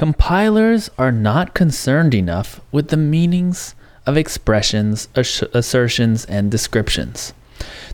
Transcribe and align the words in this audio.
Compilers 0.00 0.88
are 0.96 1.12
not 1.12 1.52
concerned 1.52 2.14
enough 2.14 2.62
with 2.72 2.88
the 2.88 2.96
meanings 2.96 3.74
of 4.06 4.16
expressions, 4.16 5.08
assertions, 5.14 6.24
and 6.24 6.50
descriptions. 6.50 7.34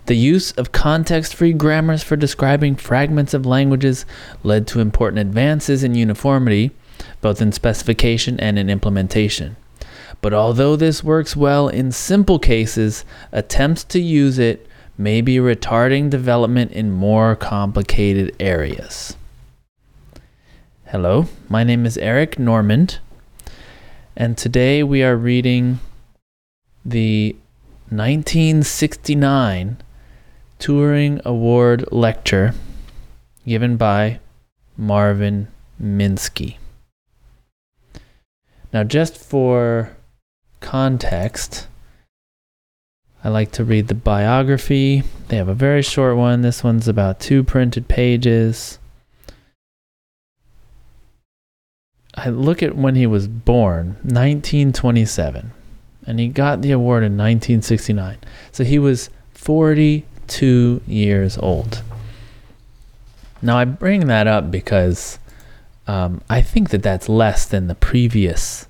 The 0.04 0.14
use 0.14 0.52
of 0.52 0.70
context 0.70 1.34
free 1.34 1.52
grammars 1.52 2.04
for 2.04 2.14
describing 2.14 2.76
fragments 2.76 3.34
of 3.34 3.44
languages 3.44 4.06
led 4.44 4.68
to 4.68 4.78
important 4.78 5.18
advances 5.18 5.82
in 5.82 5.96
uniformity, 5.96 6.70
both 7.22 7.42
in 7.42 7.50
specification 7.50 8.38
and 8.38 8.56
in 8.56 8.70
implementation. 8.70 9.56
But 10.20 10.32
although 10.32 10.76
this 10.76 11.02
works 11.02 11.34
well 11.34 11.66
in 11.66 11.90
simple 11.90 12.38
cases, 12.38 13.04
attempts 13.32 13.82
to 13.82 13.98
use 13.98 14.38
it 14.38 14.68
may 14.96 15.22
be 15.22 15.38
retarding 15.38 16.08
development 16.08 16.70
in 16.70 16.92
more 16.92 17.34
complicated 17.34 18.36
areas. 18.38 19.16
Hello, 20.90 21.26
my 21.48 21.64
name 21.64 21.84
is 21.84 21.98
Eric 21.98 22.38
Normand, 22.38 23.00
and 24.16 24.38
today 24.38 24.84
we 24.84 25.02
are 25.02 25.16
reading 25.16 25.80
the 26.84 27.34
1969 27.88 29.78
Turing 30.60 31.24
Award 31.24 31.84
lecture 31.90 32.54
given 33.44 33.76
by 33.76 34.20
Marvin 34.76 35.48
Minsky. 35.82 36.58
Now, 38.72 38.84
just 38.84 39.16
for 39.16 39.96
context, 40.60 41.66
I 43.24 43.28
like 43.30 43.50
to 43.52 43.64
read 43.64 43.88
the 43.88 43.96
biography. 43.96 45.02
They 45.26 45.36
have 45.36 45.48
a 45.48 45.54
very 45.54 45.82
short 45.82 46.16
one. 46.16 46.42
This 46.42 46.62
one's 46.62 46.86
about 46.86 47.18
two 47.18 47.42
printed 47.42 47.88
pages. 47.88 48.78
I 52.16 52.30
look 52.30 52.62
at 52.62 52.76
when 52.76 52.94
he 52.94 53.06
was 53.06 53.28
born, 53.28 53.98
1927, 54.02 55.52
and 56.06 56.20
he 56.20 56.28
got 56.28 56.62
the 56.62 56.72
award 56.72 57.02
in 57.02 57.12
1969. 57.12 58.18
So 58.52 58.64
he 58.64 58.78
was 58.78 59.10
42 59.32 60.82
years 60.86 61.38
old. 61.38 61.82
Now 63.42 63.58
I 63.58 63.64
bring 63.64 64.06
that 64.06 64.26
up 64.26 64.50
because 64.50 65.18
um, 65.86 66.22
I 66.28 66.42
think 66.42 66.70
that 66.70 66.82
that's 66.82 67.08
less 67.08 67.46
than 67.46 67.66
the 67.66 67.74
previous 67.74 68.66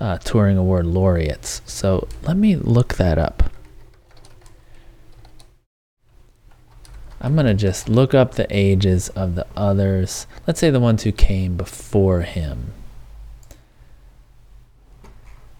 uh, 0.00 0.18
Award 0.34 0.86
laureates. 0.86 1.62
So 1.66 2.08
let 2.22 2.36
me 2.36 2.56
look 2.56 2.94
that 2.94 3.18
up. 3.18 3.44
I'm 7.24 7.32
going 7.32 7.46
to 7.46 7.54
just 7.54 7.88
look 7.88 8.12
up 8.12 8.34
the 8.34 8.46
ages 8.50 9.08
of 9.08 9.34
the 9.34 9.46
others. 9.56 10.26
Let's 10.46 10.60
say 10.60 10.68
the 10.68 10.78
ones 10.78 11.04
who 11.04 11.10
came 11.10 11.56
before 11.56 12.20
him. 12.20 12.74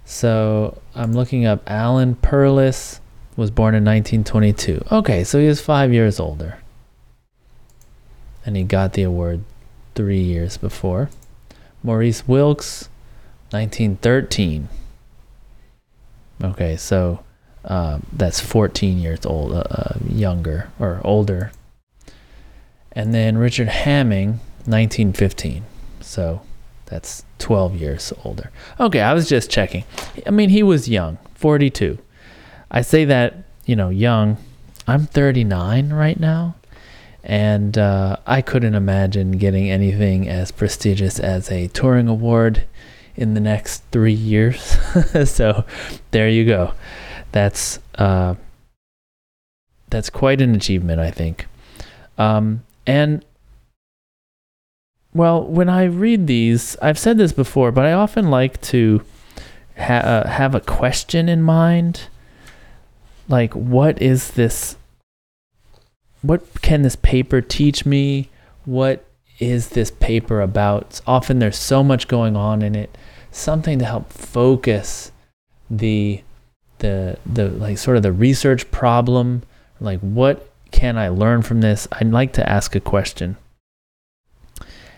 So 0.05 0.83
I'm 0.95 1.15
looking 1.15 1.47
up 1.47 1.63
Alan 1.67 2.17
Perlis 2.17 3.01
was 3.35 3.51
born 3.51 3.75
in 3.75 3.83
1922. 3.83 4.85
Okay, 4.93 5.25
so 5.25 5.41
he 5.41 5.47
was 5.47 5.63
five 5.63 5.91
years 5.91 6.21
older. 6.21 6.59
And 8.45 8.57
he 8.57 8.65
got 8.65 8.93
the 8.93 9.05
award 9.05 9.43
three 9.95 10.21
years 10.21 10.59
before. 10.59 11.09
Maurice 11.83 12.29
Wilkes, 12.29 12.91
1913. 13.53 14.69
Okay, 16.43 16.77
so 16.77 17.25
uh, 17.65 17.99
that's 18.13 18.41
14 18.41 18.99
years 18.99 19.25
old, 19.25 19.53
uh, 19.53 19.65
uh, 19.71 19.95
younger 20.07 20.71
or 20.79 21.01
older. 21.03 21.53
And 22.93 23.15
then 23.15 23.39
Richard 23.39 23.69
Hamming, 23.69 24.39
1915. 24.67 25.65
So 26.01 26.43
that's 26.87 27.25
12 27.39 27.77
years 27.77 28.13
older. 28.25 28.51
Okay, 28.79 29.01
I 29.01 29.15
was 29.15 29.29
just 29.29 29.51
checking. 29.51 29.85
I 30.27 30.31
mean, 30.31 30.51
he 30.51 30.63
was 30.63 30.89
young, 30.89 31.19
42. 31.35 31.99
I 32.71 32.83
say 32.83 33.05
that, 33.07 33.45
you 33.65 33.77
know, 33.77 33.89
young. 33.89 34.37
I'm 34.87 35.07
39 35.07 35.93
right 35.93 36.21
now. 36.21 36.57
And 37.23 37.79
uh, 37.79 38.19
I 38.27 38.43
couldn't 38.43 38.75
imagine 38.75 39.33
getting 39.33 39.71
anything 39.71 40.29
as 40.29 40.51
prestigious 40.51 41.19
as 41.19 41.51
a 41.51 41.69
Turing 41.69 42.11
Award 42.11 42.65
in 43.17 43.33
the 43.33 43.41
next 43.41 43.83
three 43.91 44.13
years. 44.13 44.77
so 45.25 45.65
there 46.11 46.29
you 46.29 46.45
go 46.45 46.75
that's 47.35 47.81
uh, 47.97 48.37
that's 49.91 50.09
quite 50.09 50.41
an 50.41 50.55
achievement, 50.55 51.01
I 51.01 51.11
think. 51.11 51.47
Um, 52.17 52.63
and 52.87 53.25
well, 55.13 55.45
when 55.45 55.69
I 55.69 55.85
read 55.85 56.29
these, 56.29 56.77
I've 56.81 56.99
said 56.99 57.19
this 57.19 57.33
before, 57.33 57.73
but 57.73 57.87
I 57.87 57.93
often 57.93 58.31
like 58.31 58.61
to 58.63 59.03
ha- 59.77 59.95
uh, 59.95 60.29
have 60.29 60.55
a 60.55 60.61
question 60.61 61.29
in 61.29 61.43
mind. 61.43 62.09
Like, 63.29 63.53
what 63.55 64.01
is 64.01 64.33
this? 64.33 64.77
What 66.23 66.63
can 66.63 66.83
this 66.83 66.97
paper 66.97 67.41
teach 67.41 67.85
me? 67.85 68.31
What 68.65 69.05
is 69.41 69.71
this 69.71 69.91
paper 69.91 70.41
about? 70.41 71.01
Often 71.05 71.41
there's 71.41 71.59
so 71.59 71.83
much 71.83 72.07
going 72.07 72.37
on 72.37 72.63
in 72.63 72.77
it, 72.77 72.97
something 73.33 73.81
to 73.81 73.85
help 73.85 74.13
focus 74.13 75.11
the 75.69 76.23
the 76.79 77.19
the 77.25 77.49
like 77.49 77.79
sort 77.79 77.97
of 77.97 78.03
the 78.03 78.13
research 78.13 78.71
problem 78.71 79.43
like 79.81 80.01
what 80.01 80.51
can 80.75 80.99
i 80.99 81.09
learn 81.09 81.41
from 81.41 81.61
this? 81.61 81.87
I'd 81.93 82.11
like 82.11 82.33
to 82.33 82.49
ask 82.49 82.75
a 82.75 82.81
question. 82.81 83.37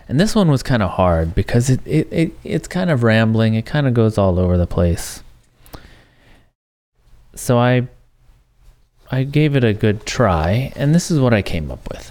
And 0.09 0.19
this 0.19 0.35
one 0.35 0.51
was 0.51 0.63
kind 0.63 0.83
of 0.83 0.93
hard 0.93 1.35
because 1.35 1.69
it, 1.69 1.81
it, 1.85 2.09
it 2.11 2.33
it's 2.45 2.67
kind 2.67 2.91
of 2.91 3.03
rambling. 3.03 3.55
It 3.55 3.67
kind 3.67 3.87
of 3.87 3.93
goes 3.93 4.17
all 4.17 4.39
over 4.39 4.57
the 4.57 4.67
place. 4.67 5.23
So 7.35 7.59
i 7.59 7.87
i 9.11 9.23
gave 9.23 9.55
it 9.55 9.63
a 9.63 9.73
good 9.73 10.05
try 10.05 10.73
and 10.75 10.93
this 10.93 11.11
is 11.13 11.21
what 11.21 11.35
i 11.35 11.43
came 11.43 11.71
up 11.71 11.87
with. 11.91 12.11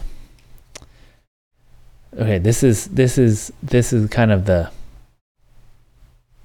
Okay 2.16 2.38
this 2.38 2.62
is 2.62 2.86
this 2.90 3.18
is 3.18 3.52
this 3.64 3.92
is 3.92 4.08
kind 4.10 4.32
of 4.32 4.46
the 4.46 4.70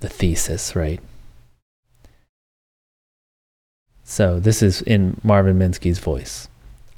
the 0.01 0.09
thesis 0.09 0.75
right 0.75 1.01
so 4.11 4.41
this 4.41 4.61
is 4.61 4.83
in 4.83 5.21
Marvin 5.23 5.57
Minsky's 5.57 6.01
voice. 6.01 6.49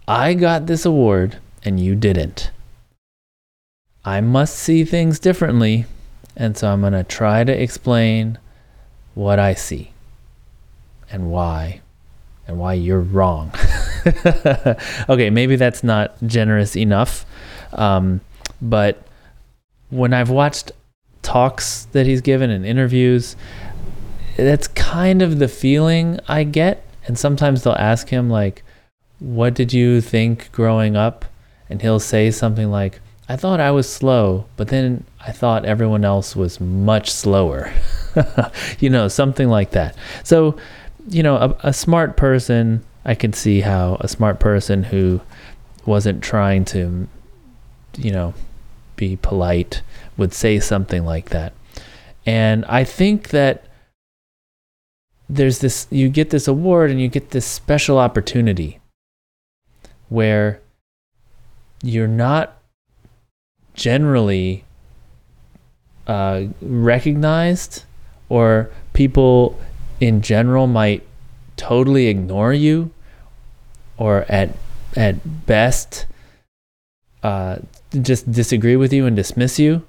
I 0.08 0.32
got 0.32 0.64
this 0.64 0.86
award 0.86 1.36
and 1.62 1.78
you 1.78 1.94
didn't. 1.94 2.50
I 4.02 4.22
must 4.22 4.56
see 4.56 4.86
things 4.86 5.18
differently, 5.18 5.84
and 6.38 6.56
so 6.56 6.72
I'm 6.72 6.80
going 6.80 6.94
to 6.94 7.04
try 7.04 7.44
to 7.44 7.52
explain 7.52 8.38
what 9.12 9.38
I 9.38 9.52
see 9.52 9.92
and 11.10 11.30
why 11.30 11.82
and 12.48 12.58
why 12.58 12.72
you're 12.72 13.00
wrong. 13.00 13.52
okay, 15.10 15.28
maybe 15.28 15.56
that's 15.56 15.84
not 15.84 16.16
generous 16.26 16.74
enough. 16.76 17.26
Um, 17.74 18.22
but 18.62 19.06
when 19.90 20.14
I've 20.14 20.30
watched 20.30 20.72
talks 21.20 21.84
that 21.92 22.06
he's 22.06 22.22
given 22.22 22.48
and 22.48 22.64
interviews, 22.64 23.36
that's 24.38 24.66
kind 24.68 25.20
of 25.20 25.40
the 25.40 25.48
feeling 25.48 26.18
I 26.26 26.44
get 26.44 26.86
and 27.06 27.18
sometimes 27.18 27.62
they'll 27.62 27.74
ask 27.74 28.08
him 28.08 28.30
like 28.30 28.62
what 29.22 29.54
did 29.54 29.72
you 29.72 30.00
think 30.00 30.50
growing 30.50 30.96
up? 30.96 31.24
And 31.70 31.80
he'll 31.80 32.00
say 32.00 32.30
something 32.30 32.70
like 32.70 33.00
i 33.28 33.36
thought 33.36 33.60
i 33.60 33.70
was 33.70 33.90
slow 33.90 34.44
but 34.56 34.66
then 34.66 35.04
i 35.24 35.30
thought 35.30 35.64
everyone 35.64 36.04
else 36.04 36.36
was 36.36 36.60
much 36.60 37.10
slower. 37.10 37.72
You 38.78 38.90
know 38.90 39.08
something 39.08 39.48
like 39.48 39.70
that. 39.70 39.96
So 40.22 40.56
you 41.08 41.22
know 41.22 41.36
a, 41.36 41.68
a 41.68 41.72
smart 41.72 42.16
person 42.16 42.84
i 43.06 43.14
can 43.14 43.32
see 43.32 43.60
how 43.60 43.96
a 44.00 44.08
smart 44.08 44.38
person 44.38 44.82
who 44.82 45.20
wasn't 45.86 46.22
trying 46.22 46.64
to 46.66 47.08
you 47.96 48.12
know 48.12 48.34
be 48.96 49.16
polite 49.16 49.80
would 50.18 50.34
say 50.34 50.60
something 50.60 51.04
like 51.06 51.30
that. 51.30 51.54
And 52.26 52.66
i 52.66 52.84
think 52.84 53.30
that 53.30 53.64
there's 55.32 55.60
this 55.60 55.86
you 55.90 56.08
get 56.08 56.30
this 56.30 56.46
award 56.46 56.90
and 56.90 57.00
you 57.00 57.08
get 57.08 57.30
this 57.30 57.46
special 57.46 57.98
opportunity 57.98 58.78
where 60.08 60.60
you're 61.82 62.06
not 62.06 62.58
generally 63.74 64.64
uh, 66.06 66.44
recognized 66.60 67.84
or 68.28 68.70
people 68.92 69.58
in 70.00 70.20
general 70.20 70.66
might 70.66 71.02
totally 71.56 72.08
ignore 72.08 72.52
you 72.52 72.90
or 73.96 74.26
at 74.28 74.50
at 74.96 75.46
best 75.46 76.06
uh, 77.22 77.56
just 78.00 78.30
disagree 78.30 78.76
with 78.76 78.92
you 78.92 79.06
and 79.06 79.16
dismiss 79.16 79.58
you. 79.58 79.84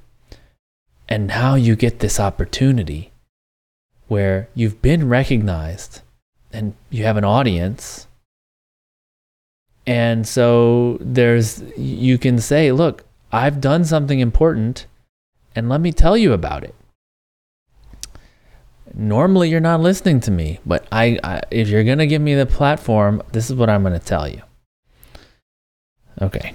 And 1.10 1.28
now 1.28 1.56
you 1.56 1.76
get 1.76 2.00
this 2.00 2.20
opportunity 2.20 3.13
where 4.08 4.50
you've 4.54 4.82
been 4.82 5.10
recognized 5.10 6.02
and 6.52 6.74
you 6.90 7.04
have 7.04 7.18
an 7.18 7.24
audience. 7.24 8.08
And 9.86 10.28
so 10.28 10.98
there's, 11.02 11.62
you 11.78 12.18
can 12.18 12.40
say, 12.40 12.72
look, 12.72 13.06
I've 13.32 13.60
done 13.60 13.84
something 13.86 14.20
important 14.20 14.86
and 15.56 15.70
let 15.70 15.82
me 15.82 15.92
tell 15.92 16.16
you 16.16 16.34
about 16.34 16.64
it. 16.64 16.76
Normally, 18.96 19.50
you're 19.50 19.60
not 19.60 19.82
listening 19.82 20.20
to 20.22 20.32
me, 20.32 20.60
but 20.66 20.86
I, 20.92 21.18
I 21.24 21.42
if 21.50 21.68
you're 21.68 21.84
going 21.84 21.98
to 21.98 22.06
give 22.06 22.22
me 22.22 22.36
the 22.36 22.46
platform, 22.46 23.24
this 23.32 23.50
is 23.50 23.56
what 23.56 23.70
I'm 23.70 23.82
going 23.82 24.00
to 24.00 24.06
tell 24.06 24.28
you. 24.28 24.42
Okay. 26.22 26.54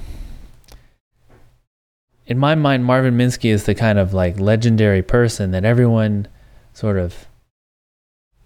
In 2.26 2.38
my 2.38 2.54
mind, 2.54 2.84
Marvin 2.84 3.16
Minsky 3.16 3.50
is 3.50 3.64
the 3.64 3.74
kind 3.74 3.98
of 3.98 4.14
like 4.14 4.38
legendary 4.38 5.02
person 5.02 5.50
that 5.50 5.64
everyone 5.64 6.28
sort 6.74 6.96
of 6.96 7.26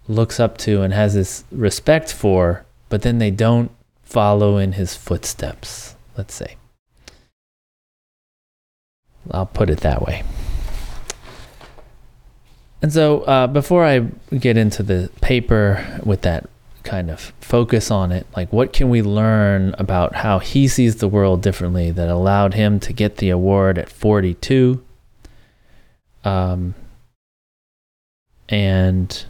looks 0.07 0.39
up 0.39 0.57
to 0.59 0.81
and 0.81 0.93
has 0.93 1.13
this 1.13 1.43
respect 1.51 2.11
for, 2.11 2.65
but 2.89 3.01
then 3.01 3.19
they 3.19 3.31
don't 3.31 3.71
follow 4.03 4.57
in 4.57 4.73
his 4.73 4.95
footsteps, 4.95 5.95
let's 6.17 6.33
say. 6.33 6.55
I'll 9.31 9.45
put 9.45 9.69
it 9.69 9.79
that 9.79 10.01
way. 10.01 10.23
And 12.81 12.91
so, 12.91 13.21
uh, 13.21 13.47
before 13.47 13.85
I 13.85 13.99
get 14.37 14.57
into 14.57 14.83
the 14.83 15.09
paper 15.21 16.01
with 16.03 16.21
that 16.23 16.49
kind 16.83 17.09
of 17.09 17.31
focus 17.39 17.89
on 17.89 18.11
it, 18.11 18.27
like 18.35 18.51
what 18.51 18.73
can 18.73 18.89
we 18.89 19.01
learn 19.01 19.73
about 19.79 20.15
how 20.15 20.39
he 20.39 20.67
sees 20.67 20.97
the 20.97 21.07
world 21.07 21.41
differently 21.41 21.91
that 21.91 22.09
allowed 22.09 22.55
him 22.55 22.81
to 22.81 22.91
get 22.91 23.17
the 23.17 23.29
award 23.29 23.77
at 23.77 23.89
42? 23.89 24.83
Um, 26.25 26.75
and 28.49 29.25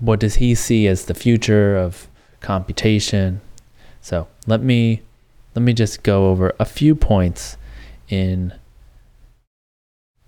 what 0.00 0.20
does 0.20 0.36
he 0.36 0.54
see 0.54 0.86
as 0.86 1.06
the 1.06 1.14
future 1.14 1.76
of 1.76 2.08
computation? 2.40 3.40
So 4.00 4.28
let 4.46 4.62
me 4.62 5.02
let 5.54 5.62
me 5.62 5.72
just 5.72 6.02
go 6.02 6.28
over 6.28 6.54
a 6.58 6.64
few 6.64 6.94
points 6.94 7.56
in 8.08 8.52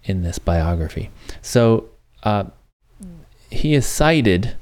in 0.04 0.22
this 0.22 0.38
biography. 0.38 1.10
So 1.42 1.88
uh, 2.22 2.44
he 3.50 3.74
is 3.74 3.86
cited 3.86 4.56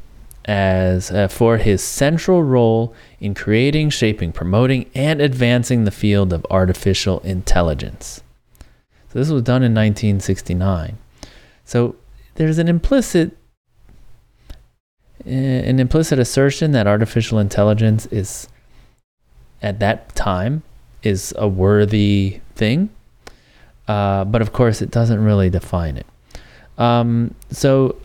as 0.45 1.11
uh, 1.11 1.29
for 1.29 1.59
his 1.59 1.83
central 1.83 2.43
role 2.43 2.95
in 3.21 3.35
creating, 3.35 3.91
shaping, 3.91 4.33
promoting, 4.33 4.91
and 4.95 5.21
advancing 5.21 5.85
the 5.85 5.91
field 5.91 6.33
of 6.33 6.45
artificial 6.51 7.21
intelligence. 7.21 8.23
So 9.13 9.19
this 9.19 9.31
was 9.31 9.43
done 9.43 9.63
in 9.63 9.73
1969. 9.73 10.99
So 11.65 11.97
there's 12.35 12.59
an 12.59 12.69
implicit 12.69 13.38
an 15.29 15.79
implicit 15.79 16.19
assertion 16.19 16.73
that 16.73 16.87
artificial 16.87 17.39
intelligence 17.39 18.07
is 18.07 18.49
at 19.63 19.81
that 19.81 20.15
time 20.15 20.63
is 21.03 21.35
a 21.37 21.49
worthy 21.49 22.41
thing. 22.55 22.91
Uh, 23.87 24.25
but 24.25 24.43
of 24.43 24.53
course, 24.53 24.83
it 24.83 24.91
doesn't 24.91 25.23
really 25.23 25.51
define 25.51 25.97
it. 25.97 26.07
Um, 26.77 27.35
so, 27.51 27.97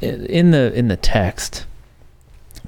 in 0.00 0.50
the 0.50 0.72
in 0.74 0.88
the 0.88 0.96
text, 0.96 1.66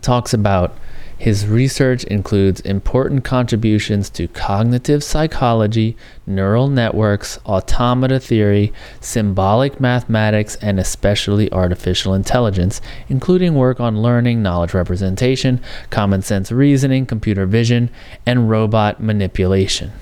talks 0.01 0.33
about 0.33 0.77
his 1.25 1.47
research 1.47 2.05
includes 2.05 2.61
important 2.61 3.25
contributions 3.25 4.11
to 4.11 4.29
cognitive 4.29 5.03
psychology, 5.03 5.97
neural 6.27 6.69
networks, 6.69 7.39
automata 7.47 8.21
theory, 8.21 8.75
symbolic 9.01 9.81
mathematics, 9.81 10.57
and 10.57 10.79
especially 10.79 11.51
artificial 11.51 12.13
intelligence, 12.13 12.83
including 13.09 13.55
work 13.55 13.81
on 13.81 14.03
learning, 14.03 14.43
knowledge 14.43 14.75
representation, 14.75 15.63
common 15.89 16.21
sense 16.21 16.53
reasoning, 16.53 17.07
computer 17.07 17.47
vision, 17.47 17.89
and 18.27 18.51
robot 18.51 19.03
manipulation. 19.03 19.93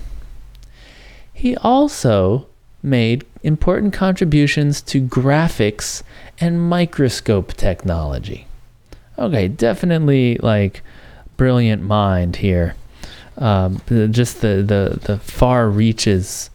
He 1.32 1.56
also 1.58 2.48
made 2.82 3.24
important 3.44 3.92
contributions 3.92 4.82
to 4.82 5.00
graphics 5.00 6.02
and 6.40 6.68
microscope 6.68 7.52
technology. 7.52 8.48
Okay, 9.16 9.46
definitely 9.46 10.36
like 10.38 10.82
brilliant 11.42 11.82
mind 11.82 12.36
here. 12.36 12.76
Um, 13.36 13.80
just 14.12 14.42
the, 14.42 14.62
the, 14.62 15.00
the 15.02 15.18
far 15.18 15.68
reaches 15.68 16.50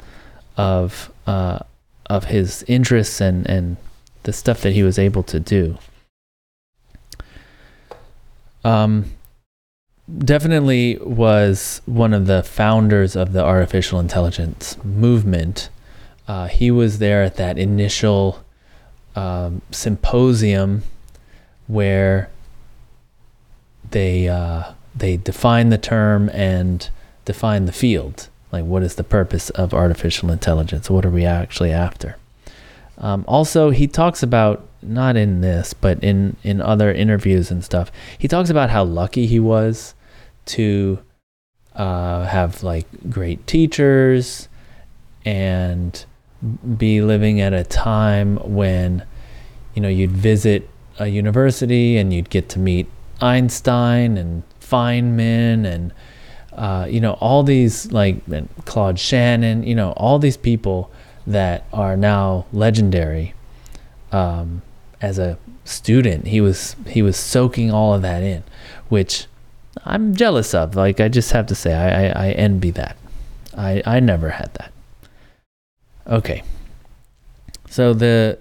of 0.56 1.12
uh, 1.28 1.60
of 2.06 2.24
his 2.24 2.64
interests 2.70 3.20
and, 3.20 3.46
and 3.50 3.76
the 4.24 4.32
stuff 4.32 4.62
that 4.62 4.72
he 4.72 4.84
was 4.84 4.98
able 4.98 5.24
to 5.24 5.42
do. 5.42 5.78
Um, 8.64 9.12
definitely 10.24 10.98
was 11.02 11.82
one 11.86 12.14
of 12.14 12.28
the 12.28 12.42
founders 12.42 13.18
of 13.18 13.34
the 13.34 13.44
artificial 13.44 14.00
intelligence 14.00 14.82
movement. 14.86 15.68
Uh, 16.30 16.48
he 16.48 16.72
was 16.72 17.00
there 17.00 17.24
at 17.24 17.36
that 17.36 17.58
initial 17.58 18.42
um, 19.18 19.62
symposium 19.70 20.84
where 21.68 22.30
they 23.92 24.30
uh, 24.30 24.72
they 24.98 25.18
define 25.18 25.70
the 25.70 25.78
term 25.78 26.30
and 26.30 26.90
define 27.26 27.66
the 27.66 27.72
field. 27.72 28.30
Like, 28.52 28.66
what 28.66 28.84
is 28.84 28.96
the 28.96 29.04
purpose 29.04 29.50
of 29.52 29.74
artificial 29.74 30.32
intelligence? 30.32 30.90
What 30.90 31.06
are 31.06 31.10
we 31.10 31.26
actually 31.26 31.72
after? 31.72 32.18
Um, 32.98 33.26
also, 33.28 33.70
he 33.70 33.88
talks 33.88 34.24
about 34.24 34.66
not 34.82 35.16
in 35.16 35.42
this, 35.42 35.74
but 35.74 36.04
in 36.04 36.36
in 36.44 36.62
other 36.62 36.92
interviews 36.92 37.52
and 37.52 37.64
stuff. 37.64 37.92
He 38.18 38.28
talks 38.28 38.50
about 38.50 38.70
how 38.70 38.84
lucky 38.84 39.28
he 39.28 39.40
was 39.40 39.94
to 40.48 41.00
uh, 41.76 42.26
have 42.26 42.64
like 42.64 42.88
great 43.10 43.46
teachers 43.46 44.48
and 45.26 46.06
be 46.78 47.02
living 47.02 47.42
at 47.42 47.54
a 47.54 47.64
time 47.64 48.38
when 48.38 49.04
you 49.74 49.82
know 49.82 49.90
you'd 49.90 50.12
visit 50.12 50.70
a 51.00 51.08
university 51.08 51.98
and 51.98 52.14
you'd 52.14 52.30
get 52.30 52.50
to 52.50 52.60
meet 52.60 52.88
Einstein 53.22 54.18
and 54.18 54.44
Feynman 54.70 55.66
and 55.66 55.94
uh, 56.54 56.88
you 56.90 57.00
know 57.00 57.14
all 57.14 57.44
these 57.44 57.92
like 57.92 58.22
Claude 58.66 59.00
Shannon, 59.00 59.64
you 59.64 59.76
know 59.76 59.92
all 59.92 60.20
these 60.20 60.38
people 60.38 60.92
that 61.26 61.66
are 61.72 61.96
now 61.98 62.46
legendary. 62.52 63.34
Um, 64.12 64.62
as 65.00 65.20
a 65.20 65.38
student, 65.64 66.28
he 66.28 66.42
was 66.42 66.76
he 66.88 67.02
was 67.02 67.18
soaking 67.18 67.72
all 67.72 67.94
of 67.94 68.02
that 68.02 68.24
in, 68.24 68.44
which 68.90 69.28
I'm 69.86 70.16
jealous 70.16 70.54
of. 70.54 70.76
Like 70.76 71.00
I 71.00 71.08
just 71.08 71.32
have 71.32 71.46
to 71.48 71.56
say, 71.56 71.74
I 71.74 72.08
I, 72.08 72.28
I 72.28 72.32
envy 72.32 72.72
that. 72.72 72.98
I 73.56 73.84
I 73.86 74.00
never 74.00 74.32
had 74.32 74.54
that. 74.56 74.72
Okay. 76.08 76.44
So 77.70 77.94
the 77.94 78.40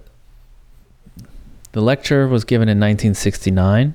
the 1.73 1.81
lecture 1.81 2.27
was 2.27 2.43
given 2.43 2.69
in 2.69 2.79
1969 2.79 3.93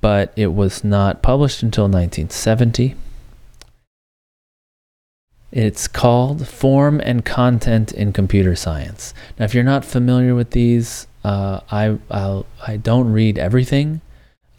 but 0.00 0.32
it 0.36 0.48
was 0.48 0.84
not 0.84 1.22
published 1.22 1.62
until 1.62 1.84
1970. 1.84 2.94
It's 5.50 5.88
called 5.88 6.46
Form 6.46 7.00
and 7.00 7.24
Content 7.24 7.92
in 7.92 8.12
Computer 8.12 8.54
Science. 8.54 9.14
Now, 9.38 9.46
if 9.46 9.54
you're 9.54 9.64
not 9.64 9.84
familiar 9.84 10.34
with 10.34 10.50
these, 10.50 11.06
uh, 11.24 11.60
I 11.70 11.98
I'll, 12.10 12.46
I 12.66 12.76
don't 12.76 13.12
read 13.12 13.38
everything 13.38 14.02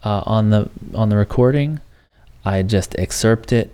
uh, 0.04 0.22
on 0.26 0.50
the 0.50 0.68
on 0.94 1.08
the 1.08 1.16
recording. 1.16 1.80
I 2.44 2.62
just 2.62 2.98
excerpt 2.98 3.52
it, 3.52 3.72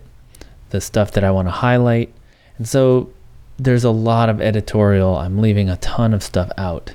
the 0.69 0.79
stuff 0.79 1.11
that 1.13 1.23
I 1.23 1.31
want 1.31 1.47
to 1.47 1.51
highlight, 1.51 2.13
and 2.57 2.67
so 2.67 3.09
there's 3.57 3.83
a 3.83 3.91
lot 3.91 4.29
of 4.29 4.39
editorial. 4.39 5.17
I'm 5.17 5.39
leaving 5.39 5.69
a 5.69 5.77
ton 5.77 6.13
of 6.13 6.21
stuff 6.21 6.51
out. 6.57 6.93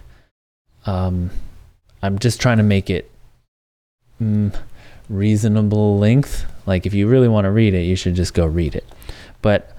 Um, 0.87 1.31
I'm 2.03 2.19
just 2.19 2.41
trying 2.41 2.59
to 2.59 2.63
make 2.63 2.91
it 2.91 3.11
mm, 4.23 4.57
reasonable 5.09 5.99
length. 5.99 6.47
Like 6.67 6.87
if 6.87 6.95
you 6.95 7.09
really 7.09 7.29
want 7.29 7.45
to 7.45 7.51
read 7.51 7.75
it, 7.75 7.83
you 7.83 7.97
should 7.97 8.15
just 8.15 8.35
go 8.35 8.47
read 8.47 8.75
it. 8.75 8.87
But 9.43 9.77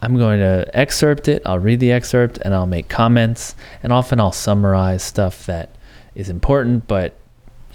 I'm 0.00 0.16
going 0.16 0.40
to 0.40 0.68
excerpt 0.74 1.28
it. 1.28 1.42
I'll 1.46 1.58
read 1.58 1.80
the 1.80 1.92
excerpt 1.92 2.38
and 2.38 2.54
I'll 2.54 2.66
make 2.66 2.88
comments. 2.88 3.54
And 3.82 3.92
often 3.92 4.18
I'll 4.18 4.32
summarize 4.32 5.02
stuff 5.02 5.46
that 5.46 5.70
is 6.14 6.28
important, 6.28 6.88
but 6.88 7.14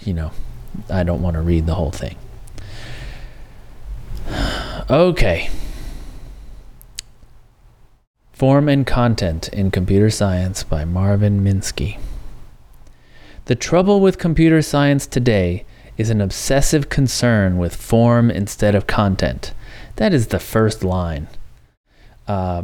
you 0.00 0.14
know, 0.14 0.30
I 0.90 1.02
don't 1.02 1.22
want 1.22 1.34
to 1.34 1.42
read 1.42 1.66
the 1.66 1.74
whole 1.74 1.90
thing. 1.90 2.16
Okay. 4.90 5.50
Form 8.32 8.68
and 8.68 8.86
Content 8.86 9.48
in 9.48 9.70
Computer 9.70 10.10
Science 10.10 10.62
by 10.62 10.84
Marvin 10.84 11.42
Minsky. 11.42 11.98
The 13.46 13.54
trouble 13.54 14.00
with 14.00 14.18
computer 14.18 14.62
science 14.62 15.06
today 15.06 15.64
is 15.98 16.08
an 16.08 16.20
obsessive 16.20 16.88
concern 16.88 17.58
with 17.58 17.76
form 17.76 18.30
instead 18.30 18.74
of 18.74 18.86
content. 18.86 19.52
That 19.96 20.14
is 20.14 20.28
the 20.28 20.38
first 20.38 20.84
line. 20.84 21.28
Uh, 22.26 22.62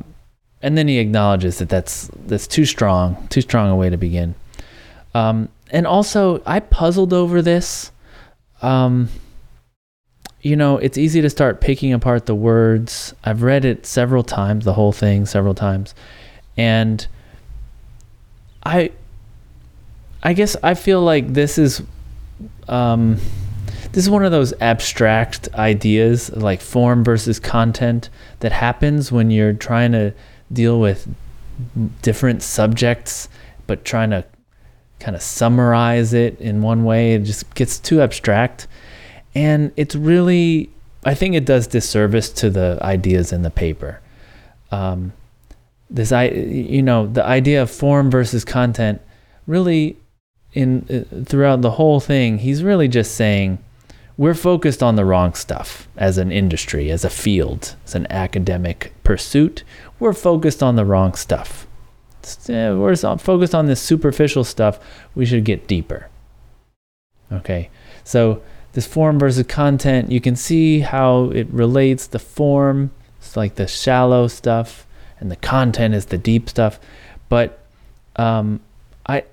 and 0.63 0.79
then 0.79 0.89
he 0.89 0.99
acknowledges 0.99 1.59
that 1.59 1.69
that's 1.69 2.09
that's 2.27 2.47
too 2.47 2.65
strong, 2.65 3.27
too 3.29 3.43
strong 3.43 3.71
a 3.71 3.77
way 3.77 3.91
to 3.91 3.99
begin. 3.99 4.35
Um, 5.15 5.49
and 5.71 5.87
also, 5.87 6.41
I 6.47 6.61
puzzled 6.61 7.13
over 7.13 7.43
this. 7.43 7.91
Um, 8.63 9.09
you 10.41 10.57
know, 10.57 10.79
it's 10.79 10.97
easy 10.97 11.21
to 11.21 11.31
start 11.31 11.61
picking 11.61 11.93
apart 11.93 12.27
the 12.27 12.35
words. 12.35 13.15
I've 13.25 13.43
read 13.43 13.65
it 13.65 13.85
several 13.85 14.23
times, 14.23 14.65
the 14.65 14.75
whole 14.75 14.93
thing 14.93 15.27
several 15.27 15.55
times. 15.55 15.95
And 16.57 17.07
I 18.65 18.93
I 20.23 20.33
guess 20.33 20.57
I 20.63 20.75
feel 20.75 21.03
like 21.03 21.35
this 21.35 21.59
is 21.59 21.83
um 22.69 23.19
this 23.93 24.05
is 24.05 24.11
one 24.11 24.25
of 24.25 24.33
those 24.33 24.53
abstract 24.61 25.49
ideas 25.55 26.31
like 26.33 26.61
form 26.61 27.05
versus 27.05 27.39
content 27.39 28.11
that 28.41 28.53
happens 28.53 29.13
when 29.13 29.31
you're 29.31 29.53
trying 29.53 29.93
to 29.93 30.13
deal 30.53 30.81
with 30.81 31.07
different 32.03 32.43
subjects 32.43 33.29
but 33.67 33.85
trying 33.85 34.11
to 34.11 34.25
kind 35.05 35.15
of 35.15 35.23
summarize 35.23 36.15
it 36.15 36.41
in 36.41 36.63
one 36.63 36.83
way. 36.85 37.13
It 37.13 37.25
just 37.25 37.55
gets 37.55 37.79
too 37.79 38.01
abstract. 38.01 38.67
And 39.35 39.73
it's 39.77 39.95
really 39.95 40.71
i 41.07 41.13
think 41.13 41.35
it 41.35 41.45
does 41.45 41.67
disservice 41.67 42.31
to 42.31 42.49
the 42.49 42.79
ideas 42.81 43.33
in 43.33 43.43
the 43.43 43.51
paper. 43.51 44.01
Um, 44.71 45.13
this 45.91 46.13
i 46.13 46.29
you 46.29 46.83
know 46.83 47.07
the 47.07 47.25
idea 47.25 47.63
of 47.63 47.71
form 47.71 48.11
versus 48.11 48.45
content 48.45 49.03
really 49.47 49.99
in 50.55 50.87
uh, 50.89 51.25
throughout 51.25 51.61
the 51.61 51.73
whole 51.73 52.01
thing 52.01 52.39
he's 52.39 52.63
really 52.63 52.89
just 52.89 53.15
saying 53.15 53.59
we're 54.17 54.35
focused 54.35 54.83
on 54.83 54.97
the 54.97 55.05
wrong 55.05 55.35
stuff 55.35 55.89
as 55.97 56.19
an 56.19 56.31
industry 56.31 56.91
as 56.91 57.05
a 57.05 57.11
field 57.11 57.75
as 57.85 57.95
an 57.95 58.07
academic 58.11 58.93
pursuit. 59.03 59.65
We're 59.99 60.13
focused 60.13 60.63
on 60.63 60.77
the 60.77 60.85
wrong 60.85 61.15
stuff. 61.15 61.67
Uh, 62.49 62.79
we're 62.79 62.97
focused 62.97 63.55
on 63.55 63.67
this 63.67 63.81
superficial 63.81 64.45
stuff. 64.45 64.79
We 65.15 65.27
should 65.27 65.45
get 65.45 65.67
deeper. 65.67 66.09
Okay. 67.33 67.71
So 68.05 68.43
this 68.73 68.87
form 68.87 69.19
versus 69.19 69.47
content 69.47 70.11
you 70.11 70.21
can 70.21 70.37
see 70.37 70.81
how 70.81 71.31
it 71.31 71.49
relates 71.51 72.07
the 72.07 72.19
form. 72.19 72.93
It's 73.19 73.37
like 73.37 73.57
the 73.57 73.67
shallow 73.67 74.29
stuff 74.29 74.87
and 75.19 75.31
the 75.31 75.37
content 75.37 75.95
is 75.95 76.07
the 76.07 76.19
deep 76.19 76.49
stuff. 76.49 76.79
But 77.29 77.59
um, 78.15 78.61
i 79.07 79.25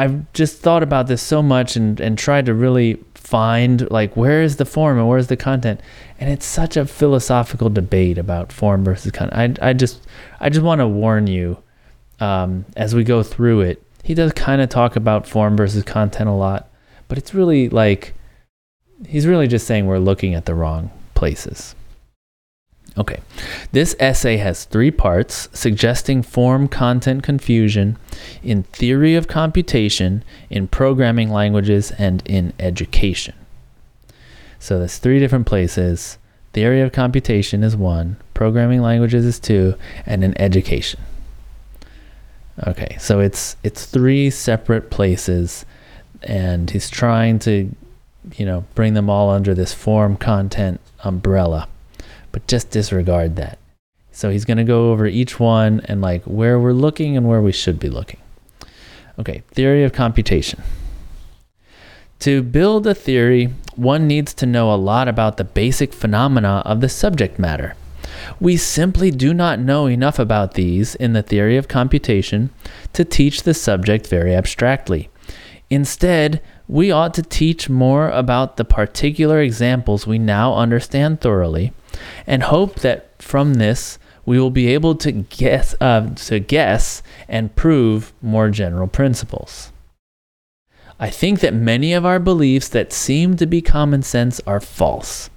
i've 0.00 0.32
just 0.32 0.60
thought 0.60 0.82
about 0.82 1.06
this 1.06 1.22
so 1.22 1.42
much 1.42 1.76
and 1.76 2.00
and 2.00 2.18
tried 2.18 2.46
to 2.46 2.54
really 2.54 3.02
find 3.14 3.88
like 3.90 4.16
where 4.16 4.42
is 4.42 4.56
the 4.56 4.64
form 4.64 4.98
and 4.98 5.08
where's 5.08 5.28
the 5.28 5.36
content 5.36 5.80
and 6.18 6.30
it's 6.30 6.46
such 6.46 6.76
a 6.76 6.84
philosophical 6.84 7.70
debate 7.70 8.18
about 8.18 8.52
form 8.52 8.84
versus 8.84 9.12
content 9.12 9.58
i, 9.62 9.70
I 9.70 9.72
just 9.72 10.06
i 10.40 10.48
just 10.48 10.62
want 10.64 10.80
to 10.80 10.88
warn 10.88 11.26
you 11.26 11.62
um, 12.18 12.66
as 12.76 12.94
we 12.94 13.02
go 13.02 13.22
through 13.22 13.62
it 13.62 13.82
he 14.02 14.14
does 14.14 14.32
kind 14.32 14.60
of 14.60 14.68
talk 14.68 14.96
about 14.96 15.26
form 15.26 15.56
versus 15.56 15.82
content 15.84 16.28
a 16.28 16.32
lot 16.32 16.70
but 17.08 17.18
it's 17.18 17.34
really 17.34 17.68
like 17.68 18.14
he's 19.06 19.26
really 19.26 19.46
just 19.46 19.66
saying 19.66 19.86
we're 19.86 19.98
looking 19.98 20.34
at 20.34 20.46
the 20.46 20.54
wrong 20.54 20.90
places. 21.14 21.74
Okay, 23.00 23.20
this 23.72 23.96
essay 23.98 24.36
has 24.36 24.64
three 24.64 24.90
parts 24.90 25.48
suggesting 25.54 26.22
form 26.22 26.68
content 26.68 27.22
confusion 27.22 27.96
in 28.42 28.64
theory 28.64 29.14
of 29.14 29.26
computation, 29.26 30.22
in 30.50 30.68
programming 30.68 31.30
languages, 31.30 31.92
and 31.92 32.22
in 32.26 32.52
education. 32.58 33.34
So 34.58 34.78
there's 34.78 34.98
three 34.98 35.18
different 35.18 35.46
places. 35.46 36.18
Theory 36.52 36.82
of 36.82 36.92
computation 36.92 37.64
is 37.64 37.74
one, 37.74 38.18
programming 38.34 38.82
languages 38.82 39.24
is 39.24 39.40
two, 39.40 39.76
and 40.04 40.22
in 40.22 40.38
education. 40.38 41.00
Okay, 42.66 42.98
so 43.00 43.20
it's 43.20 43.56
it's 43.62 43.86
three 43.86 44.28
separate 44.28 44.90
places, 44.90 45.64
and 46.22 46.70
he's 46.70 46.90
trying 46.90 47.38
to 47.40 47.74
you 48.36 48.44
know, 48.44 48.64
bring 48.74 48.94
them 48.94 49.08
all 49.08 49.30
under 49.30 49.54
this 49.54 49.72
form 49.72 50.16
content 50.16 50.80
umbrella, 51.04 51.68
but 52.32 52.46
just 52.46 52.70
disregard 52.70 53.36
that. 53.36 53.58
So 54.12 54.30
he's 54.30 54.44
going 54.44 54.58
to 54.58 54.64
go 54.64 54.90
over 54.90 55.06
each 55.06 55.38
one 55.38 55.80
and 55.84 56.00
like 56.00 56.22
where 56.24 56.58
we're 56.58 56.72
looking 56.72 57.16
and 57.16 57.26
where 57.26 57.40
we 57.40 57.52
should 57.52 57.78
be 57.78 57.88
looking. 57.88 58.20
Okay, 59.18 59.42
theory 59.52 59.84
of 59.84 59.92
computation. 59.92 60.62
To 62.20 62.42
build 62.42 62.86
a 62.86 62.94
theory, 62.94 63.54
one 63.76 64.06
needs 64.06 64.34
to 64.34 64.46
know 64.46 64.72
a 64.72 64.76
lot 64.76 65.08
about 65.08 65.36
the 65.36 65.44
basic 65.44 65.92
phenomena 65.92 66.62
of 66.66 66.80
the 66.80 66.88
subject 66.88 67.38
matter. 67.38 67.74
We 68.38 68.56
simply 68.56 69.10
do 69.10 69.32
not 69.32 69.58
know 69.58 69.86
enough 69.86 70.18
about 70.18 70.54
these 70.54 70.94
in 70.94 71.12
the 71.12 71.22
theory 71.22 71.56
of 71.56 71.68
computation 71.68 72.50
to 72.92 73.04
teach 73.04 73.42
the 73.42 73.54
subject 73.54 74.06
very 74.06 74.34
abstractly. 74.34 75.08
Instead, 75.70 76.42
we 76.68 76.90
ought 76.90 77.14
to 77.14 77.22
teach 77.22 77.70
more 77.70 78.10
about 78.10 78.56
the 78.56 78.64
particular 78.64 79.40
examples 79.40 80.06
we 80.06 80.18
now 80.18 80.54
understand 80.54 81.20
thoroughly 81.20 81.72
and 82.26 82.44
hope 82.44 82.76
that 82.80 83.20
from 83.22 83.54
this 83.54 83.98
we 84.26 84.38
will 84.38 84.50
be 84.50 84.68
able 84.68 84.94
to 84.94 85.12
guess, 85.12 85.74
uh, 85.80 86.08
to 86.14 86.38
guess 86.38 87.02
and 87.28 87.54
prove 87.56 88.12
more 88.22 88.50
general 88.50 88.86
principles. 88.86 89.72
I 90.98 91.08
think 91.08 91.40
that 91.40 91.54
many 91.54 91.94
of 91.94 92.04
our 92.04 92.18
beliefs 92.18 92.68
that 92.68 92.92
seem 92.92 93.36
to 93.38 93.46
be 93.46 93.62
common 93.62 94.02
sense 94.02 94.40
are 94.46 94.60
false. 94.60 95.30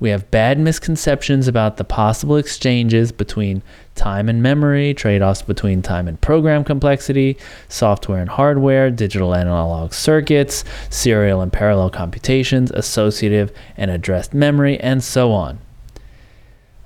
We 0.00 0.10
have 0.10 0.30
bad 0.30 0.58
misconceptions 0.58 1.48
about 1.48 1.76
the 1.76 1.84
possible 1.84 2.36
exchanges 2.36 3.10
between 3.10 3.62
time 3.94 4.28
and 4.28 4.42
memory, 4.42 4.94
trade 4.94 5.22
offs 5.22 5.42
between 5.42 5.82
time 5.82 6.06
and 6.06 6.20
program 6.20 6.62
complexity, 6.62 7.36
software 7.68 8.20
and 8.20 8.30
hardware, 8.30 8.90
digital 8.90 9.32
and 9.32 9.48
analog 9.48 9.92
circuits, 9.92 10.62
serial 10.90 11.40
and 11.40 11.52
parallel 11.52 11.90
computations, 11.90 12.70
associative 12.70 13.50
and 13.76 13.90
addressed 13.90 14.34
memory, 14.34 14.78
and 14.78 15.02
so 15.02 15.32
on. 15.32 15.58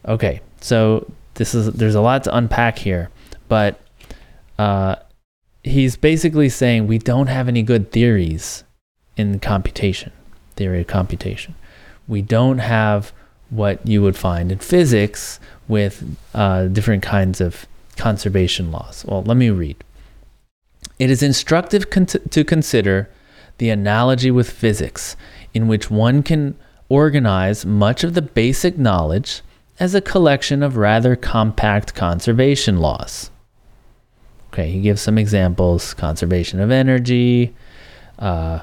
Okay, 0.07 0.41
so 0.61 1.11
this 1.35 1.55
is 1.55 1.73
there's 1.73 1.95
a 1.95 2.01
lot 2.01 2.25
to 2.25 2.37
unpack 2.37 2.79
here, 2.79 3.11
but 3.49 3.81
uh, 4.59 4.97
he's 5.63 5.97
basically 5.97 6.49
saying 6.49 6.87
we 6.87 6.99
don't 6.99 7.29
have 7.29 7.49
any 7.49 7.63
good 7.63 7.93
theories 7.93 8.65
in 9.17 9.39
computation, 9.39 10.13
theory 10.57 10.81
of 10.81 10.87
computation 10.87 11.55
we 12.09 12.23
don't 12.23 12.59
have 12.59 13.13
what 13.51 13.87
you 13.87 14.03
would 14.03 14.17
find 14.17 14.51
in 14.51 14.59
physics 14.59 15.39
with 15.69 16.17
uh, 16.35 16.67
different 16.67 17.03
kinds 17.03 17.41
of 17.41 17.67
conservation 17.97 18.71
laws. 18.71 19.05
Well, 19.07 19.23
let 19.23 19.37
me 19.37 19.51
read. 19.51 19.77
It 20.99 21.11
is 21.11 21.23
instructive 21.23 21.91
con- 21.91 22.07
to 22.07 22.45
consider 22.45 23.11
the 23.59 23.71
analogy 23.71 24.31
with 24.31 24.51
physics, 24.51 25.17
in 25.53 25.69
which 25.69 25.91
one 25.91 26.23
can 26.23 26.57
organize 26.89 27.65
much 27.65 28.05
of 28.05 28.15
the 28.15 28.23
basic 28.23 28.79
knowledge 28.79 29.43
as 29.79 29.95
a 29.95 30.01
collection 30.01 30.63
of 30.63 30.77
rather 30.77 31.17
compact 31.17 31.95
conservation 31.95 32.79
laws. 32.79 33.31
Okay, 34.53 34.71
he 34.71 34.81
gives 34.81 35.01
some 35.01 35.17
examples. 35.17 35.95
Conservation 35.95 36.61
of 36.61 36.71
energy, 36.71 37.55
uh, 38.19 38.61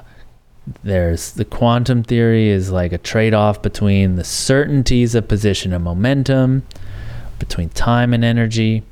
there's 0.82 1.32
the 1.32 1.44
quantum 1.44 2.02
theory 2.02 2.48
is 2.48 2.70
like 2.70 2.92
a 2.92 2.98
trade-off 2.98 3.60
between 3.60 4.16
the 4.16 4.24
certainties 4.24 5.14
of 5.14 5.26
position 5.26 5.72
and 5.72 5.82
momentum 5.82 6.64
between 7.38 7.70
time 7.70 8.14
and 8.14 8.24
energy. 8.24 8.82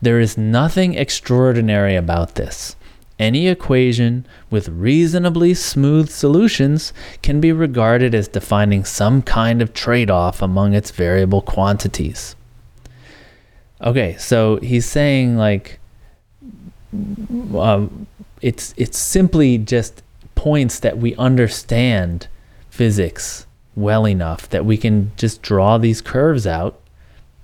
There 0.00 0.18
is 0.18 0.36
nothing 0.36 0.94
extraordinary 0.94 1.94
about 1.94 2.34
this 2.34 2.74
any 3.18 3.48
equation 3.48 4.26
with 4.50 4.68
reasonably 4.68 5.54
smooth 5.54 6.10
solutions 6.10 6.92
can 7.22 7.40
be 7.40 7.52
regarded 7.52 8.14
as 8.14 8.28
defining 8.28 8.84
some 8.84 9.22
kind 9.22 9.62
of 9.62 9.72
trade-off 9.74 10.42
among 10.42 10.74
its 10.74 10.90
variable 10.90 11.42
quantities. 11.42 12.34
Okay 13.80 14.16
so 14.18 14.56
he's 14.56 14.86
saying 14.86 15.36
like 15.36 15.78
um, 17.56 18.06
it's 18.40 18.74
it's 18.76 18.98
simply 18.98 19.58
just 19.58 20.02
points 20.34 20.80
that 20.80 20.98
we 20.98 21.14
understand 21.16 22.28
physics 22.68 23.46
well 23.74 24.06
enough 24.06 24.48
that 24.50 24.64
we 24.64 24.76
can 24.76 25.12
just 25.16 25.40
draw 25.42 25.78
these 25.78 26.00
curves 26.00 26.46
out 26.46 26.80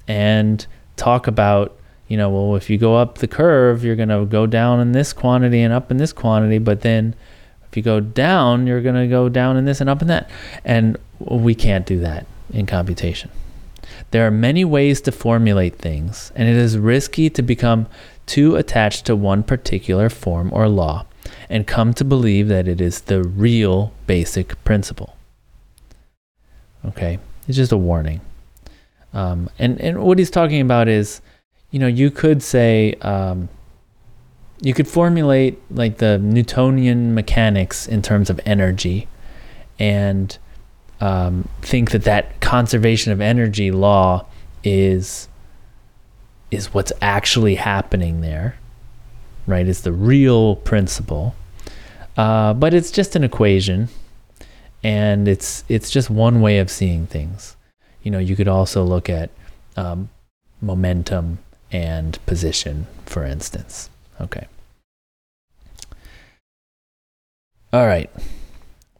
and 0.06 0.66
talk 0.96 1.26
about 1.26 1.77
you 2.08 2.16
know 2.16 2.28
well 2.28 2.56
if 2.56 2.68
you 2.68 2.78
go 2.78 2.96
up 2.96 3.18
the 3.18 3.28
curve 3.28 3.84
you're 3.84 3.96
going 3.96 4.08
to 4.08 4.24
go 4.24 4.46
down 4.46 4.80
in 4.80 4.92
this 4.92 5.12
quantity 5.12 5.60
and 5.60 5.72
up 5.72 5.90
in 5.90 5.96
this 5.96 6.12
quantity 6.12 6.58
but 6.58 6.80
then 6.80 7.14
if 7.70 7.76
you 7.76 7.82
go 7.82 8.00
down 8.00 8.66
you're 8.66 8.82
going 8.82 8.94
to 8.94 9.06
go 9.06 9.28
down 9.28 9.56
in 9.56 9.64
this 9.64 9.80
and 9.80 9.88
up 9.88 10.02
in 10.02 10.08
that 10.08 10.28
and 10.64 10.96
we 11.18 11.54
can't 11.54 11.86
do 11.86 11.98
that 12.00 12.26
in 12.52 12.66
computation 12.66 13.30
there 14.10 14.26
are 14.26 14.30
many 14.30 14.64
ways 14.64 15.00
to 15.00 15.12
formulate 15.12 15.76
things 15.76 16.32
and 16.34 16.48
it 16.48 16.56
is 16.56 16.78
risky 16.78 17.28
to 17.30 17.42
become 17.42 17.86
too 18.26 18.56
attached 18.56 19.06
to 19.06 19.16
one 19.16 19.42
particular 19.42 20.08
form 20.08 20.50
or 20.52 20.68
law 20.68 21.04
and 21.48 21.66
come 21.66 21.94
to 21.94 22.04
believe 22.04 22.48
that 22.48 22.68
it 22.68 22.80
is 22.80 23.02
the 23.02 23.22
real 23.22 23.92
basic 24.06 24.62
principle. 24.64 25.16
Okay, 26.84 27.18
it's 27.46 27.56
just 27.56 27.72
a 27.72 27.76
warning. 27.76 28.20
Um, 29.12 29.50
and 29.58 29.80
and 29.80 30.02
what 30.02 30.18
he's 30.18 30.30
talking 30.30 30.60
about 30.60 30.88
is, 30.88 31.20
you 31.70 31.78
know, 31.78 31.86
you 31.86 32.10
could 32.10 32.42
say, 32.42 32.94
um, 33.02 33.48
you 34.60 34.74
could 34.74 34.88
formulate 34.88 35.60
like 35.70 35.98
the 35.98 36.18
Newtonian 36.18 37.14
mechanics 37.14 37.86
in 37.86 38.02
terms 38.02 38.30
of 38.30 38.40
energy, 38.44 39.06
and 39.78 40.36
um, 41.00 41.48
think 41.62 41.92
that 41.92 42.04
that 42.04 42.40
conservation 42.40 43.12
of 43.12 43.20
energy 43.20 43.70
law 43.70 44.26
is 44.64 45.28
is 46.50 46.72
what's 46.72 46.92
actually 47.02 47.56
happening 47.56 48.20
there, 48.20 48.58
right? 49.46 49.68
It's 49.68 49.82
the 49.82 49.92
real 49.92 50.56
principle, 50.56 51.36
uh, 52.16 52.54
but 52.54 52.74
it's 52.74 52.90
just 52.90 53.14
an 53.14 53.22
equation, 53.22 53.88
and 54.82 55.28
it's 55.28 55.64
it's 55.68 55.90
just 55.90 56.10
one 56.10 56.40
way 56.40 56.58
of 56.58 56.70
seeing 56.70 57.06
things. 57.06 57.56
You 58.02 58.10
know, 58.10 58.18
you 58.18 58.34
could 58.34 58.48
also 58.48 58.82
look 58.82 59.08
at 59.08 59.30
um, 59.76 60.08
momentum 60.60 61.38
and 61.70 62.24
position, 62.26 62.86
for 63.06 63.24
instance. 63.24 63.90
Okay. 64.20 64.46
All 67.72 67.86
right. 67.86 68.10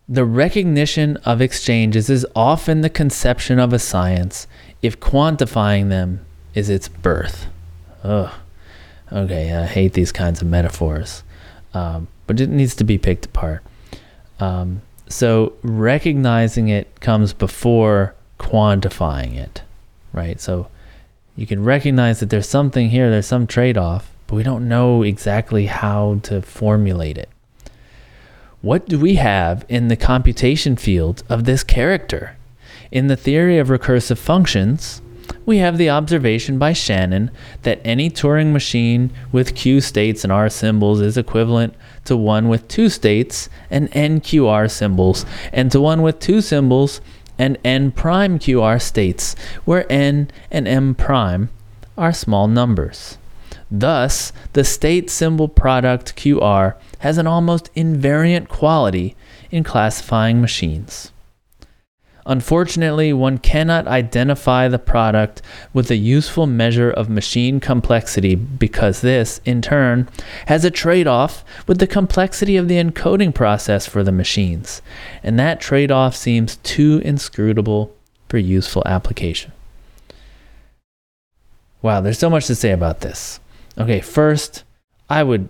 The 0.09 0.25
recognition 0.25 1.17
of 1.19 1.41
exchanges 1.41 2.09
is 2.09 2.27
often 2.35 2.81
the 2.81 2.91
conception 2.91 3.59
of 3.59 3.73
a 3.73 3.79
science 3.79 4.47
if 4.83 5.01
quantifying 5.01 5.89
them 5.89 6.25
is 6.55 6.71
its 6.71 6.89
birth. 6.89 7.47
Ugh. 8.03 8.33
Okay, 9.11 9.55
I 9.55 9.65
hate 9.65 9.95
these 9.95 10.13
kinds 10.13 10.43
of 10.43 10.49
metaphors, 10.49 11.23
um, 11.73 12.09
but 12.27 12.41
it 12.41 12.51
needs 12.51 12.75
to 12.77 12.85
be 12.85 12.99
picked 12.99 13.27
apart. 13.27 13.63
Um, 14.39 14.83
so 15.09 15.55
recognizing 15.63 16.69
it 16.69 17.01
comes 17.01 17.33
before 17.33 18.15
quantifying 18.39 19.35
it, 19.35 19.63
right? 20.13 20.39
So 20.41 20.69
you 21.39 21.47
can 21.47 21.63
recognize 21.63 22.19
that 22.19 22.31
there's 22.31 22.49
something 22.49 22.91
here, 22.91 23.11
there's 23.11 23.29
some 23.29 23.47
trade 23.47 23.79
off, 23.79 24.11
but 24.27 24.35
we 24.35 24.43
don't 24.43 24.69
know 24.69 25.05
exactly 25.05 25.67
how 25.67 26.19
to 26.25 26.43
formulate 26.43 27.17
it. 27.17 27.29
What 28.61 28.89
do 28.89 28.99
we 28.99 29.15
have 29.15 29.65
in 29.69 29.87
the 29.87 29.95
computation 29.95 30.75
field 30.75 31.23
of 31.29 31.45
this 31.45 31.63
character? 31.63 32.37
In 32.91 33.07
the 33.07 33.15
theory 33.15 33.57
of 33.59 33.69
recursive 33.69 34.19
functions, 34.19 35.01
we 35.47 35.59
have 35.59 35.79
the 35.79 35.91
observation 35.91 36.59
by 36.59 36.73
Shannon 36.73 37.31
that 37.63 37.81
any 37.85 38.11
Turing 38.11 38.53
machine 38.53 39.11
with 39.31 39.55
Q 39.55 39.81
states 39.81 40.25
and 40.25 40.33
R 40.33 40.49
symbols 40.49 41.01
is 41.01 41.17
equivalent 41.17 41.73
to 42.07 42.17
one 42.17 42.49
with 42.49 42.67
two 42.67 42.89
states 42.89 43.49
and 43.71 43.89
NQR 43.93 44.69
symbols, 44.69 45.25
and 45.53 45.71
to 45.71 45.81
one 45.81 46.03
with 46.03 46.19
two 46.19 46.41
symbols 46.41 47.01
and 47.39 47.59
N 47.65 47.91
prime 47.93 48.39
QR 48.39 48.81
states, 48.81 49.37
where 49.65 49.91
N 49.91 50.31
and 50.51 50.67
M 50.67 50.95
prime 50.95 51.51
are 51.97 52.13
small 52.13 52.49
numbers. 52.49 53.19
Thus, 53.71 54.33
the 54.55 54.65
state 54.65 55.11
symbol 55.11 55.49
product 55.49 56.17
QR 56.17 56.75
has 57.01 57.19
an 57.19 57.27
almost 57.27 57.73
invariant 57.75 58.49
quality 58.49 59.15
in 59.51 59.63
classifying 59.63 60.41
machines. 60.41 61.13
Unfortunately, 62.29 63.11
one 63.11 63.39
cannot 63.39 63.87
identify 63.87 64.69
the 64.69 64.79
product 64.79 65.41
with 65.73 65.91
a 65.91 65.97
useful 65.97 66.47
measure 66.47 66.91
of 66.91 67.09
machine 67.09 67.59
complexity 67.59 68.35
because 68.35 69.01
this, 69.01 69.41
in 69.47 69.63
turn, 69.63 70.07
has 70.47 70.63
a 70.63 70.71
trade 70.71 71.07
off 71.07 71.43
with 71.67 71.79
the 71.79 71.87
complexity 71.87 72.59
of 72.59 72.69
the 72.69 72.77
encoding 72.77 73.35
process 73.35 73.87
for 73.87 74.05
the 74.05 74.13
machines, 74.13 74.83
and 75.23 75.39
that 75.39 75.59
trade 75.59 75.91
off 75.91 76.15
seems 76.15 76.57
too 76.57 77.01
inscrutable 77.03 77.97
for 78.29 78.37
useful 78.37 78.83
application. 78.85 79.51
Wow, 81.81 82.03
there's 82.03 82.19
so 82.19 82.29
much 82.29 82.47
to 82.49 82.55
say 82.55 82.73
about 82.73 83.01
this. 83.01 83.41
Okay, 83.79 84.01
first, 84.01 84.65
I 85.09 85.23
would. 85.23 85.49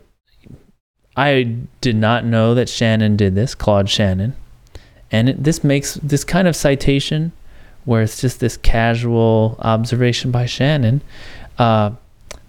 I 1.17 1.57
did 1.81 1.97
not 1.97 2.25
know 2.25 2.55
that 2.55 2.69
Shannon 2.69 3.17
did 3.17 3.35
this, 3.35 3.57
Claude 3.57 3.91
Shannon. 3.91 4.37
And 5.11 5.29
it, 5.29 5.45
this 5.45 5.65
makes 5.65 5.95
this 5.95 6.25
kind 6.25 6.47
of 6.47 6.55
citation, 6.55 7.33
where 7.85 8.03
it's 8.03 8.21
just 8.21 8.41
this 8.41 8.57
casual 8.59 9.57
observation 9.61 10.31
by 10.31 10.47
Shannon, 10.47 11.01
uh, 11.59 11.93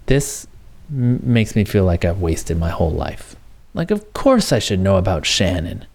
this 0.06 0.46
m- 0.90 1.20
makes 1.22 1.56
me 1.56 1.64
feel 1.64 1.84
like 1.84 2.04
I've 2.04 2.20
wasted 2.20 2.58
my 2.58 2.70
whole 2.70 2.90
life. 2.90 3.36
Like, 3.72 3.90
of 3.90 4.12
course 4.12 4.52
I 4.52 4.58
should 4.58 4.80
know 4.80 4.96
about 4.96 5.24
Shannon. 5.24 5.86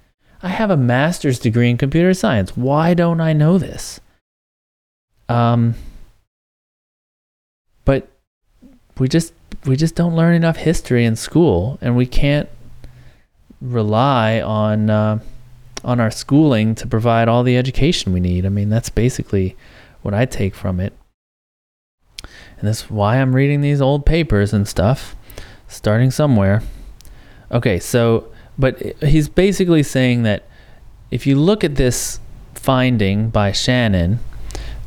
I 0.41 0.49
have 0.49 0.71
a 0.71 0.77
master's 0.77 1.39
degree 1.39 1.69
in 1.69 1.77
computer 1.77 2.13
science. 2.13 2.55
Why 2.55 2.93
don't 2.93 3.21
I 3.21 3.33
know 3.33 3.57
this? 3.57 3.99
Um, 5.27 5.75
but 7.83 8.07
we 8.97 9.07
just 9.07 9.33
we 9.65 9.75
just 9.75 9.95
don't 9.95 10.15
learn 10.15 10.35
enough 10.35 10.57
history 10.57 11.03
in 11.03 11.15
school, 11.15 11.79
and 11.81 11.95
we 11.95 12.05
can't 12.05 12.47
rely 13.61 14.41
on. 14.41 14.89
Uh, 14.89 15.19
on 15.85 15.99
our 15.99 16.11
schooling 16.11 16.75
to 16.75 16.87
provide 16.87 17.29
all 17.29 17.43
the 17.43 17.55
education 17.55 18.11
we 18.11 18.19
need. 18.19 18.45
I 18.45 18.49
mean, 18.49 18.69
that's 18.69 18.89
basically 18.89 19.55
what 20.01 20.13
I 20.13 20.25
take 20.25 20.55
from 20.55 20.79
it. 20.79 20.93
And 22.23 22.67
that's 22.67 22.89
why 22.89 23.17
I'm 23.17 23.35
reading 23.35 23.61
these 23.61 23.81
old 23.81 24.05
papers 24.05 24.51
and 24.51 24.67
stuff, 24.67 25.15
starting 25.67 26.09
somewhere. 26.09 26.63
Okay, 27.51 27.79
so, 27.79 28.27
but 28.57 28.81
he's 29.03 29.29
basically 29.29 29.83
saying 29.83 30.23
that 30.23 30.43
if 31.11 31.27
you 31.27 31.39
look 31.39 31.63
at 31.63 31.75
this 31.75 32.19
finding 32.55 33.29
by 33.29 33.51
Shannon, 33.51 34.19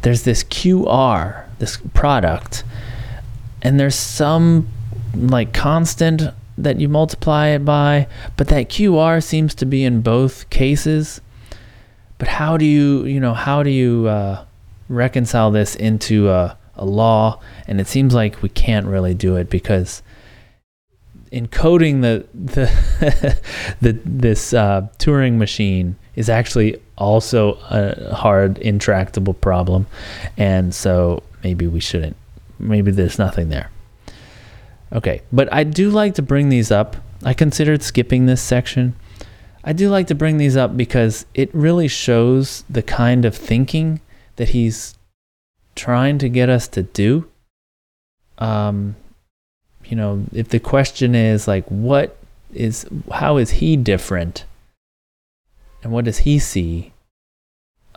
there's 0.03 0.25
this 0.25 0.43
QR, 0.43 1.45
this 1.61 1.79
product, 1.95 2.65
and 3.63 3.79
there's 3.79 3.95
some 3.95 4.69
like 5.15 5.53
constant 5.53 6.23
that 6.59 6.81
you 6.81 6.89
multiply 6.89 7.49
it 7.49 7.65
by, 7.65 8.07
but 8.37 8.49
that 8.49 8.69
QR 8.69 9.23
seems 9.23 9.55
to 9.57 9.67
be 9.67 9.85
in 9.85 10.03
both 10.03 10.51
cases. 10.51 11.21
But 12.19 12.29
how 12.29 12.57
do 12.57 12.65
you, 12.65 13.05
you 13.05 13.21
know, 13.21 13.35
how 13.35 13.63
do 13.63 13.71
you 13.71 14.09
uh, 14.09 14.45
reconcile 14.89 15.51
this 15.51 15.77
into 15.77 16.29
a, 16.29 16.59
a 16.75 16.85
law? 16.85 17.41
And 17.67 17.81
it 17.81 17.87
seems 17.87 18.13
like 18.13 18.43
we 18.43 18.49
can't 18.49 18.87
really 18.87 19.15
do 19.15 19.37
it 19.37 19.49
because 19.49 20.03
encoding 21.33 22.01
the 22.01 22.27
the 22.35 23.39
the 23.81 23.93
this 24.05 24.53
uh, 24.53 24.89
Turing 24.99 25.37
machine 25.37 25.97
is 26.17 26.29
actually 26.29 26.81
also 26.97 27.59
a 27.71 28.15
hard, 28.15 28.59
intractable 28.59 29.35
problem, 29.35 29.87
and 30.37 30.75
so 30.75 31.23
maybe 31.45 31.67
we 31.67 31.81
shouldn't. 31.81 32.17
Maybe 32.59 32.91
there's 32.91 33.19
nothing 33.19 33.51
there. 33.51 33.71
Okay, 34.93 35.23
but 35.33 35.53
I 35.53 35.65
do 35.65 35.91
like 35.91 36.15
to 36.15 36.23
bring 36.23 36.49
these 36.49 36.71
up. 36.71 36.97
I 37.23 37.35
considered 37.35 37.83
skipping 37.83 38.27
this 38.27 38.41
section. 38.41 38.95
I 39.65 39.73
do 39.73 39.91
like 39.91 40.07
to 40.07 40.15
bring 40.15 40.39
these 40.39 40.57
up 40.57 40.77
because 40.77 41.27
it 41.35 41.55
really 41.55 41.89
shows 41.89 42.65
the 42.71 42.83
kind 42.83 43.25
of 43.25 43.37
thinking 43.37 44.01
that 44.37 44.51
he's 44.51 44.97
trying 45.75 46.19
to 46.19 46.29
get 46.29 46.49
us 46.49 46.69
to 46.69 46.83
do. 46.83 47.29
Um, 48.39 48.97
you 49.85 49.97
know, 49.97 50.25
if 50.33 50.49
the 50.49 50.61
question 50.61 51.15
is 51.15 51.47
like, 51.49 51.67
what 51.67 52.17
is, 52.55 52.87
how 53.13 53.37
is 53.37 53.51
he 53.51 53.77
different? 53.77 54.45
And 55.83 55.93
what 55.93 56.05
does 56.05 56.19
he 56.19 56.39
see? 56.39 56.93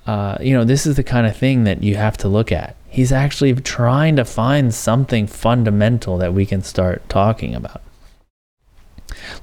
Uh, 0.05 0.37
you 0.41 0.53
know, 0.53 0.65
this 0.65 0.85
is 0.85 0.95
the 0.95 1.03
kind 1.03 1.27
of 1.27 1.37
thing 1.37 1.63
that 1.63 1.83
you 1.83 1.95
have 1.95 2.17
to 2.17 2.27
look 2.27 2.51
at 2.51 2.75
he's 2.91 3.11
actually 3.11 3.53
trying 3.55 4.17
to 4.17 4.25
find 4.25 4.73
something 4.73 5.25
fundamental 5.25 6.17
that 6.17 6.33
we 6.33 6.45
can 6.45 6.61
start 6.61 7.07
talking 7.09 7.55
about. 7.55 7.81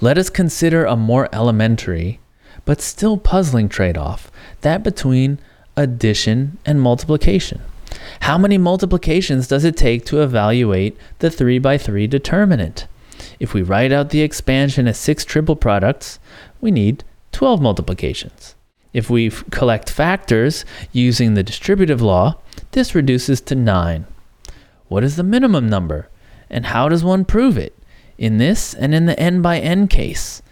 Let 0.01 0.19
us 0.19 0.31
consider 0.31 0.85
a 0.85 0.97
more 0.97 1.29
elementary, 1.33 2.21
but 2.65 2.83
still 2.83 3.17
puzzling 3.17 3.69
trade 3.69 3.97
off 3.97 4.31
that 4.61 4.83
between 4.83 5.39
addition 5.77 6.59
and 6.67 6.81
multiplication. 6.81 7.63
How 8.21 8.37
many 8.37 8.59
multiplications 8.59 9.49
does 9.49 9.65
it 9.65 9.77
take 9.77 10.05
to 10.07 10.23
evaluate 10.23 10.97
the 11.21 11.31
3 11.31 11.59
by 11.59 11.79
3 11.79 12.07
determinant? 12.07 12.87
If 13.41 13.55
we 13.55 13.63
write 13.63 13.93
out 13.93 14.11
the 14.11 14.21
expansion 14.21 14.87
as 14.87 14.99
six 14.99 15.25
triple 15.25 15.57
products, 15.57 16.19
we 16.61 16.71
need 16.71 17.03
12 17.33 17.63
multiplications. 17.63 18.55
If 18.93 19.11
we 19.11 19.31
collect 19.51 19.91
factors 19.91 20.65
using 20.93 21.35
the 21.35 21.43
distributive 21.43 22.01
law, 22.01 22.39
this 22.73 22.95
reduces 22.95 23.41
to 23.43 23.55
9. 23.55 24.07
What 24.89 25.05
is 25.05 25.17
the 25.17 25.23
minimum 25.23 25.69
number? 25.69 26.09
And 26.49 26.67
how 26.67 26.89
does 26.89 27.05
one 27.05 27.25
prove 27.25 27.59
it? 27.59 27.77
In 28.17 28.39
this 28.39 28.75
and 28.75 28.95
in 28.95 29.07
the 29.07 29.19
n 29.19 29.43
by 29.43 29.59
n 29.59 29.87
case. 29.87 30.43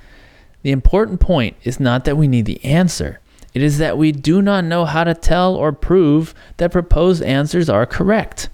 The 0.62 0.70
important 0.70 1.20
point 1.20 1.57
is 1.64 1.81
not 1.81 2.05
that 2.05 2.16
we 2.16 2.29
need 2.29 2.44
the 2.44 2.62
answer. 2.64 3.20
It 3.55 3.62
is 3.62 3.79
that 3.79 3.96
we 3.96 4.12
do 4.12 4.42
not 4.42 4.64
know 4.64 4.85
how 4.85 5.05
to 5.05 5.14
tell 5.14 5.55
or 5.55 5.72
prove 5.72 6.35
that 6.59 6.72
proposed 6.72 7.22
answers 7.22 7.70
are 7.70 7.87
correct. 7.87 8.51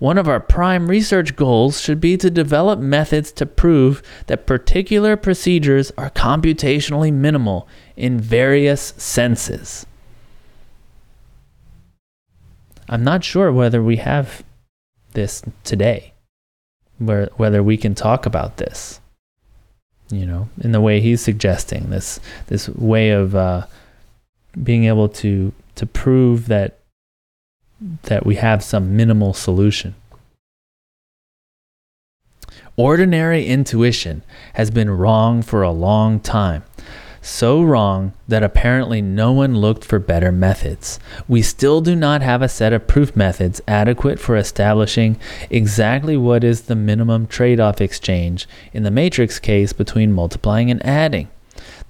One 0.00 0.16
of 0.16 0.26
our 0.26 0.40
prime 0.40 0.88
research 0.88 1.36
goals 1.36 1.78
should 1.78 2.00
be 2.00 2.16
to 2.16 2.30
develop 2.30 2.78
methods 2.78 3.30
to 3.32 3.44
prove 3.44 4.02
that 4.28 4.46
particular 4.46 5.14
procedures 5.14 5.92
are 5.98 6.08
computationally 6.08 7.12
minimal 7.12 7.68
in 7.98 8.18
various 8.18 8.94
senses. 8.96 9.84
I'm 12.88 13.04
not 13.04 13.22
sure 13.22 13.52
whether 13.52 13.82
we 13.82 13.96
have 13.96 14.42
this 15.12 15.42
today, 15.64 16.14
whether 16.98 17.62
we 17.62 17.76
can 17.76 17.94
talk 17.94 18.24
about 18.24 18.56
this, 18.56 19.02
you 20.10 20.24
know, 20.24 20.48
in 20.62 20.72
the 20.72 20.80
way 20.80 21.02
he's 21.02 21.20
suggesting 21.20 21.90
this, 21.90 22.20
this 22.46 22.70
way 22.70 23.10
of 23.10 23.34
uh, 23.34 23.66
being 24.62 24.86
able 24.86 25.10
to 25.10 25.52
to 25.76 25.86
prove 25.86 26.46
that 26.48 26.79
that 28.02 28.26
we 28.26 28.36
have 28.36 28.62
some 28.62 28.96
minimal 28.96 29.32
solution. 29.32 29.94
Ordinary 32.76 33.46
intuition 33.46 34.22
has 34.54 34.70
been 34.70 34.90
wrong 34.90 35.42
for 35.42 35.62
a 35.62 35.70
long 35.70 36.20
time. 36.20 36.62
So 37.22 37.62
wrong 37.62 38.14
that 38.28 38.42
apparently 38.42 39.02
no 39.02 39.32
one 39.32 39.58
looked 39.58 39.84
for 39.84 39.98
better 39.98 40.32
methods. 40.32 40.98
We 41.28 41.42
still 41.42 41.82
do 41.82 41.94
not 41.94 42.22
have 42.22 42.40
a 42.40 42.48
set 42.48 42.72
of 42.72 42.86
proof 42.86 43.14
methods 43.14 43.60
adequate 43.68 44.18
for 44.18 44.36
establishing 44.36 45.18
exactly 45.50 46.16
what 46.16 46.42
is 46.42 46.62
the 46.62 46.76
minimum 46.76 47.26
trade 47.26 47.60
off 47.60 47.80
exchange 47.80 48.48
in 48.72 48.84
the 48.84 48.90
matrix 48.90 49.38
case 49.38 49.74
between 49.74 50.12
multiplying 50.12 50.70
and 50.70 50.84
adding. 50.84 51.28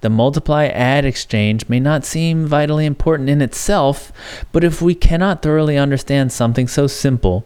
The 0.01 0.09
multiply 0.09 0.65
add 0.65 1.05
exchange 1.05 1.69
may 1.69 1.79
not 1.79 2.05
seem 2.05 2.45
vitally 2.45 2.85
important 2.85 3.29
in 3.29 3.41
itself, 3.41 4.11
but 4.51 4.63
if 4.63 4.81
we 4.81 4.95
cannot 4.95 5.41
thoroughly 5.41 5.77
understand 5.77 6.31
something 6.31 6.67
so 6.67 6.87
simple, 6.87 7.45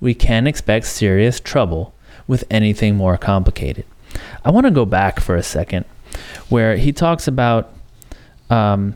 we 0.00 0.14
can 0.14 0.46
expect 0.46 0.86
serious 0.86 1.40
trouble 1.40 1.92
with 2.26 2.44
anything 2.50 2.96
more 2.96 3.16
complicated. 3.16 3.84
I 4.44 4.50
want 4.50 4.66
to 4.66 4.70
go 4.70 4.84
back 4.84 5.20
for 5.20 5.36
a 5.36 5.42
second 5.42 5.84
where 6.48 6.76
he 6.76 6.92
talks 6.92 7.28
about 7.28 7.72
um, 8.50 8.94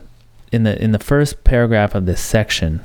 in 0.51 0.63
the 0.63 0.81
in 0.81 0.91
the 0.91 0.99
first 0.99 1.43
paragraph 1.43 1.95
of 1.95 2.05
this 2.05 2.21
section 2.21 2.81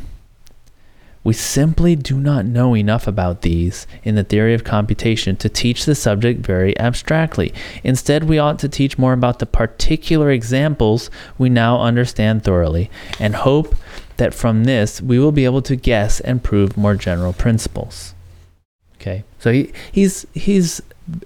we 1.26 1.32
simply 1.32 1.96
do 1.96 2.20
not 2.20 2.44
know 2.46 2.76
enough 2.76 3.08
about 3.08 3.42
these 3.42 3.84
in 4.04 4.14
the 4.14 4.22
theory 4.22 4.54
of 4.54 4.62
computation 4.62 5.34
to 5.34 5.48
teach 5.48 5.84
the 5.84 5.94
subject 5.96 6.46
very 6.46 6.78
abstractly. 6.78 7.52
Instead, 7.82 8.22
we 8.22 8.38
ought 8.38 8.60
to 8.60 8.68
teach 8.68 8.96
more 8.96 9.12
about 9.12 9.40
the 9.40 9.44
particular 9.46 10.30
examples 10.30 11.10
we 11.36 11.48
now 11.48 11.80
understand 11.80 12.44
thoroughly 12.44 12.88
and 13.18 13.34
hope 13.34 13.74
that 14.18 14.34
from 14.34 14.62
this 14.64 15.02
we 15.02 15.18
will 15.18 15.32
be 15.32 15.44
able 15.44 15.62
to 15.62 15.74
guess 15.74 16.20
and 16.20 16.44
prove 16.44 16.76
more 16.76 16.94
general 16.94 17.32
principles. 17.32 18.14
Okay, 19.00 19.24
so 19.40 19.50
he, 19.50 19.72
he's, 19.90 20.28
he's 20.32 20.80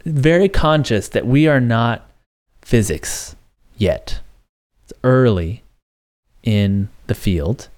very 0.06 0.48
conscious 0.48 1.10
that 1.10 1.26
we 1.26 1.46
are 1.46 1.60
not 1.60 2.10
physics 2.62 3.36
yet. 3.76 4.20
It's 4.84 4.94
early 5.04 5.62
in 6.42 6.88
the 7.06 7.14
field. 7.14 7.68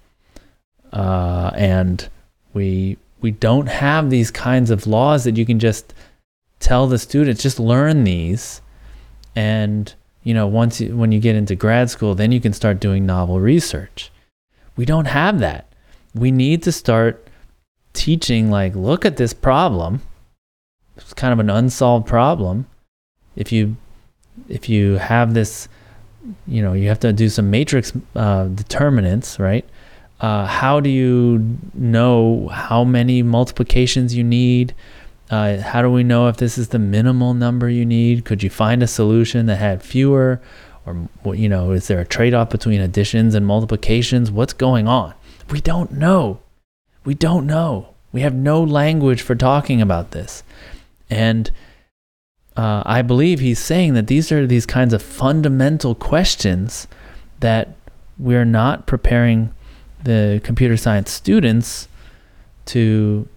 Uh, 0.92 1.50
and 1.54 2.08
we 2.52 2.98
we 3.20 3.30
don't 3.30 3.68
have 3.68 4.10
these 4.10 4.30
kinds 4.30 4.70
of 4.70 4.86
laws 4.86 5.24
that 5.24 5.36
you 5.36 5.46
can 5.46 5.58
just 5.58 5.94
tell 6.60 6.86
the 6.86 6.98
students 6.98 7.42
just 7.42 7.58
learn 7.58 8.04
these. 8.04 8.60
And 9.34 9.92
you 10.22 10.34
know 10.34 10.46
once 10.46 10.80
you, 10.80 10.96
when 10.96 11.12
you 11.12 11.20
get 11.20 11.36
into 11.36 11.56
grad 11.56 11.90
school 11.90 12.14
then 12.14 12.30
you 12.30 12.40
can 12.40 12.52
start 12.52 12.80
doing 12.80 13.06
novel 13.06 13.40
research. 13.40 14.10
We 14.76 14.84
don't 14.84 15.06
have 15.06 15.40
that. 15.40 15.72
We 16.14 16.30
need 16.30 16.62
to 16.64 16.72
start 16.72 17.26
teaching 17.92 18.50
like 18.50 18.74
look 18.74 19.04
at 19.04 19.16
this 19.16 19.32
problem. 19.32 20.02
It's 20.96 21.14
kind 21.14 21.32
of 21.32 21.38
an 21.38 21.50
unsolved 21.50 22.06
problem. 22.06 22.66
If 23.34 23.50
you 23.50 23.76
if 24.48 24.68
you 24.68 24.94
have 24.94 25.34
this 25.34 25.68
you 26.46 26.62
know 26.62 26.72
you 26.72 26.88
have 26.88 27.00
to 27.00 27.12
do 27.12 27.28
some 27.28 27.50
matrix 27.50 27.92
uh, 28.14 28.44
determinants 28.46 29.38
right 29.38 29.64
uh, 30.22 30.46
how 30.46 30.78
do 30.78 30.88
you 30.88 31.58
know 31.74 32.48
how 32.48 32.84
many 32.84 33.22
multiplications 33.24 34.14
you 34.14 34.22
need? 34.22 34.72
Uh, 35.28 35.60
how 35.60 35.82
do 35.82 35.90
we 35.90 36.04
know 36.04 36.28
if 36.28 36.36
this 36.36 36.56
is 36.56 36.68
the 36.68 36.78
minimal 36.78 37.34
number 37.34 37.68
you 37.68 37.84
need? 37.84 38.24
Could 38.24 38.42
you 38.42 38.48
find 38.48 38.82
a 38.82 38.86
solution 38.86 39.46
that 39.46 39.56
had 39.56 39.82
fewer? 39.82 40.40
Or, 40.86 41.08
you 41.34 41.48
know, 41.48 41.72
is 41.72 41.88
there 41.88 42.00
a 42.00 42.04
trade 42.04 42.34
off 42.34 42.50
between 42.50 42.80
additions 42.80 43.34
and 43.34 43.44
multiplications? 43.44 44.30
What's 44.30 44.52
going 44.52 44.86
on? 44.86 45.14
We 45.50 45.60
don't 45.60 45.90
know. 45.92 46.38
We 47.04 47.14
don't 47.14 47.46
know. 47.46 47.88
We 48.12 48.20
have 48.20 48.34
no 48.34 48.62
language 48.62 49.22
for 49.22 49.34
talking 49.34 49.82
about 49.82 50.12
this. 50.12 50.44
And 51.10 51.50
uh, 52.56 52.84
I 52.86 53.02
believe 53.02 53.40
he's 53.40 53.58
saying 53.58 53.94
that 53.94 54.06
these 54.06 54.30
are 54.30 54.46
these 54.46 54.66
kinds 54.66 54.94
of 54.94 55.02
fundamental 55.02 55.96
questions 55.96 56.86
that 57.40 57.74
we're 58.18 58.44
not 58.44 58.86
preparing 58.86 59.52
the 60.04 60.40
computer 60.42 60.76
science 60.76 61.10
students 61.10 61.88
to 62.66 63.28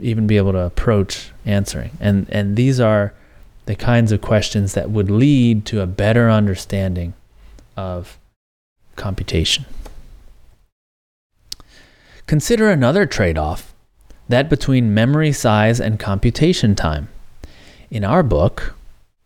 even 0.00 0.26
be 0.26 0.36
able 0.36 0.52
to 0.52 0.60
approach 0.60 1.30
answering. 1.44 1.90
And 2.00 2.26
and 2.30 2.56
these 2.56 2.80
are 2.80 3.12
the 3.66 3.74
kinds 3.76 4.12
of 4.12 4.20
questions 4.20 4.74
that 4.74 4.90
would 4.90 5.10
lead 5.10 5.64
to 5.66 5.80
a 5.80 5.86
better 5.86 6.30
understanding 6.30 7.14
of 7.76 8.18
computation. 8.96 9.64
Consider 12.26 12.70
another 12.70 13.06
trade-off, 13.06 13.72
that 14.28 14.48
between 14.48 14.94
memory 14.94 15.32
size 15.32 15.80
and 15.80 15.98
computation 15.98 16.74
time. 16.74 17.08
In 17.90 18.04
our 18.04 18.22
book, 18.22 18.74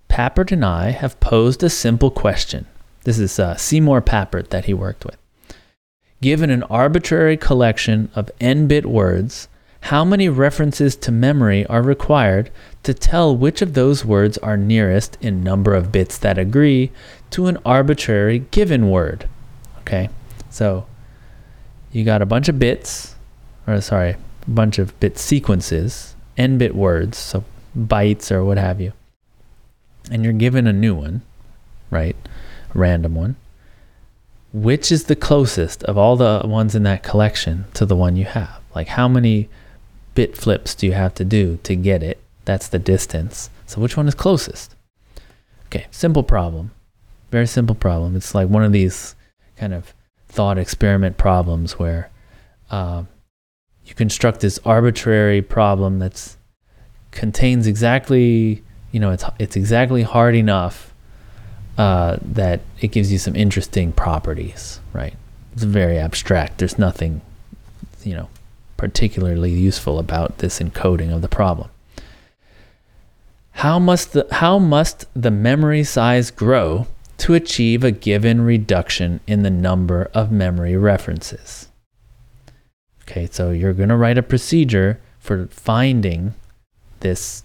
Papert 0.08 0.52
and 0.52 0.64
I 0.64 0.90
have 0.90 1.20
posed 1.20 1.62
a 1.62 1.70
simple 1.70 2.10
question. 2.10 2.66
This 3.04 3.18
is 3.18 3.38
uh, 3.38 3.56
Seymour 3.56 4.00
Papert 4.00 4.48
that 4.48 4.64
he 4.64 4.74
worked 4.74 5.04
with. 5.04 5.16
Given 6.24 6.48
an 6.48 6.62
arbitrary 6.62 7.36
collection 7.36 8.08
of 8.14 8.30
n 8.40 8.66
bit 8.66 8.86
words, 8.86 9.46
how 9.92 10.06
many 10.06 10.30
references 10.30 10.96
to 10.96 11.12
memory 11.12 11.66
are 11.66 11.82
required 11.82 12.48
to 12.84 12.94
tell 12.94 13.36
which 13.36 13.60
of 13.60 13.74
those 13.74 14.06
words 14.06 14.38
are 14.38 14.56
nearest 14.56 15.18
in 15.20 15.44
number 15.44 15.74
of 15.74 15.92
bits 15.92 16.16
that 16.16 16.38
agree 16.38 16.90
to 17.28 17.46
an 17.48 17.58
arbitrary 17.66 18.38
given 18.52 18.88
word? 18.88 19.28
Okay, 19.80 20.08
so 20.48 20.86
you 21.92 22.04
got 22.04 22.22
a 22.22 22.32
bunch 22.32 22.48
of 22.48 22.58
bits, 22.58 23.16
or 23.66 23.82
sorry, 23.82 24.12
a 24.12 24.50
bunch 24.50 24.78
of 24.78 24.98
bit 25.00 25.18
sequences, 25.18 26.16
n 26.38 26.56
bit 26.56 26.74
words, 26.74 27.18
so 27.18 27.44
bytes 27.78 28.32
or 28.32 28.42
what 28.42 28.56
have 28.56 28.80
you, 28.80 28.94
and 30.10 30.24
you're 30.24 30.32
given 30.32 30.66
a 30.66 30.72
new 30.72 30.94
one, 30.94 31.20
right? 31.90 32.16
A 32.74 32.78
random 32.78 33.14
one 33.14 33.36
which 34.54 34.92
is 34.92 35.04
the 35.04 35.16
closest 35.16 35.82
of 35.82 35.98
all 35.98 36.14
the 36.14 36.40
ones 36.44 36.76
in 36.76 36.84
that 36.84 37.02
collection 37.02 37.64
to 37.74 37.84
the 37.84 37.96
one 37.96 38.14
you 38.14 38.24
have? 38.24 38.62
Like 38.72 38.86
how 38.86 39.08
many 39.08 39.48
bit 40.14 40.36
flips 40.36 40.76
do 40.76 40.86
you 40.86 40.92
have 40.92 41.12
to 41.14 41.24
do 41.24 41.58
to 41.64 41.74
get 41.74 42.04
it? 42.04 42.22
That's 42.44 42.68
the 42.68 42.78
distance. 42.78 43.50
So 43.66 43.80
which 43.80 43.96
one 43.96 44.06
is 44.06 44.14
closest? 44.14 44.76
Okay, 45.66 45.86
simple 45.90 46.22
problem. 46.22 46.70
Very 47.32 47.48
simple 47.48 47.74
problem. 47.74 48.14
It's 48.14 48.32
like 48.32 48.48
one 48.48 48.62
of 48.62 48.70
these 48.70 49.16
kind 49.56 49.74
of 49.74 49.92
thought 50.28 50.56
experiment 50.56 51.16
problems 51.16 51.76
where 51.76 52.10
uh, 52.70 53.02
you 53.84 53.94
construct 53.94 54.38
this 54.38 54.60
arbitrary 54.64 55.42
problem 55.42 55.98
that's 55.98 56.36
contains 57.10 57.66
exactly, 57.66 58.62
you 58.92 59.00
know, 59.00 59.10
it's 59.10 59.24
it's 59.40 59.56
exactly 59.56 60.04
hard 60.04 60.36
enough 60.36 60.93
uh, 61.76 62.16
that 62.22 62.60
it 62.80 62.88
gives 62.88 63.10
you 63.10 63.18
some 63.18 63.34
interesting 63.34 63.92
properties, 63.92 64.80
right? 64.92 65.14
It's 65.52 65.64
very 65.64 65.98
abstract. 65.98 66.58
There's 66.58 66.78
nothing, 66.78 67.20
you 68.02 68.14
know, 68.14 68.28
particularly 68.76 69.50
useful 69.50 69.98
about 69.98 70.38
this 70.38 70.60
encoding 70.60 71.14
of 71.14 71.22
the 71.22 71.28
problem. 71.28 71.68
How 73.52 73.78
must 73.78 74.12
the, 74.12 74.26
how 74.30 74.58
must 74.58 75.06
the 75.14 75.30
memory 75.30 75.84
size 75.84 76.30
grow 76.30 76.86
to 77.18 77.34
achieve 77.34 77.84
a 77.84 77.92
given 77.92 78.40
reduction 78.40 79.20
in 79.26 79.42
the 79.42 79.50
number 79.50 80.10
of 80.12 80.32
memory 80.32 80.76
references? 80.76 81.68
Okay, 83.02 83.28
so 83.30 83.50
you're 83.50 83.72
going 83.72 83.90
to 83.90 83.96
write 83.96 84.18
a 84.18 84.22
procedure 84.22 85.00
for 85.20 85.46
finding 85.48 86.34
this, 87.00 87.44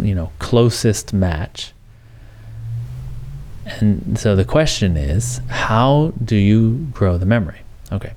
you 0.00 0.14
know, 0.14 0.32
closest 0.38 1.12
match 1.12 1.72
and 3.66 4.18
so 4.18 4.36
the 4.36 4.44
question 4.44 4.96
is, 4.96 5.40
how 5.48 6.12
do 6.22 6.36
you 6.36 6.88
grow 6.92 7.16
the 7.18 7.26
memory? 7.26 7.60
Okay, 7.90 8.12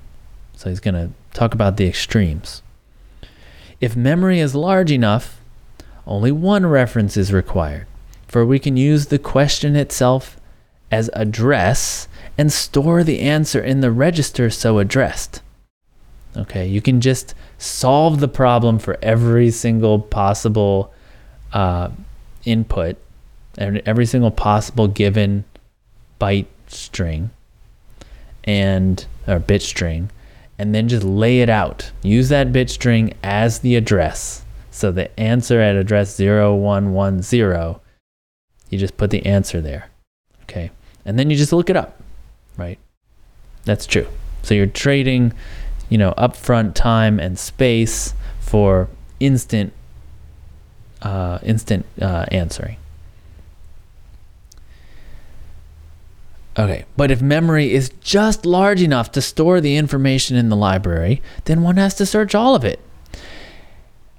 so 0.54 0.68
he's 0.68 0.80
going 0.80 0.94
to 0.94 1.10
talk 1.32 1.54
about 1.54 1.76
the 1.76 1.86
extremes. 1.86 2.62
If 3.80 3.96
memory 3.96 4.40
is 4.40 4.54
large 4.54 4.90
enough, 4.90 5.40
only 6.06 6.32
one 6.32 6.66
reference 6.66 7.16
is 7.16 7.32
required, 7.32 7.86
for 8.26 8.44
we 8.44 8.58
can 8.58 8.76
use 8.76 9.06
the 9.06 9.18
question 9.18 9.76
itself 9.76 10.38
as 10.90 11.10
address 11.12 12.08
and 12.36 12.52
store 12.52 13.04
the 13.04 13.20
answer 13.20 13.60
in 13.60 13.80
the 13.80 13.90
register 13.90 14.50
so 14.50 14.78
addressed. 14.78 15.42
Okay, 16.36 16.66
you 16.66 16.80
can 16.80 17.00
just 17.00 17.34
solve 17.58 18.20
the 18.20 18.28
problem 18.28 18.78
for 18.78 18.96
every 19.02 19.50
single 19.50 19.98
possible 19.98 20.92
uh, 21.52 21.90
input 22.44 22.96
every 23.58 24.06
single 24.06 24.30
possible 24.30 24.88
given 24.88 25.44
byte 26.20 26.46
string 26.68 27.30
and 28.44 29.06
or 29.26 29.38
bit 29.38 29.62
string 29.62 30.10
and 30.58 30.74
then 30.74 30.88
just 30.88 31.04
lay 31.04 31.40
it 31.40 31.48
out. 31.48 31.92
Use 32.02 32.28
that 32.30 32.52
bit 32.52 32.68
string 32.68 33.14
as 33.22 33.60
the 33.60 33.76
address. 33.76 34.44
So 34.70 34.90
the 34.90 35.18
answer 35.18 35.60
at 35.60 35.76
address 35.76 36.18
0110, 36.18 37.80
you 38.70 38.78
just 38.78 38.96
put 38.96 39.10
the 39.10 39.24
answer 39.24 39.60
there. 39.60 39.88
Okay. 40.42 40.70
And 41.04 41.18
then 41.18 41.30
you 41.30 41.36
just 41.36 41.52
look 41.52 41.70
it 41.70 41.76
up, 41.76 42.02
right? 42.56 42.78
That's 43.64 43.86
true. 43.86 44.06
So 44.42 44.54
you're 44.54 44.66
trading, 44.66 45.32
you 45.88 45.98
know, 45.98 46.12
upfront 46.18 46.74
time 46.74 47.20
and 47.20 47.38
space 47.38 48.14
for 48.40 48.88
instant, 49.20 49.72
uh, 51.02 51.38
instant 51.42 51.86
uh, 52.00 52.26
answering. 52.32 52.76
Okay, 56.58 56.84
but 56.96 57.12
if 57.12 57.22
memory 57.22 57.72
is 57.72 57.90
just 58.00 58.44
large 58.44 58.82
enough 58.82 59.12
to 59.12 59.22
store 59.22 59.60
the 59.60 59.76
information 59.76 60.36
in 60.36 60.48
the 60.48 60.56
library, 60.56 61.22
then 61.44 61.62
one 61.62 61.76
has 61.76 61.94
to 61.94 62.06
search 62.06 62.34
all 62.34 62.56
of 62.56 62.64
it. 62.64 62.80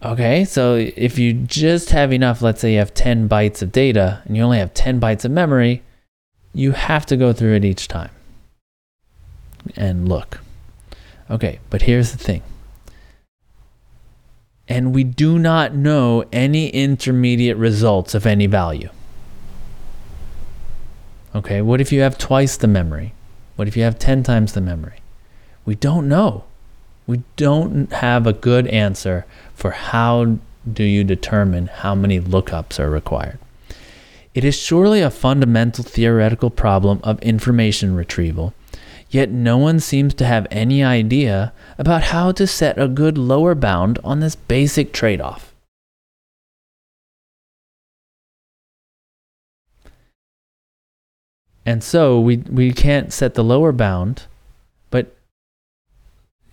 Okay, 0.01 0.45
so 0.45 0.75
if 0.75 1.19
you 1.19 1.33
just 1.33 1.89
have 1.89 2.13
enough, 2.13 2.41
let's 2.41 2.61
say 2.61 2.73
you 2.73 2.79
have 2.79 2.93
10 2.93 3.27
bytes 3.27 3.61
of 3.61 3.73
data 3.73 4.21
and 4.23 4.37
you 4.37 4.43
only 4.43 4.59
have 4.59 4.73
10 4.73 5.01
bytes 5.01 5.25
of 5.25 5.31
memory, 5.31 5.83
you 6.53 6.71
have 6.71 7.05
to 7.07 7.17
go 7.17 7.33
through 7.33 7.55
it 7.55 7.65
each 7.65 7.89
time 7.89 8.11
and 9.75 10.07
look. 10.07 10.39
Okay, 11.29 11.59
but 11.69 11.81
here's 11.81 12.13
the 12.13 12.17
thing. 12.17 12.41
And 14.69 14.95
we 14.95 15.03
do 15.03 15.37
not 15.37 15.75
know 15.75 16.23
any 16.31 16.69
intermediate 16.69 17.57
results 17.57 18.15
of 18.15 18.25
any 18.25 18.47
value. 18.47 18.89
Okay, 21.35 21.61
what 21.61 21.79
if 21.79 21.91
you 21.91 22.01
have 22.01 22.17
twice 22.17 22.57
the 22.57 22.67
memory? 22.67 23.13
What 23.55 23.67
if 23.67 23.77
you 23.77 23.83
have 23.83 23.99
10 23.99 24.23
times 24.23 24.53
the 24.53 24.61
memory? 24.61 24.99
We 25.63 25.75
don't 25.75 26.07
know. 26.07 26.45
We 27.05 27.21
don't 27.35 27.91
have 27.93 28.25
a 28.25 28.33
good 28.33 28.67
answer 28.67 29.25
for 29.53 29.71
how 29.71 30.37
do 30.71 30.83
you 30.83 31.03
determine 31.03 31.67
how 31.67 31.93
many 31.93 32.19
lookups 32.19 32.79
are 32.79 32.89
required. 32.89 33.37
It 34.33 34.43
is 34.43 34.57
surely 34.57 35.01
a 35.01 35.09
fundamental 35.09 35.83
theoretical 35.83 36.49
problem 36.49 36.99
of 37.03 37.21
information 37.21 37.95
retrieval, 37.95 38.53
yet 39.09 39.29
no 39.29 39.57
one 39.57 39.79
seems 39.79 40.13
to 40.15 40.25
have 40.25 40.47
any 40.49 40.83
idea 40.83 41.51
about 41.77 42.03
how 42.03 42.31
to 42.33 42.47
set 42.47 42.79
a 42.79 42.87
good 42.87 43.17
lower 43.17 43.55
bound 43.55 43.99
on 44.03 44.19
this 44.19 44.35
basic 44.35 44.93
trade 44.93 45.21
off. 45.21 45.48
And 51.69 51.83
so 51.83 52.19
we, 52.19 52.37
we 52.37 52.73
can't 52.73 53.13
set 53.13 53.35
the 53.35 53.43
lower 53.43 53.71
bound, 53.71 54.23
but 54.89 55.15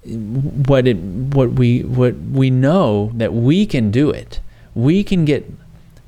what 0.05 0.87
it 0.87 0.98
what 0.98 1.52
we 1.52 1.81
what 1.85 2.16
we 2.16 2.50
know 2.50 3.12
that 3.14 3.33
we 3.33 3.64
can 3.64 3.90
do 3.90 4.11
it. 4.11 4.40
We 4.74 5.02
can 5.02 5.24
get 5.24 5.50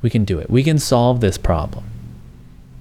we 0.02 0.10
can 0.10 0.26
do 0.26 0.38
it. 0.38 0.50
We 0.50 0.62
can 0.62 0.78
solve 0.78 1.22
this 1.22 1.38
problem. 1.38 1.84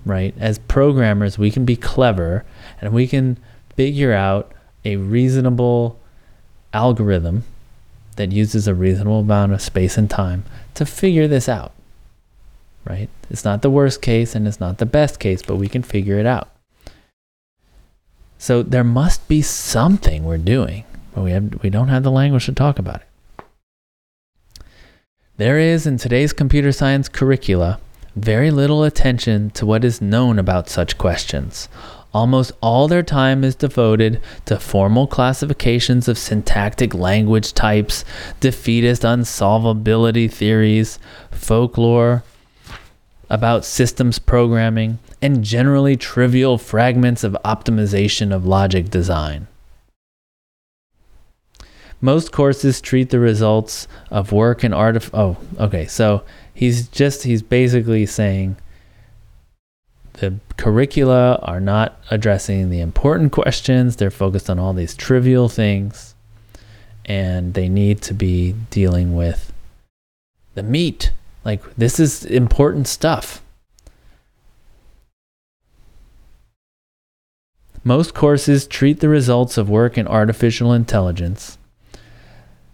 Right? 0.05 0.35
As 0.37 0.59
programmers, 0.59 1.37
we 1.37 1.49
can 1.49 1.63
be 1.63 1.77
clever 1.77 2.43
and 2.81 2.91
we 2.91 3.07
can 3.07 3.37
figure 3.77 4.11
out 4.11 4.51
a 4.83 4.97
reasonable 4.97 5.97
algorithm 6.73 7.45
that 8.17 8.33
uses 8.33 8.67
a 8.67 8.75
reasonable 8.75 9.21
amount 9.21 9.53
of 9.53 9.61
space 9.61 9.97
and 9.97 10.09
time 10.09 10.43
to 10.73 10.85
figure 10.85 11.29
this 11.29 11.47
out. 11.47 11.71
Right? 12.87 13.09
It's 13.29 13.43
not 13.43 13.61
the 13.61 13.69
worst 13.69 14.01
case 14.01 14.33
and 14.33 14.47
it's 14.47 14.59
not 14.59 14.77
the 14.77 14.85
best 14.85 15.19
case, 15.19 15.41
but 15.41 15.57
we 15.57 15.67
can 15.67 15.83
figure 15.83 16.19
it 16.19 16.25
out. 16.25 16.49
So 18.37 18.63
there 18.63 18.83
must 18.83 19.27
be 19.27 19.41
something 19.41 20.23
we're 20.23 20.37
doing, 20.37 20.85
but 21.13 21.23
we 21.23 21.31
have 21.31 21.61
we 21.63 21.69
don't 21.69 21.89
have 21.89 22.03
the 22.03 22.11
language 22.11 22.45
to 22.45 22.53
talk 22.53 22.79
about 22.79 23.01
it. 23.01 23.07
There 25.37 25.59
is 25.59 25.85
in 25.85 25.97
today's 25.97 26.33
computer 26.33 26.71
science 26.71 27.09
curricula 27.09 27.79
very 28.15 28.49
little 28.49 28.83
attention 28.83 29.51
to 29.51 29.65
what 29.65 29.85
is 29.85 30.01
known 30.01 30.39
about 30.39 30.69
such 30.69 30.97
questions. 30.97 31.69
Almost 32.13 32.51
all 32.61 32.87
their 32.87 33.03
time 33.03 33.43
is 33.43 33.53
devoted 33.53 34.19
to 34.45 34.59
formal 34.59 35.05
classifications 35.05 36.07
of 36.07 36.17
syntactic 36.17 36.95
language 36.95 37.53
types, 37.53 38.03
defeatist 38.39 39.03
unsolvability 39.03 40.31
theories, 40.31 40.97
folklore, 41.29 42.23
about 43.29 43.65
systems 43.65 44.19
programming, 44.19 44.99
and 45.21 45.43
generally 45.43 45.95
trivial 45.95 46.57
fragments 46.57 47.23
of 47.23 47.37
optimization 47.43 48.33
of 48.33 48.45
logic 48.45 48.89
design. 48.89 49.47
Most 51.99 52.31
courses 52.31 52.79
treat 52.79 53.09
the 53.09 53.19
results 53.19 53.87
of 54.11 54.31
work 54.31 54.63
and 54.63 54.73
art. 54.73 55.09
oh, 55.13 55.37
okay. 55.59 55.87
So 55.87 56.23
he's 56.53 56.87
just, 56.87 57.23
he's 57.23 57.41
basically 57.41 58.05
saying 58.05 58.55
the 60.13 60.35
curricula 60.57 61.39
are 61.41 61.59
not 61.59 61.99
addressing 62.11 62.69
the 62.69 62.81
important 62.81 63.31
questions. 63.31 63.95
They're 63.95 64.11
focused 64.11 64.49
on 64.49 64.59
all 64.59 64.73
these 64.73 64.95
trivial 64.95 65.49
things. 65.49 66.13
And 67.05 67.53
they 67.53 67.69
need 67.69 68.01
to 68.03 68.13
be 68.13 68.53
dealing 68.69 69.15
with 69.15 69.53
the 70.55 70.63
meat 70.63 71.11
like, 71.43 71.61
this 71.75 71.99
is 71.99 72.25
important 72.25 72.87
stuff. 72.87 73.41
Most 77.83 78.13
courses 78.13 78.67
treat 78.67 78.99
the 78.99 79.07
results 79.07 79.57
of 79.57 79.69
work 79.69 79.97
in 79.97 80.07
artificial 80.07 80.73
intelligence, 80.73 81.57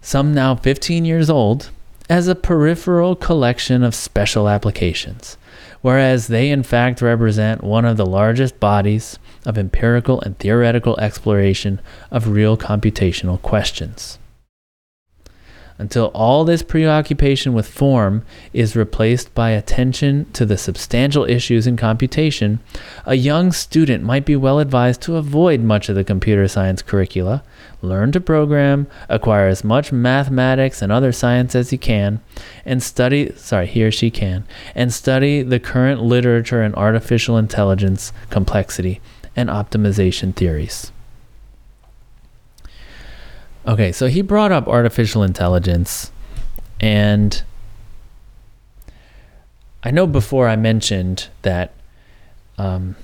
some 0.02 0.34
now 0.34 0.56
15 0.56 1.06
years 1.06 1.30
old, 1.30 1.69
as 2.10 2.28
a 2.28 2.36
peripheral 2.36 3.15
collection 3.15 3.84
of 3.84 3.93
special 3.93 4.49
applications, 4.49 5.38
whereas 5.82 6.28
they 6.28 6.49
in 6.49 6.63
fact 6.63 7.02
represent 7.02 7.63
one 7.63 7.86
of 7.86 7.97
the 7.97 8.06
largest 8.06 8.60
bodies 8.60 9.19
of 9.45 9.58
empirical 9.58 10.19
and 10.21 10.38
theoretical 10.39 10.99
exploration 10.99 11.80
of 12.10 12.30
real 12.30 12.58
computational 12.58 13.39
questions 13.41 14.17
until 15.84 16.06
all 16.13 16.46
this 16.46 16.63
preoccupation 16.63 17.54
with 17.54 17.67
form 17.67 18.24
is 18.54 18.74
replaced 18.74 19.36
by 19.36 19.50
attention 19.50 20.24
to 20.32 20.46
the 20.46 20.58
substantial 20.58 21.26
issues 21.26 21.67
in 21.67 21.76
computation, 21.76 22.62
a 23.06 23.15
young 23.15 23.52
student 23.52 24.02
might 24.02 24.26
be 24.26 24.38
well 24.38 24.60
advised 24.60 25.02
to 25.02 25.17
avoid 25.17 25.60
much 25.60 25.89
of 25.89 25.96
the 25.96 26.04
computer 26.06 26.48
science 26.48 26.82
curricula, 26.82 27.43
learn 27.82 28.13
to 28.13 28.22
program, 28.22 28.88
acquire 29.10 29.50
as 29.50 29.65
much 29.65 29.91
mathematics 29.91 30.82
and 30.82 30.89
other 30.89 31.12
science 31.12 31.54
as 31.54 31.72
he 31.72 31.78
can, 31.78 32.22
and 32.63 32.82
study, 32.82 33.34
sorry, 33.36 33.67
he 33.67 33.84
or 33.84 33.91
she 33.91 34.10
can, 34.10 34.46
and 34.74 34.93
study 34.93 35.41
the 35.41 35.60
current 35.60 36.02
literature 36.02 36.63
in 36.63 36.74
artificial 36.76 37.38
intelligence, 37.38 38.13
complexity, 38.30 39.02
and 39.36 39.50
optimization 39.50 40.34
theories. 40.34 40.92
Okay, 43.65 43.93
so 43.93 44.08
he 44.08 44.21
brought 44.21 44.52
up 44.52 44.67
artificial 44.67 45.23
intelligence, 45.23 46.12
and 46.82 47.41
I 49.84 49.91
know 49.91 50.06
before 50.06 50.49
I 50.49 50.58
mentioned 50.58 51.30
that 51.43 51.71
um, 52.58 52.97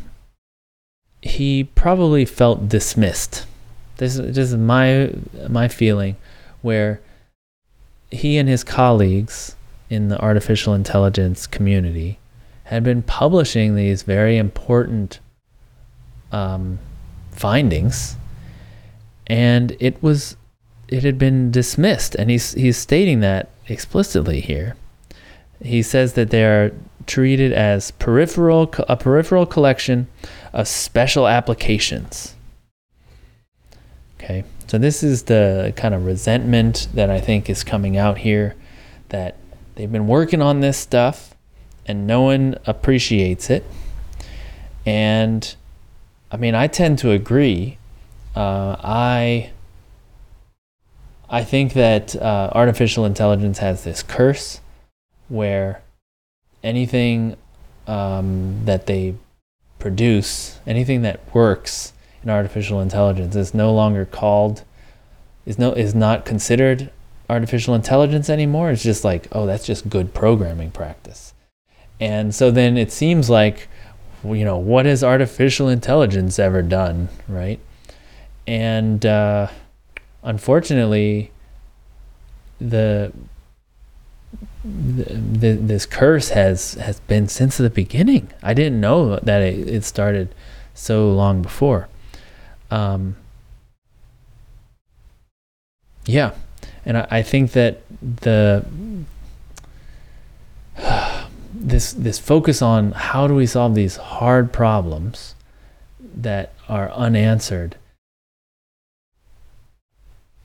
he 1.21 1.63
probably 1.63 2.25
felt 2.25 2.67
dismissed. 2.67 3.45
This, 3.97 4.15
this 4.15 4.37
is 4.37 4.55
my 4.55 5.13
my 5.47 5.69
feeling, 5.69 6.17
where 6.61 6.99
he 8.11 8.37
and 8.37 8.49
his 8.49 8.65
colleagues 8.65 9.55
in 9.89 10.09
the 10.09 10.19
artificial 10.19 10.73
intelligence 10.73 11.47
community 11.47 12.19
had 12.65 12.83
been 12.83 13.01
publishing 13.01 13.75
these 13.75 14.03
very 14.03 14.37
important 14.37 15.19
um, 16.33 16.79
findings, 17.31 18.17
and 19.25 19.75
it 19.79 20.03
was 20.03 20.35
it 20.89 21.03
had 21.03 21.17
been 21.17 21.51
dismissed, 21.51 22.15
and 22.15 22.29
he's 22.29 22.53
he's 22.53 22.77
stating 22.77 23.19
that 23.19 23.49
explicitly 23.67 24.41
here. 24.41 24.75
He 25.61 25.83
says 25.83 26.13
that 26.13 26.31
they 26.31 26.43
are 26.43 26.71
treated 27.05 27.53
as 27.53 27.91
peripheral 27.91 28.73
a 28.87 28.97
peripheral 28.97 29.45
collection 29.45 30.07
of 30.51 30.67
special 30.67 31.27
applications. 31.27 32.35
Okay, 34.17 34.43
so 34.67 34.77
this 34.77 35.03
is 35.03 35.23
the 35.23 35.73
kind 35.75 35.93
of 35.93 36.05
resentment 36.05 36.87
that 36.93 37.09
I 37.09 37.21
think 37.21 37.49
is 37.49 37.63
coming 37.63 37.95
out 37.95 38.19
here, 38.19 38.55
that 39.09 39.37
they've 39.75 39.91
been 39.91 40.07
working 40.07 40.41
on 40.41 40.59
this 40.59 40.77
stuff, 40.77 41.35
and 41.85 42.07
no 42.07 42.21
one 42.21 42.55
appreciates 42.65 43.51
it, 43.51 43.63
and 44.87 45.55
I 46.31 46.37
mean 46.37 46.55
I 46.55 46.65
tend 46.65 46.97
to 46.99 47.11
agree. 47.11 47.77
Uh, 48.35 48.75
I 48.83 49.51
I 51.29 51.43
think 51.43 51.73
that 51.73 52.15
uh, 52.15 52.49
artificial 52.53 53.05
intelligence 53.05 53.59
has 53.59 53.83
this 53.83 54.01
curse 54.01 54.61
where 55.27 55.81
anything 56.63 57.37
um, 57.87 58.61
that 58.65 58.87
they 58.87 59.15
produce, 59.77 60.59
anything 60.65 61.03
that 61.03 61.19
works 61.33 61.93
in 62.23 62.29
artificial 62.29 62.81
intelligence, 62.81 63.35
is 63.35 63.53
no 63.53 63.73
longer 63.73 64.05
called, 64.05 64.63
is 65.45 65.59
no 65.59 65.71
is 65.73 65.93
not 65.93 66.25
considered 66.25 66.91
artificial 67.29 67.75
intelligence 67.75 68.29
anymore. 68.29 68.71
It's 68.71 68.83
just 68.83 69.03
like, 69.03 69.27
oh, 69.31 69.45
that's 69.45 69.65
just 69.65 69.89
good 69.89 70.13
programming 70.13 70.71
practice. 70.71 71.33
And 71.99 72.33
so 72.33 72.49
then 72.49 72.77
it 72.77 72.91
seems 72.91 73.29
like, 73.29 73.67
you 74.23 74.43
know, 74.45 74.57
what 74.57 74.85
has 74.85 75.03
artificial 75.03 75.69
intelligence 75.69 76.39
ever 76.39 76.61
done, 76.61 77.09
right? 77.27 77.59
and 78.49 79.05
uh, 79.05 79.47
unfortunately, 80.23 81.31
the, 82.59 83.11
the, 84.63 85.13
the 85.13 85.53
this 85.53 85.85
curse 85.85 86.29
has 86.29 86.73
has 86.75 86.99
been 87.01 87.27
since 87.27 87.57
the 87.57 87.69
beginning. 87.69 88.31
I 88.43 88.53
didn't 88.53 88.79
know 88.79 89.17
that 89.17 89.41
it, 89.41 89.67
it 89.67 89.83
started 89.83 90.33
so 90.73 91.11
long 91.11 91.41
before. 91.41 91.87
Um, 92.69 93.15
yeah, 96.05 96.31
and 96.85 96.97
I, 96.97 97.07
I 97.09 97.21
think 97.21 97.51
that 97.53 97.81
the 98.01 98.65
this 101.53 101.93
this 101.93 102.19
focus 102.19 102.61
on 102.61 102.91
how 102.91 103.27
do 103.27 103.35
we 103.35 103.45
solve 103.45 103.75
these 103.75 103.97
hard 103.97 104.53
problems 104.53 105.35
that 105.99 106.53
are 106.67 106.91
unanswered 106.91 107.75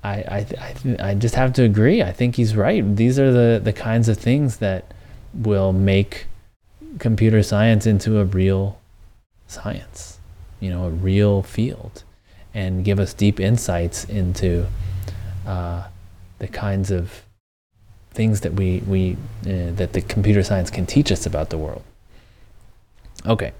I 0.04 0.14
I 0.14 0.46
I, 0.60 1.10
I 1.10 1.14
just 1.14 1.34
have 1.34 1.52
to 1.54 1.62
agree 1.62 2.02
I 2.02 2.12
think 2.12 2.36
he's 2.36 2.54
right 2.54 2.84
these 2.96 3.18
are 3.18 3.32
the 3.32 3.60
the 3.62 3.72
kinds 3.72 4.08
of 4.08 4.18
things 4.18 4.58
that 4.58 4.94
will 5.32 5.72
make 5.72 6.26
computer 6.98 7.42
science 7.42 7.86
into 7.86 8.20
a 8.20 8.24
real 8.24 8.78
science 9.48 10.20
you 10.60 10.70
know 10.70 10.84
a 10.84 10.90
real 10.90 11.42
field 11.42 12.04
and 12.54 12.84
give 12.84 13.00
us 13.00 13.12
deep 13.12 13.40
insights 13.40 14.04
into 14.04 14.66
uh, 15.46 15.84
the 16.38 16.48
kinds 16.48 16.90
of 16.90 17.24
things 18.12 18.40
that 18.42 18.54
we 18.54 18.78
we 18.86 19.16
uh, 19.42 19.72
that 19.72 19.92
the 19.92 20.00
computer 20.00 20.42
science 20.42 20.70
can 20.70 20.86
teach 20.86 21.10
us 21.10 21.26
about 21.26 21.50
the 21.50 21.58
world. 21.58 21.82
Okay. 23.26 23.52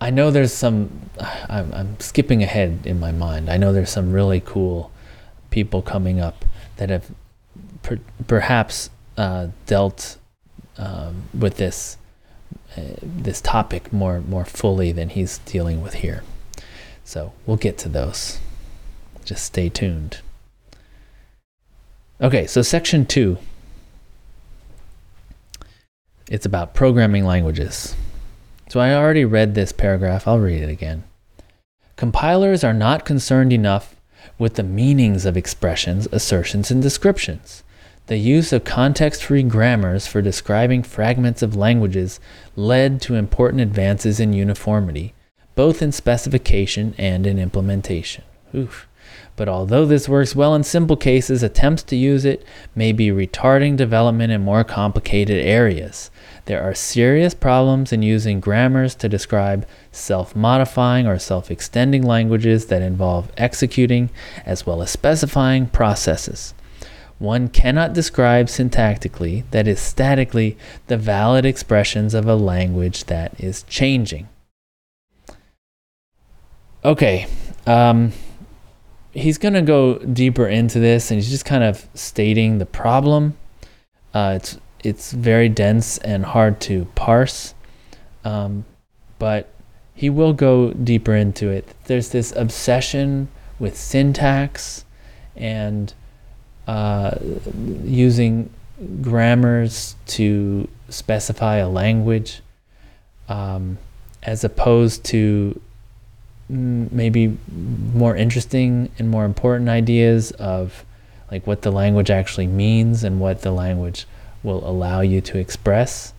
I 0.00 0.10
know 0.10 0.32
there's 0.32 0.52
some 0.52 1.08
I'm, 1.48 1.72
I'm 1.72 2.00
skipping 2.00 2.42
ahead 2.42 2.80
in 2.84 2.98
my 2.98 3.12
mind. 3.12 3.48
I 3.48 3.56
know 3.56 3.72
there's 3.72 3.90
some 3.90 4.12
really 4.12 4.40
cool 4.40 4.90
people 5.52 5.82
coming 5.82 6.18
up 6.18 6.44
that 6.78 6.90
have 6.90 7.10
per, 7.82 8.00
perhaps 8.26 8.90
uh, 9.16 9.48
dealt 9.66 10.16
um, 10.78 11.24
with 11.38 11.58
this 11.58 11.96
uh, 12.76 12.80
this 13.00 13.40
topic 13.40 13.92
more 13.92 14.20
more 14.22 14.44
fully 14.44 14.90
than 14.90 15.10
he's 15.10 15.38
dealing 15.38 15.80
with 15.80 15.94
here. 15.94 16.24
So 17.04 17.32
we'll 17.46 17.56
get 17.56 17.78
to 17.78 17.88
those. 17.88 18.40
Just 19.24 19.44
stay 19.44 19.68
tuned. 19.68 20.20
Okay, 22.20 22.46
so 22.46 22.62
section 22.62 23.06
two. 23.06 23.38
It's 26.28 26.46
about 26.46 26.74
programming 26.74 27.26
languages. 27.26 27.94
So 28.68 28.80
I 28.80 28.94
already 28.94 29.24
read 29.24 29.54
this 29.54 29.70
paragraph, 29.70 30.26
I'll 30.26 30.38
read 30.38 30.62
it 30.62 30.70
again. 30.70 31.04
Compilers 31.96 32.64
are 32.64 32.72
not 32.72 33.04
concerned 33.04 33.52
enough 33.52 33.96
with 34.42 34.54
the 34.54 34.62
meanings 34.64 35.24
of 35.24 35.36
expressions, 35.36 36.08
assertions, 36.10 36.68
and 36.68 36.82
descriptions. 36.82 37.62
The 38.08 38.16
use 38.16 38.52
of 38.52 38.64
context 38.64 39.22
free 39.22 39.44
grammars 39.44 40.08
for 40.08 40.20
describing 40.20 40.82
fragments 40.82 41.42
of 41.42 41.54
languages 41.54 42.18
led 42.56 43.00
to 43.02 43.14
important 43.14 43.62
advances 43.62 44.18
in 44.18 44.32
uniformity, 44.32 45.14
both 45.54 45.80
in 45.80 45.92
specification 45.92 46.92
and 46.98 47.24
in 47.24 47.38
implementation. 47.38 48.24
Oof. 48.52 48.88
But 49.36 49.48
although 49.48 49.86
this 49.86 50.08
works 50.08 50.34
well 50.34 50.56
in 50.56 50.64
simple 50.64 50.96
cases, 50.96 51.44
attempts 51.44 51.84
to 51.84 51.96
use 51.96 52.24
it 52.24 52.44
may 52.74 52.90
be 52.90 53.10
retarding 53.10 53.76
development 53.76 54.32
in 54.32 54.42
more 54.42 54.64
complicated 54.64 55.38
areas. 55.38 56.10
There 56.46 56.62
are 56.62 56.74
serious 56.74 57.34
problems 57.34 57.92
in 57.92 58.02
using 58.02 58.40
grammars 58.40 58.94
to 58.96 59.08
describe 59.08 59.66
self 59.92 60.34
modifying 60.34 61.06
or 61.06 61.18
self 61.18 61.50
extending 61.50 62.02
languages 62.02 62.66
that 62.66 62.82
involve 62.82 63.30
executing 63.36 64.10
as 64.44 64.66
well 64.66 64.82
as 64.82 64.90
specifying 64.90 65.66
processes. 65.66 66.54
One 67.20 67.46
cannot 67.46 67.92
describe 67.92 68.46
syntactically, 68.46 69.44
that 69.52 69.68
is, 69.68 69.78
statically, 69.78 70.56
the 70.88 70.96
valid 70.96 71.46
expressions 71.46 72.14
of 72.14 72.26
a 72.26 72.34
language 72.34 73.04
that 73.04 73.38
is 73.38 73.62
changing. 73.68 74.28
Okay, 76.84 77.28
um, 77.64 78.10
he's 79.12 79.38
going 79.38 79.54
to 79.54 79.62
go 79.62 79.98
deeper 79.98 80.48
into 80.48 80.80
this 80.80 81.12
and 81.12 81.20
he's 81.20 81.30
just 81.30 81.44
kind 81.44 81.62
of 81.62 81.86
stating 81.94 82.58
the 82.58 82.66
problem. 82.66 83.36
Uh, 84.12 84.34
it's 84.36 84.58
it's 84.82 85.12
very 85.12 85.48
dense 85.48 85.98
and 85.98 86.24
hard 86.24 86.60
to 86.62 86.86
parse, 86.94 87.54
um, 88.24 88.64
but 89.18 89.48
he 89.94 90.10
will 90.10 90.32
go 90.32 90.72
deeper 90.72 91.14
into 91.14 91.48
it. 91.48 91.68
There's 91.84 92.10
this 92.10 92.32
obsession 92.34 93.28
with 93.58 93.76
syntax 93.76 94.84
and 95.36 95.92
uh, 96.66 97.16
using 97.84 98.50
grammars 99.00 99.94
to 100.06 100.68
specify 100.88 101.56
a 101.56 101.68
language 101.68 102.40
um, 103.28 103.78
as 104.22 104.44
opposed 104.44 105.04
to 105.04 105.60
maybe 106.48 107.36
more 107.94 108.16
interesting 108.16 108.90
and 108.98 109.08
more 109.08 109.24
important 109.24 109.68
ideas 109.68 110.32
of 110.32 110.84
like 111.30 111.46
what 111.46 111.62
the 111.62 111.70
language 111.70 112.10
actually 112.10 112.46
means 112.46 113.04
and 113.04 113.20
what 113.20 113.40
the 113.40 113.50
language 113.50 114.06
will 114.42 114.68
allow 114.68 115.00
you 115.00 115.20
to 115.20 115.38
express. 115.38 116.14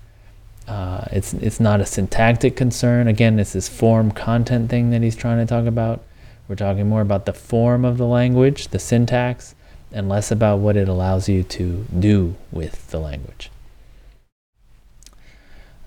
Uh, 0.67 1.05
it's 1.11 1.33
it's 1.33 1.59
not 1.59 1.81
a 1.81 1.85
syntactic 1.85 2.55
concern. 2.55 3.07
Again, 3.07 3.39
it's 3.39 3.53
this 3.53 3.67
form 3.67 4.11
content 4.11 4.69
thing 4.69 4.91
that 4.91 5.01
he's 5.01 5.15
trying 5.15 5.39
to 5.39 5.45
talk 5.45 5.65
about. 5.65 6.03
We're 6.47 6.55
talking 6.55 6.87
more 6.87 7.01
about 7.01 7.25
the 7.25 7.33
form 7.33 7.85
of 7.85 7.97
the 7.97 8.05
language, 8.05 8.69
the 8.69 8.79
syntax, 8.79 9.55
and 9.91 10.09
less 10.09 10.31
about 10.31 10.59
what 10.59 10.75
it 10.75 10.87
allows 10.87 11.29
you 11.29 11.43
to 11.43 11.85
do 11.97 12.35
with 12.51 12.89
the 12.91 12.99
language. 12.99 13.49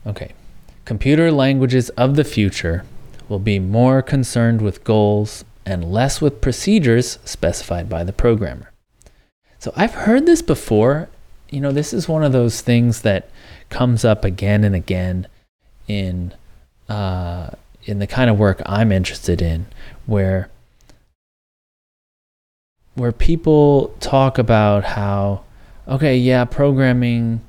Okay. 0.06 0.32
Computer 0.84 1.32
languages 1.32 1.88
of 1.90 2.14
the 2.14 2.24
future 2.24 2.84
will 3.28 3.40
be 3.40 3.58
more 3.58 4.02
concerned 4.02 4.62
with 4.62 4.84
goals 4.84 5.44
and 5.64 5.92
less 5.92 6.20
with 6.20 6.40
procedures 6.40 7.18
specified 7.24 7.88
by 7.88 8.04
the 8.04 8.12
programmer. 8.12 8.70
So 9.58 9.72
I've 9.74 9.94
heard 9.94 10.26
this 10.26 10.42
before. 10.42 11.08
You 11.50 11.60
know, 11.60 11.72
this 11.72 11.92
is 11.92 12.08
one 12.08 12.24
of 12.24 12.32
those 12.32 12.60
things 12.60 13.02
that 13.02 13.28
comes 13.68 14.04
up 14.04 14.24
again 14.24 14.64
and 14.64 14.74
again 14.74 15.26
in 15.88 16.32
uh, 16.88 17.50
in 17.84 17.98
the 17.98 18.06
kind 18.06 18.30
of 18.30 18.38
work 18.38 18.60
I'm 18.66 18.92
interested 18.92 19.40
in, 19.40 19.66
where 20.06 20.50
where 22.94 23.12
people 23.12 23.94
talk 24.00 24.38
about 24.38 24.84
how, 24.84 25.44
okay, 25.86 26.16
yeah, 26.16 26.44
programming. 26.44 27.42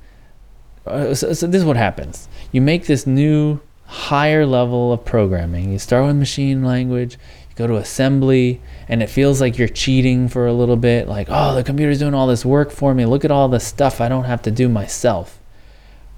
Uh, 0.86 1.14
so, 1.14 1.34
so 1.34 1.48
this 1.48 1.60
is 1.60 1.66
what 1.66 1.78
happens. 1.78 2.28
You 2.52 2.62
make 2.62 2.86
this 2.86 3.08
new 3.08 3.60
higher 3.86 4.46
level 4.46 4.92
of 4.94 5.04
programming. 5.06 5.72
You 5.72 5.80
start 5.80 6.06
with 6.06 6.18
machine 6.18 6.64
language, 6.64 7.14
you 7.50 7.56
go 7.56 7.68
to 7.68 7.78
assembly, 7.78 8.62
and 8.90 9.04
it 9.04 9.10
feels 9.10 9.42
like 9.42 9.58
you're 9.58 9.68
cheating 9.68 10.30
for 10.30 10.48
a 10.48 10.54
little 10.54 10.78
bit. 10.78 11.08
Like, 11.08 11.28
oh, 11.30 11.56
the 11.56 11.64
computer's 11.64 12.00
doing 12.00 12.14
all 12.14 12.28
this 12.28 12.46
work 12.46 12.72
for 12.72 12.94
me. 12.94 13.06
Look 13.06 13.26
at 13.26 13.32
all 13.32 13.50
the 13.50 13.60
stuff 13.60 14.00
I 14.00 14.08
don't 14.08 14.24
have 14.24 14.42
to 14.44 14.52
do 14.52 14.70
myself. 14.70 15.40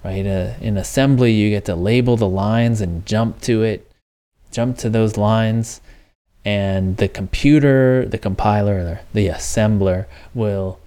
Right? 0.03 0.25
Uh, 0.25 0.53
in 0.61 0.77
assembly, 0.77 1.33
you 1.33 1.49
get 1.49 1.65
to 1.65 1.75
label 1.75 2.15
the 2.15 2.29
lines 2.29 2.79
and 2.79 3.05
jump 3.05 3.41
to 3.41 3.63
it, 3.63 3.91
jump 4.51 4.77
to 4.79 4.89
those 4.89 5.17
lines. 5.17 5.81
And 6.45 6.97
the 6.97 7.09
computer, 7.09 8.05
the 8.05 8.17
compiler, 8.17 9.01
the 9.13 9.27
assembler 9.27 10.05
will 10.33 10.79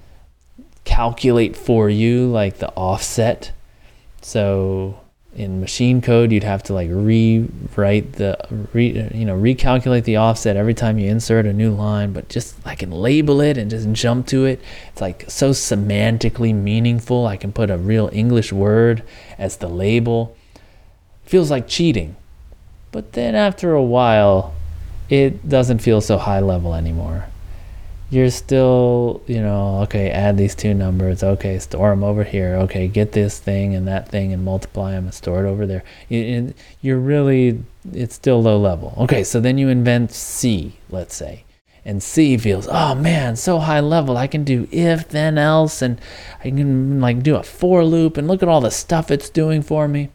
calculate 0.84 1.56
for 1.56 1.90
you 1.90 2.26
like 2.26 2.58
the 2.58 2.70
offset. 2.70 3.52
So 4.22 5.01
in 5.34 5.60
machine 5.60 6.02
code 6.02 6.30
you'd 6.30 6.44
have 6.44 6.62
to 6.62 6.74
like 6.74 6.90
rewrite 6.90 8.12
the 8.14 8.36
re, 8.74 9.08
you 9.14 9.24
know 9.24 9.34
recalculate 9.34 10.04
the 10.04 10.16
offset 10.16 10.56
every 10.56 10.74
time 10.74 10.98
you 10.98 11.10
insert 11.10 11.46
a 11.46 11.52
new 11.52 11.72
line 11.72 12.12
but 12.12 12.28
just 12.28 12.54
i 12.66 12.74
can 12.74 12.90
label 12.90 13.40
it 13.40 13.56
and 13.56 13.70
just 13.70 13.90
jump 13.92 14.26
to 14.26 14.44
it. 14.44 14.60
It's 14.88 15.00
like 15.00 15.24
so 15.28 15.50
semantically 15.50 16.54
meaningful. 16.54 17.26
I 17.26 17.36
can 17.36 17.52
put 17.52 17.70
a 17.70 17.78
real 17.78 18.10
english 18.12 18.52
word 18.52 19.02
as 19.38 19.56
the 19.56 19.68
label. 19.68 20.36
Feels 21.24 21.50
like 21.50 21.66
cheating. 21.66 22.16
But 22.90 23.12
then 23.12 23.34
after 23.34 23.72
a 23.72 23.82
while 23.82 24.54
it 25.08 25.48
doesn't 25.48 25.78
feel 25.78 26.00
so 26.00 26.18
high 26.18 26.40
level 26.40 26.74
anymore 26.74 27.26
you're 28.12 28.30
still, 28.30 29.22
you 29.26 29.40
know, 29.40 29.80
okay, 29.84 30.10
add 30.10 30.36
these 30.36 30.54
two 30.54 30.74
numbers. 30.74 31.22
Okay, 31.22 31.58
store 31.58 31.88
them 31.88 32.04
over 32.04 32.24
here. 32.24 32.56
Okay, 32.56 32.86
get 32.86 33.12
this 33.12 33.38
thing 33.38 33.74
and 33.74 33.88
that 33.88 34.06
thing 34.06 34.34
and 34.34 34.44
multiply 34.44 34.90
them 34.90 35.04
and 35.04 35.14
store 35.14 35.46
it 35.46 35.48
over 35.48 35.66
there. 35.66 35.82
You're 36.10 36.98
really, 36.98 37.64
it's 37.90 38.14
still 38.14 38.42
low 38.42 38.58
level. 38.58 38.92
Okay, 38.98 39.24
so 39.24 39.40
then 39.40 39.56
you 39.56 39.70
invent 39.70 40.12
C, 40.12 40.74
let's 40.90 41.14
say. 41.14 41.44
And 41.86 42.02
C 42.02 42.36
feels, 42.36 42.68
oh 42.70 42.94
man, 42.94 43.34
so 43.34 43.58
high 43.60 43.80
level. 43.80 44.18
I 44.18 44.26
can 44.26 44.44
do 44.44 44.68
if, 44.70 45.08
then, 45.08 45.38
else, 45.38 45.80
and 45.80 45.98
I 46.40 46.50
can 46.50 47.00
like 47.00 47.22
do 47.22 47.36
a 47.36 47.42
for 47.42 47.82
loop 47.82 48.18
and 48.18 48.28
look 48.28 48.42
at 48.42 48.48
all 48.48 48.60
the 48.60 48.70
stuff 48.70 49.10
it's 49.10 49.30
doing 49.30 49.62
for 49.62 49.88
me. 49.88 50.10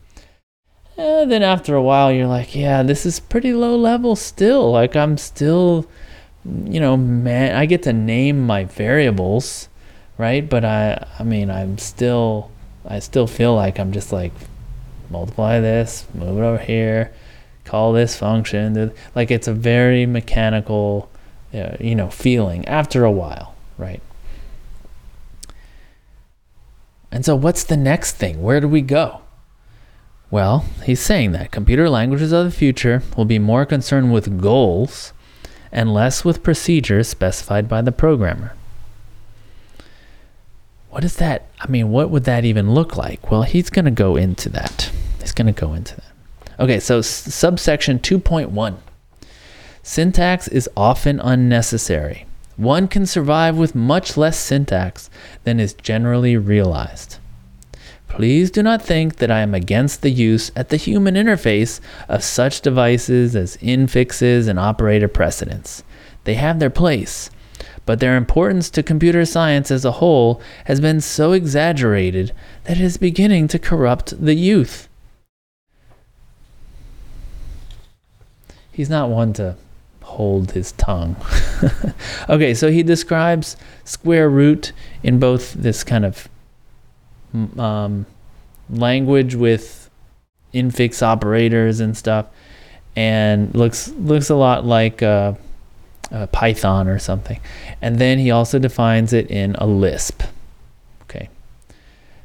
And 0.98 1.32
then 1.32 1.42
after 1.42 1.74
a 1.74 1.82
while, 1.82 2.12
you're 2.12 2.28
like, 2.28 2.54
yeah, 2.54 2.84
this 2.84 3.08
is 3.08 3.20
pretty 3.20 3.54
low 3.54 3.76
level 3.76 4.16
still. 4.16 4.72
Like 4.72 4.96
I'm 4.96 5.18
still 5.18 5.88
you 6.66 6.80
know, 6.80 6.96
man, 6.96 7.56
I 7.56 7.66
get 7.66 7.84
to 7.84 7.94
name 7.94 8.46
my 8.46 8.66
variables, 8.66 9.70
right? 10.18 10.48
But 10.48 10.64
I, 10.64 11.06
I 11.20 11.24
mean, 11.24 11.50
I'm 11.50 11.78
still, 11.78 12.52
I 12.86 13.00
still 13.00 13.28
feel 13.28 13.56
like 13.56 13.80
I'm 13.80 13.92
just 13.92 14.12
like, 14.12 14.32
multiply 15.10 15.60
this, 15.60 16.06
move 16.14 16.38
it 16.38 16.42
over 16.42 16.58
here, 16.58 17.14
call 17.66 17.94
this 17.94 18.16
function. 18.16 18.94
Like 19.16 19.32
it's 19.32 19.48
a 19.48 19.54
very 19.54 20.06
mechanical, 20.06 21.10
uh, 21.54 21.78
you 21.80 21.96
know, 21.96 22.10
feeling 22.10 22.66
after 22.68 23.04
a 23.04 23.12
while, 23.12 23.56
right? 23.78 24.02
And 27.12 27.26
so, 27.26 27.36
what's 27.36 27.64
the 27.64 27.78
next 27.78 28.14
thing? 28.14 28.42
Where 28.42 28.60
do 28.60 28.68
we 28.68 28.82
go? 28.82 29.22
Well, 30.30 30.66
he's 30.84 31.00
saying 31.00 31.32
that 31.32 31.52
computer 31.52 31.90
languages 31.90 32.34
of 32.34 32.46
the 32.46 32.52
future 32.52 33.02
will 33.16 33.26
be 33.26 33.40
more 33.40 33.66
concerned 33.66 34.12
with 34.12 34.42
goals 34.42 35.14
and 35.72 35.94
less 35.94 36.24
with 36.26 36.44
procedures 36.44 37.08
specified 37.08 37.68
by 37.68 37.82
the 37.82 37.92
programmer. 37.92 38.54
What 40.90 41.04
is 41.04 41.18
that? 41.18 41.48
I 41.60 41.68
mean, 41.68 41.92
what 41.92 42.10
would 42.10 42.24
that 42.24 42.46
even 42.46 42.74
look 42.74 42.96
like? 42.96 43.30
Well, 43.30 43.44
he's 43.44 43.70
going 43.70 43.86
to 43.86 43.92
go 43.92 44.16
into 44.16 44.50
that. 44.50 44.92
He's 45.20 45.32
going 45.32 45.54
to 45.54 45.60
go 45.60 45.74
into 45.74 45.96
that. 45.96 46.12
Okay, 46.60 46.80
so 46.80 47.02
subsection 47.02 48.00
2.1 48.00 48.78
Syntax 49.84 50.48
is 50.48 50.70
often 50.76 51.20
unnecessary. 51.20 52.26
One 52.58 52.88
can 52.88 53.06
survive 53.06 53.56
with 53.56 53.76
much 53.76 54.18
less 54.18 54.40
syntax 54.40 55.10
than 55.44 55.60
is 55.60 55.74
generally 55.74 56.36
realized. 56.36 57.20
Please 58.08 58.50
do 58.50 58.64
not 58.64 58.82
think 58.82 59.18
that 59.18 59.30
I 59.30 59.42
am 59.42 59.54
against 59.54 60.02
the 60.02 60.10
use 60.10 60.52
at 60.56 60.70
the 60.70 60.78
human 60.78 61.16
interface 61.16 61.80
of 62.08 62.24
such 62.24 62.62
devices 62.62 63.36
as 63.36 63.58
infixes 63.58 64.48
and 64.48 64.60
operator 64.60 65.08
precedence. 65.08 65.84
They 66.24 66.36
have 66.36 66.60
their 66.60 66.70
place, 66.70 67.30
but 67.86 68.00
their 68.00 68.18
importance 68.18 68.70
to 68.72 68.84
computer 68.84 69.26
science 69.26 69.72
as 69.72 69.86
a 69.86 69.94
whole 69.94 70.42
has 70.66 70.82
been 70.82 71.00
so 71.02 71.32
exaggerated 71.32 72.34
that 72.64 72.78
it 72.78 72.84
is 72.84 72.98
beginning 72.98 73.48
to 73.50 73.60
corrupt 73.60 74.20
the 74.24 74.36
youth. 74.36 74.90
He's 78.72 78.90
not 78.90 79.10
one 79.10 79.34
to 79.34 79.56
hold 80.02 80.52
his 80.52 80.72
tongue. 80.74 81.16
okay, 82.30 82.54
so 82.54 82.72
he 82.72 82.84
describes 82.84 83.58
square 83.84 84.30
root 84.30 84.72
in 85.04 85.20
both 85.20 85.54
this 85.54 85.84
kind 85.84 86.06
of 86.06 86.28
um, 87.58 88.06
language 88.70 89.36
with 89.36 89.90
infix 90.54 91.02
operators 91.02 91.80
and 91.80 91.96
stuff, 91.96 92.28
and 92.96 93.54
looks 93.56 93.90
looks 93.90 94.30
a 94.30 94.36
lot 94.36 94.66
like 94.66 95.04
uh, 95.04 95.34
Python 96.32 96.88
or 96.88 97.00
something. 97.00 97.40
And 97.82 98.00
then 98.00 98.20
he 98.20 98.32
also 98.32 98.60
defines 98.60 99.14
it 99.14 99.30
in 99.30 99.56
a 99.56 99.68
Lisp. 99.68 100.24
Okay, 101.04 101.30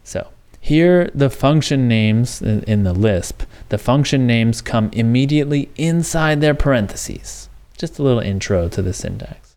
so 0.04 0.28
here 0.60 1.10
the 1.14 1.30
function 1.30 1.88
names 1.88 2.40
in, 2.40 2.62
in 2.64 2.84
the 2.84 2.92
Lisp, 2.92 3.42
the 3.68 3.78
function 3.78 4.26
names 4.26 4.60
come 4.60 4.90
immediately 4.92 5.68
inside 5.76 6.40
their 6.40 6.54
parentheses. 6.54 7.48
Just 7.76 7.98
a 7.98 8.02
little 8.02 8.20
intro 8.20 8.68
to 8.68 8.82
the 8.82 8.92
syntax. 8.92 9.56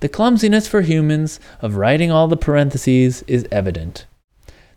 The 0.00 0.08
clumsiness 0.08 0.68
for 0.68 0.82
humans 0.82 1.40
of 1.60 1.74
writing 1.74 2.12
all 2.12 2.28
the 2.28 2.36
parentheses 2.36 3.22
is 3.26 3.48
evident. 3.50 4.06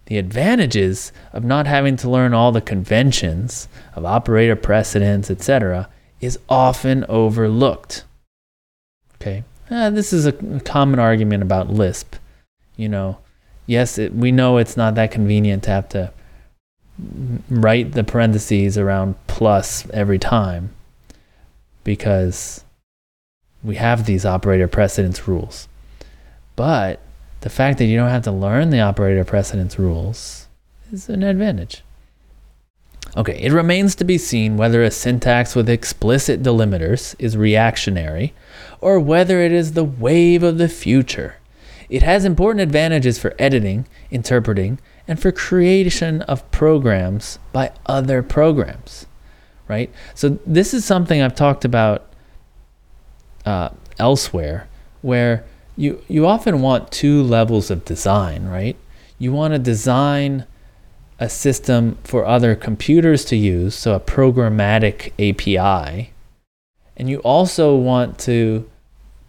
The 0.05 0.17
advantages 0.17 1.11
of 1.31 1.43
not 1.43 1.67
having 1.67 1.95
to 1.97 2.09
learn 2.09 2.33
all 2.33 2.51
the 2.51 2.61
conventions 2.61 3.67
of 3.95 4.05
operator 4.05 4.55
precedence, 4.55 5.31
etc., 5.31 5.89
is 6.19 6.37
often 6.49 7.05
overlooked. 7.07 8.03
Okay, 9.15 9.43
uh, 9.69 9.89
this 9.89 10.11
is 10.11 10.25
a 10.25 10.33
common 10.61 10.99
argument 10.99 11.43
about 11.43 11.69
Lisp. 11.69 12.15
You 12.75 12.89
know, 12.89 13.17
yes, 13.65 13.97
it, 13.97 14.13
we 14.13 14.31
know 14.31 14.57
it's 14.57 14.77
not 14.77 14.95
that 14.95 15.11
convenient 15.11 15.63
to 15.63 15.69
have 15.69 15.89
to 15.89 16.11
write 17.49 17.93
the 17.93 18.03
parentheses 18.03 18.77
around 18.77 19.15
plus 19.27 19.89
every 19.91 20.19
time 20.19 20.71
because 21.83 22.63
we 23.63 23.75
have 23.75 24.05
these 24.05 24.25
operator 24.25 24.67
precedence 24.67 25.27
rules. 25.27 25.67
But 26.55 26.99
the 27.41 27.49
fact 27.49 27.77
that 27.79 27.85
you 27.85 27.97
don't 27.97 28.09
have 28.09 28.23
to 28.23 28.31
learn 28.31 28.69
the 28.69 28.79
operator 28.79 29.25
precedence 29.25 29.77
rules 29.77 30.47
is 30.91 31.09
an 31.09 31.23
advantage. 31.23 31.83
Okay, 33.17 33.37
it 33.41 33.51
remains 33.51 33.93
to 33.95 34.05
be 34.05 34.17
seen 34.17 34.55
whether 34.55 34.83
a 34.83 34.91
syntax 34.91 35.53
with 35.53 35.69
explicit 35.69 36.41
delimiters 36.41 37.15
is 37.19 37.35
reactionary 37.35 38.33
or 38.79 38.99
whether 38.99 39.41
it 39.41 39.51
is 39.51 39.73
the 39.73 39.83
wave 39.83 40.43
of 40.43 40.57
the 40.57 40.69
future. 40.69 41.35
It 41.89 42.03
has 42.03 42.23
important 42.23 42.61
advantages 42.61 43.19
for 43.19 43.35
editing, 43.37 43.85
interpreting, 44.11 44.79
and 45.07 45.19
for 45.19 45.31
creation 45.33 46.21
of 46.21 46.49
programs 46.51 47.37
by 47.51 47.71
other 47.85 48.23
programs, 48.23 49.07
right? 49.67 49.91
So 50.15 50.39
this 50.45 50.73
is 50.73 50.85
something 50.85 51.21
I've 51.21 51.35
talked 51.35 51.65
about 51.65 52.07
uh, 53.45 53.69
elsewhere 53.99 54.69
where 55.01 55.43
you 55.81 55.99
you 56.07 56.27
often 56.27 56.61
want 56.61 56.91
two 56.91 57.23
levels 57.23 57.71
of 57.71 57.83
design, 57.85 58.45
right? 58.45 58.77
You 59.17 59.31
want 59.31 59.53
to 59.53 59.59
design 59.59 60.45
a 61.19 61.27
system 61.27 61.97
for 62.03 62.25
other 62.25 62.55
computers 62.55 63.25
to 63.25 63.35
use, 63.35 63.73
so 63.73 63.95
a 63.95 63.99
programmatic 63.99 65.11
API, 65.17 66.11
and 66.95 67.09
you 67.09 67.17
also 67.19 67.75
want 67.75 68.19
to 68.19 68.69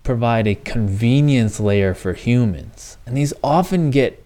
provide 0.02 0.46
a 0.46 0.54
convenience 0.54 1.58
layer 1.58 1.94
for 1.94 2.12
humans. 2.12 2.98
And 3.06 3.16
these 3.16 3.32
often 3.42 3.90
get 3.90 4.22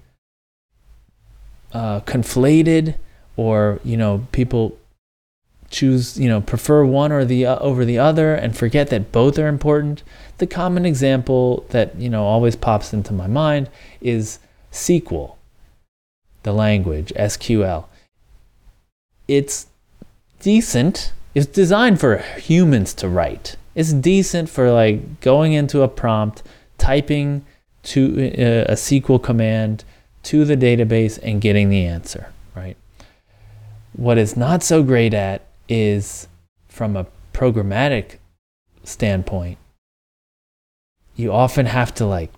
uh, 1.73 2.01
conflated, 2.01 2.97
or 3.37 3.79
you 3.85 3.97
know, 3.97 4.27
people 4.33 4.77
choose, 5.71 6.19
you 6.19 6.29
know, 6.29 6.41
prefer 6.41 6.85
one 6.85 7.13
or 7.13 7.25
the 7.25 7.47
uh, 7.47 7.59
over 7.59 7.85
the 7.85 7.99
other 7.99 8.35
and 8.35 8.57
forget 8.57 8.89
that 8.91 9.13
both 9.13 9.39
are 9.39 9.49
important. 9.49 10.03
The 10.39 10.47
common 10.47 10.87
example 10.87 11.67
that, 11.71 11.97
you 11.97 12.09
know, 12.09 12.25
always 12.25 12.57
pops 12.57 12.93
into 12.93 13.13
my 13.13 13.27
mind 13.27 13.69
is 14.01 14.39
SQL, 14.73 15.37
the 16.43 16.53
language, 16.53 17.13
SQL. 17.17 17.87
It's 19.29 19.67
decent. 20.41 21.13
It's 21.35 21.47
designed 21.47 22.01
for 22.01 22.19
humans 22.19 22.95
to 22.95 23.09
write. 23.09 23.57
It's 23.75 23.93
decent 23.93 24.49
for 24.49 24.71
like 24.71 25.21
going 25.21 25.53
into 25.53 25.83
a 25.83 25.89
prompt, 25.89 26.43
typing 26.79 27.45
to 27.85 28.29
uh, 28.29 28.73
a 28.73 28.75
SQL 28.75 29.23
command 29.23 29.85
to 30.25 30.45
the 30.45 30.57
database 30.57 31.19
and 31.23 31.41
getting 31.41 31.69
the 31.69 31.85
answer, 31.85 32.33
right? 32.55 32.77
What 33.93 34.19
it's 34.19 34.37
not 34.37 34.63
so 34.63 34.83
great 34.83 35.15
at 35.15 35.46
is 35.69 36.29
from 36.69 36.97
a 36.97 37.07
programmatic 37.33 38.17
standpoint, 38.85 39.59
you 41.15 41.33
often 41.33 41.67
have 41.67 41.95
to 41.95 42.07
like 42.07 42.31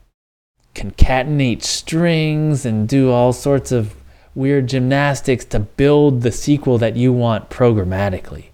concatenate 0.75 1.63
strings 1.63 2.65
and 2.65 2.89
do 2.89 3.11
all 3.11 3.33
sorts 3.33 3.73
of 3.73 3.95
weird 4.35 4.69
gymnastics 4.69 5.45
to 5.45 5.59
build 5.59 6.23
the 6.23 6.31
SQL 6.31 6.79
that 6.79 6.97
you 6.97 7.13
want 7.13 7.51
programmatically. 7.51 8.47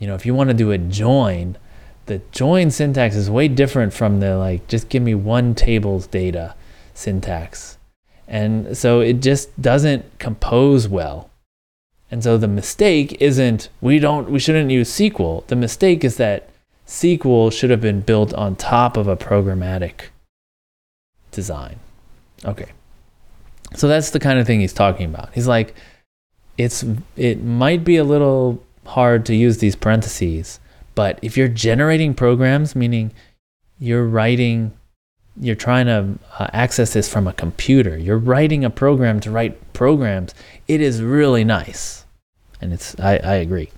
You 0.00 0.08
know, 0.08 0.14
if 0.14 0.26
you 0.26 0.34
want 0.34 0.50
to 0.50 0.54
do 0.54 0.72
a 0.72 0.78
join, 0.78 1.56
the 2.06 2.20
join 2.32 2.72
syntax 2.72 3.14
is 3.14 3.30
way 3.30 3.46
different 3.46 3.92
from 3.92 4.18
the 4.18 4.36
like 4.36 4.66
just 4.66 4.88
give 4.88 5.02
me 5.02 5.14
one 5.14 5.54
table's 5.54 6.08
data 6.08 6.54
syntax. 6.94 7.78
And 8.26 8.76
so 8.76 9.00
it 9.00 9.20
just 9.20 9.60
doesn't 9.60 10.18
compose 10.18 10.88
well. 10.88 11.29
And 12.10 12.24
so 12.24 12.36
the 12.36 12.48
mistake 12.48 13.16
isn't 13.20 13.68
we 13.80 13.98
don't 13.98 14.30
we 14.30 14.38
shouldn't 14.38 14.70
use 14.70 14.90
SQL. 14.90 15.46
The 15.46 15.56
mistake 15.56 16.04
is 16.04 16.16
that 16.16 16.48
SQL 16.86 17.52
should 17.52 17.70
have 17.70 17.80
been 17.80 18.00
built 18.00 18.34
on 18.34 18.56
top 18.56 18.96
of 18.96 19.06
a 19.06 19.16
programmatic 19.16 20.06
design. 21.30 21.78
Okay. 22.44 22.72
So 23.76 23.86
that's 23.86 24.10
the 24.10 24.18
kind 24.18 24.38
of 24.40 24.46
thing 24.46 24.60
he's 24.60 24.72
talking 24.72 25.06
about. 25.06 25.32
He's 25.34 25.46
like 25.46 25.74
it's 26.58 26.84
it 27.16 27.42
might 27.42 27.84
be 27.84 27.96
a 27.96 28.04
little 28.04 28.62
hard 28.86 29.24
to 29.26 29.34
use 29.34 29.58
these 29.58 29.76
parentheses, 29.76 30.58
but 30.94 31.18
if 31.22 31.36
you're 31.36 31.48
generating 31.48 32.12
programs, 32.12 32.74
meaning 32.74 33.12
you're 33.78 34.06
writing 34.06 34.72
you're 35.38 35.54
trying 35.54 35.86
to 35.86 36.18
uh, 36.38 36.48
access 36.52 36.92
this 36.92 37.12
from 37.12 37.26
a 37.26 37.32
computer, 37.32 37.96
you're 37.96 38.18
writing 38.18 38.64
a 38.64 38.70
program 38.70 39.20
to 39.20 39.30
write 39.30 39.72
programs, 39.72 40.34
it 40.68 40.80
is 40.80 41.02
really 41.02 41.44
nice 41.44 42.00
and 42.60 42.72
it's 42.72 42.98
I, 42.98 43.16
I 43.16 43.34
agree. 43.34 43.70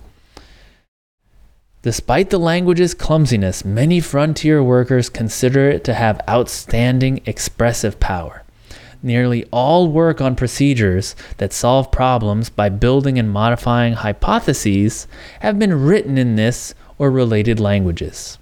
Despite 1.83 2.31
the 2.31 2.39
language's 2.39 2.95
clumsiness, 2.95 3.65
many 3.65 3.99
frontier 4.01 4.63
workers 4.63 5.09
consider 5.09 5.69
it 5.69 5.83
to 5.85 5.95
have 5.95 6.21
outstanding 6.29 7.21
expressive 7.27 7.99
power. 7.99 8.45
Nearly 9.03 9.45
all 9.51 9.89
work 9.89 10.21
on 10.21 10.37
procedures 10.37 11.17
that 11.39 11.53
solve 11.53 11.91
problems 11.91 12.51
by 12.51 12.69
building 12.69 13.19
and 13.19 13.29
modifying 13.29 13.95
hypotheses 13.95 15.09
have 15.41 15.59
been 15.59 15.85
written 15.85 16.19
in 16.19 16.37
this 16.37 16.73
or 16.99 17.11
related 17.11 17.59
languages. 17.59 18.39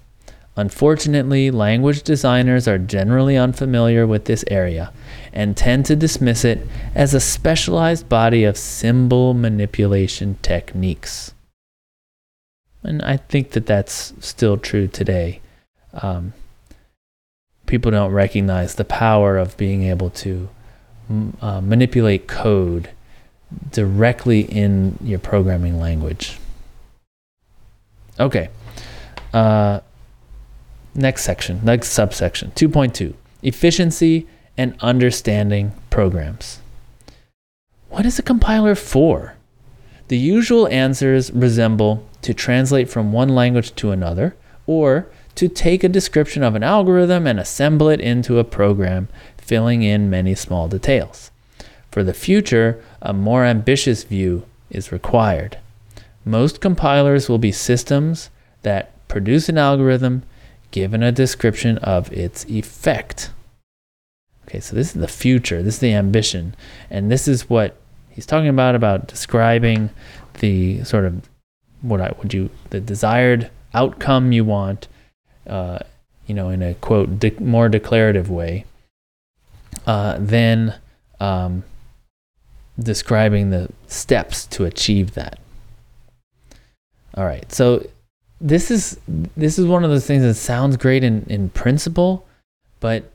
Unfortunately, 0.57 1.49
language 1.49 2.03
designers 2.03 2.67
are 2.67 2.77
generally 2.77 3.37
unfamiliar 3.37 4.05
with 4.05 4.25
this 4.25 4.43
area 4.47 4.91
and 5.31 5.55
tend 5.55 5.85
to 5.85 5.95
dismiss 5.95 6.43
it 6.43 6.67
as 6.93 7.13
a 7.13 7.21
specialized 7.21 8.09
body 8.09 8.43
of 8.43 8.57
symbol 8.57 9.33
manipulation 9.33 10.37
techniques. 10.41 11.33
And 12.83 13.01
I 13.01 13.17
think 13.17 13.51
that 13.51 13.65
that's 13.65 14.13
still 14.19 14.57
true 14.57 14.87
today. 14.87 15.39
Um, 15.93 16.33
people 17.65 17.91
don't 17.91 18.11
recognize 18.11 18.75
the 18.75 18.83
power 18.83 19.37
of 19.37 19.55
being 19.55 19.83
able 19.83 20.09
to 20.09 20.49
uh, 21.41 21.61
manipulate 21.61 22.27
code 22.27 22.89
directly 23.71 24.41
in 24.41 24.97
your 25.01 25.19
programming 25.19 25.79
language. 25.79 26.37
Okay. 28.19 28.49
Uh, 29.33 29.79
next 30.95 31.23
section, 31.23 31.61
next 31.63 31.89
subsection 31.89 32.51
2.2 32.55 33.13
efficiency 33.43 34.27
and 34.57 34.75
understanding 34.81 35.73
programs. 35.89 36.59
What 37.89 38.05
is 38.05 38.19
a 38.19 38.23
compiler 38.23 38.75
for? 38.75 39.35
The 40.07 40.17
usual 40.17 40.67
answers 40.67 41.31
resemble 41.31 42.05
to 42.21 42.33
translate 42.33 42.89
from 42.89 43.11
one 43.11 43.29
language 43.29 43.73
to 43.75 43.91
another 43.91 44.35
or 44.67 45.07
to 45.35 45.47
take 45.47 45.83
a 45.83 45.89
description 45.89 46.43
of 46.43 46.55
an 46.55 46.63
algorithm 46.63 47.25
and 47.25 47.39
assemble 47.39 47.89
it 47.89 48.01
into 48.01 48.37
a 48.37 48.43
program, 48.43 49.07
filling 49.37 49.81
in 49.81 50.09
many 50.09 50.35
small 50.35 50.67
details. 50.67 51.31
For 51.89 52.03
the 52.03 52.13
future, 52.13 52.81
a 53.01 53.13
more 53.13 53.45
ambitious 53.45 54.03
view 54.03 54.45
is 54.69 54.91
required. 54.91 55.57
Most 56.23 56.61
compilers 56.61 57.27
will 57.27 57.37
be 57.37 57.51
systems 57.51 58.29
that 58.61 58.91
produce 59.07 59.49
an 59.49 59.57
algorithm 59.57 60.23
given 60.71 61.03
a 61.03 61.11
description 61.11 61.77
of 61.79 62.11
its 62.11 62.45
effect. 62.45 63.31
Okay, 64.47 64.59
so 64.59 64.75
this 64.75 64.87
is 64.87 65.01
the 65.01 65.07
future, 65.07 65.61
this 65.61 65.75
is 65.75 65.79
the 65.79 65.93
ambition, 65.93 66.55
and 66.89 67.11
this 67.11 67.27
is 67.27 67.49
what 67.49 67.77
he's 68.09 68.25
talking 68.25 68.49
about 68.49 68.75
about 68.75 69.07
describing 69.07 69.89
the 70.39 70.83
sort 70.83 71.05
of 71.05 71.29
what 71.81 72.01
I 72.01 72.13
would 72.17 72.33
you 72.33 72.49
the 72.69 72.79
desired 72.79 73.49
outcome 73.73 74.31
you 74.31 74.43
want, 74.43 74.87
uh, 75.47 75.79
you 76.27 76.35
know, 76.35 76.49
in 76.49 76.61
a 76.61 76.73
quote 76.75 77.19
de- 77.19 77.39
more 77.39 77.69
declarative 77.69 78.29
way. 78.29 78.65
Uh, 79.87 80.17
then 80.19 80.75
um, 81.19 81.63
describing 82.77 83.49
the 83.49 83.69
steps 83.87 84.45
to 84.47 84.65
achieve 84.65 85.13
that. 85.13 85.39
All 87.15 87.25
right, 87.25 87.49
so 87.51 87.87
this 88.41 88.71
is 88.71 88.99
this 89.37 89.59
is 89.59 89.65
one 89.65 89.83
of 89.83 89.91
those 89.91 90.05
things 90.05 90.23
that 90.23 90.33
sounds 90.33 90.75
great 90.75 91.03
in, 91.03 91.25
in 91.29 91.49
principle, 91.49 92.27
but 92.79 93.11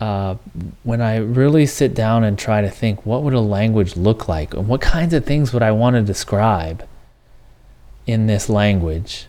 uh, 0.00 0.36
when 0.84 1.00
I 1.00 1.16
really 1.16 1.66
sit 1.66 1.94
down 1.94 2.24
and 2.24 2.38
try 2.38 2.60
to 2.60 2.70
think, 2.70 3.04
what 3.04 3.22
would 3.22 3.34
a 3.34 3.40
language 3.40 3.96
look 3.96 4.28
like, 4.28 4.54
and 4.54 4.68
what 4.68 4.80
kinds 4.80 5.12
of 5.14 5.24
things 5.24 5.52
would 5.52 5.62
I 5.62 5.72
want 5.72 5.96
to 5.96 6.02
describe 6.02 6.86
in 8.06 8.26
this 8.26 8.48
language, 8.48 9.26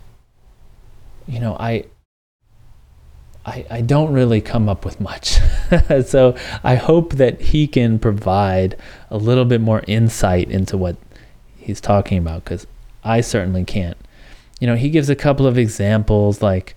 you 1.27 1.39
know, 1.39 1.57
I 1.59 1.85
I, 3.45 3.65
I 3.69 3.81
don't 3.81 4.13
really 4.13 4.39
come 4.39 4.69
up 4.69 4.85
with 4.85 5.01
much. 5.01 5.39
so 6.05 6.35
I 6.63 6.75
hope 6.75 7.13
that 7.13 7.41
he 7.41 7.67
can 7.67 7.97
provide 7.99 8.77
a 9.09 9.17
little 9.17 9.45
bit 9.45 9.61
more 9.61 9.83
insight 9.87 10.49
into 10.49 10.77
what 10.77 10.95
he's 11.57 11.81
talking 11.81 12.19
about 12.19 12.45
because 12.45 12.67
I 13.03 13.21
certainly 13.21 13.65
can't. 13.65 13.97
You 14.63 14.67
know, 14.67 14.77
he 14.77 14.89
gives 14.89 15.09
a 15.09 15.15
couple 15.15 15.45
of 15.45 15.57
examples 15.57 16.41
like 16.41 16.75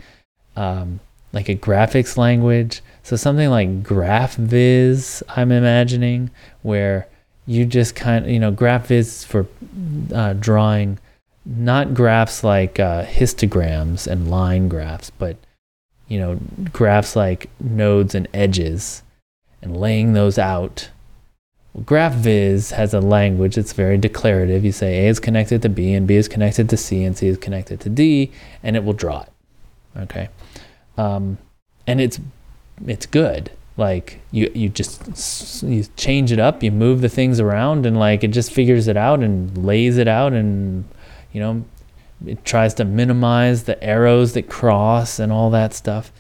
um, 0.56 0.98
like 1.32 1.48
a 1.48 1.54
graphics 1.54 2.16
language. 2.16 2.82
So 3.04 3.14
something 3.14 3.48
like 3.48 3.84
GraphViz, 3.84 5.22
I'm 5.28 5.52
imagining, 5.52 6.32
where 6.62 7.06
you 7.46 7.64
just 7.64 7.94
kind 7.94 8.24
of, 8.24 8.30
you 8.32 8.40
know, 8.40 8.50
GraphViz 8.50 9.24
for 9.24 9.46
uh, 10.12 10.32
drawing 10.32 10.98
not 11.44 11.94
graphs 11.94 12.42
like 12.42 12.80
uh, 12.80 13.04
histograms 13.04 14.08
and 14.08 14.28
line 14.28 14.68
graphs, 14.68 15.10
but 15.10 15.36
you 16.08 16.18
know, 16.18 16.40
graphs 16.72 17.14
like 17.14 17.48
nodes 17.60 18.16
and 18.16 18.26
edges 18.34 19.04
and 19.62 19.76
laying 19.76 20.12
those 20.12 20.38
out. 20.38 20.90
GraphViz 21.80 22.72
has 22.72 22.94
a 22.94 23.00
language 23.00 23.56
that's 23.56 23.74
very 23.74 23.98
declarative. 23.98 24.64
You 24.64 24.72
say 24.72 25.06
A 25.06 25.08
is 25.08 25.20
connected 25.20 25.60
to 25.62 25.68
B 25.68 25.92
and 25.92 26.06
B 26.06 26.16
is 26.16 26.26
connected 26.26 26.70
to 26.70 26.76
C 26.76 27.04
and 27.04 27.16
C 27.16 27.26
is 27.26 27.36
connected 27.36 27.80
to 27.80 27.90
D, 27.90 28.32
and 28.62 28.76
it 28.76 28.84
will 28.84 28.94
draw 28.94 29.22
it. 29.22 29.32
Okay, 29.98 30.28
um, 30.96 31.38
and 31.86 32.00
it's 32.00 32.18
it's 32.86 33.04
good. 33.04 33.50
Like 33.76 34.20
you 34.30 34.50
you 34.54 34.70
just 34.70 35.62
you 35.62 35.84
change 35.96 36.32
it 36.32 36.38
up, 36.38 36.62
you 36.62 36.72
move 36.72 37.02
the 37.02 37.10
things 37.10 37.40
around, 37.40 37.84
and 37.84 37.98
like 37.98 38.24
it 38.24 38.28
just 38.28 38.52
figures 38.52 38.88
it 38.88 38.96
out 38.96 39.20
and 39.20 39.64
lays 39.64 39.98
it 39.98 40.08
out, 40.08 40.32
and 40.32 40.84
you 41.32 41.40
know 41.40 41.64
it 42.24 42.42
tries 42.46 42.72
to 42.74 42.86
minimize 42.86 43.64
the 43.64 43.82
arrows 43.84 44.32
that 44.32 44.48
cross 44.48 45.18
and 45.18 45.30
all 45.30 45.50
that 45.50 45.74
stuff. 45.74 46.10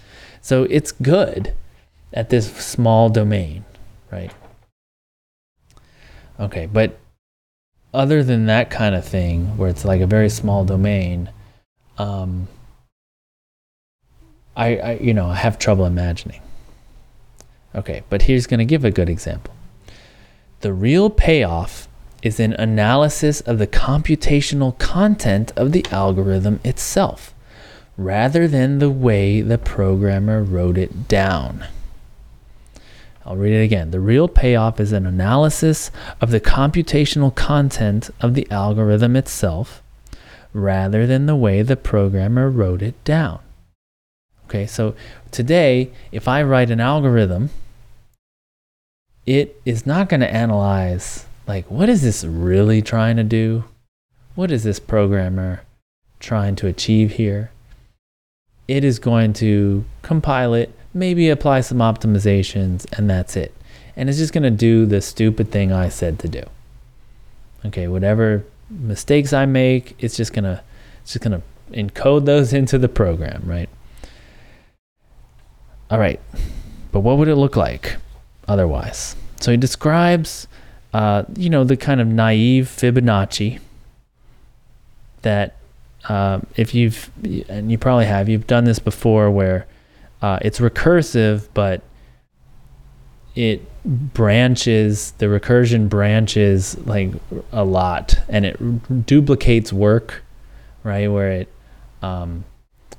So 0.42 0.64
it's 0.64 0.92
good 0.92 1.54
at 2.12 2.28
this 2.28 2.54
small 2.56 3.08
domain, 3.08 3.64
right? 4.12 4.32
Okay, 6.38 6.66
but 6.66 6.98
other 7.94 8.22
than 8.22 8.46
that 8.46 8.70
kind 8.70 8.94
of 8.94 9.04
thing, 9.06 9.56
where 9.56 9.70
it's 9.70 9.84
like 9.84 10.00
a 10.00 10.06
very 10.06 10.28
small 10.28 10.64
domain, 10.64 11.30
um, 11.98 12.48
I, 14.54 14.76
I 14.76 14.92
you 14.98 15.14
know 15.14 15.26
I 15.28 15.36
have 15.36 15.58
trouble 15.58 15.86
imagining. 15.86 16.42
Okay, 17.74 18.02
but 18.08 18.22
here's 18.22 18.46
going 18.46 18.58
to 18.58 18.64
give 18.64 18.84
a 18.84 18.90
good 18.90 19.08
example. 19.08 19.54
The 20.60 20.72
real 20.72 21.10
payoff 21.10 21.88
is 22.22 22.40
an 22.40 22.54
analysis 22.54 23.40
of 23.42 23.58
the 23.58 23.66
computational 23.66 24.78
content 24.78 25.52
of 25.56 25.72
the 25.72 25.84
algorithm 25.90 26.60
itself, 26.64 27.34
rather 27.96 28.48
than 28.48 28.78
the 28.78 28.90
way 28.90 29.40
the 29.42 29.58
programmer 29.58 30.42
wrote 30.42 30.78
it 30.78 31.08
down. 31.08 31.66
I'll 33.26 33.36
read 33.36 33.54
it 33.54 33.64
again. 33.64 33.90
The 33.90 33.98
real 33.98 34.28
payoff 34.28 34.78
is 34.78 34.92
an 34.92 35.04
analysis 35.04 35.90
of 36.20 36.30
the 36.30 36.40
computational 36.40 37.34
content 37.34 38.08
of 38.20 38.34
the 38.34 38.48
algorithm 38.52 39.16
itself, 39.16 39.82
rather 40.52 41.08
than 41.08 41.26
the 41.26 41.34
way 41.34 41.62
the 41.62 41.76
programmer 41.76 42.48
wrote 42.48 42.82
it 42.82 43.02
down. 43.02 43.40
Okay, 44.46 44.64
so 44.64 44.94
today, 45.32 45.90
if 46.12 46.28
I 46.28 46.40
write 46.44 46.70
an 46.70 46.78
algorithm, 46.78 47.50
it 49.26 49.60
is 49.64 49.84
not 49.84 50.08
going 50.08 50.20
to 50.20 50.32
analyze 50.32 51.26
like, 51.48 51.68
what 51.68 51.88
is 51.88 52.02
this 52.02 52.22
really 52.22 52.80
trying 52.80 53.16
to 53.16 53.24
do? 53.24 53.64
What 54.36 54.52
is 54.52 54.62
this 54.62 54.78
programmer 54.78 55.62
trying 56.20 56.54
to 56.56 56.68
achieve 56.68 57.12
here? 57.12 57.50
It 58.68 58.84
is 58.84 59.00
going 59.00 59.32
to 59.34 59.84
compile 60.02 60.54
it, 60.54 60.75
maybe 60.96 61.28
apply 61.28 61.60
some 61.60 61.78
optimizations, 61.78 62.86
and 62.96 63.08
that's 63.08 63.36
it. 63.36 63.54
And 63.96 64.08
it's 64.08 64.18
just 64.18 64.32
going 64.32 64.42
to 64.42 64.50
do 64.50 64.86
the 64.86 65.00
stupid 65.00 65.50
thing 65.50 65.72
I 65.72 65.88
said 65.88 66.18
to 66.20 66.28
do. 66.28 66.42
Okay, 67.64 67.88
whatever 67.88 68.44
mistakes 68.68 69.32
I 69.32 69.46
make, 69.46 69.94
it's 69.98 70.16
just 70.16 70.32
going 70.32 70.44
to 70.44 70.62
it's 71.02 71.12
just 71.12 71.24
going 71.24 71.40
to 71.40 71.46
encode 71.72 72.24
those 72.24 72.52
into 72.60 72.78
the 72.78 72.88
program, 72.88 73.42
right? 73.44 73.68
All 75.90 75.98
right. 75.98 76.20
But 76.90 77.00
what 77.00 77.18
would 77.18 77.28
it 77.28 77.36
look 77.36 77.56
like 77.56 77.96
otherwise? 78.48 79.14
So 79.40 79.50
he 79.50 79.56
describes 79.56 80.48
uh, 80.96 81.24
you 81.36 81.50
know, 81.50 81.62
the 81.62 81.76
kind 81.76 82.00
of 82.00 82.06
naive 82.06 82.68
Fibonacci 82.74 83.60
that 85.20 85.56
uh, 86.08 86.40
if 86.56 86.74
you've, 86.74 87.10
and 87.50 87.70
you 87.70 87.76
probably 87.76 88.06
have, 88.06 88.30
you've 88.30 88.46
done 88.46 88.64
this 88.64 88.78
before 88.78 89.30
where 89.30 89.66
uh, 90.22 90.38
it's 90.42 90.60
recursive, 90.60 91.48
but 91.54 91.82
it 93.34 93.62
branches, 93.84 95.12
the 95.18 95.26
recursion 95.26 95.88
branches 95.88 96.76
like 96.86 97.12
a 97.52 97.64
lot 97.64 98.18
and 98.28 98.46
it 98.46 99.06
duplicates 99.06 99.72
work, 99.72 100.22
right? 100.82 101.08
Where 101.08 101.30
it, 101.30 101.48
um, 102.02 102.44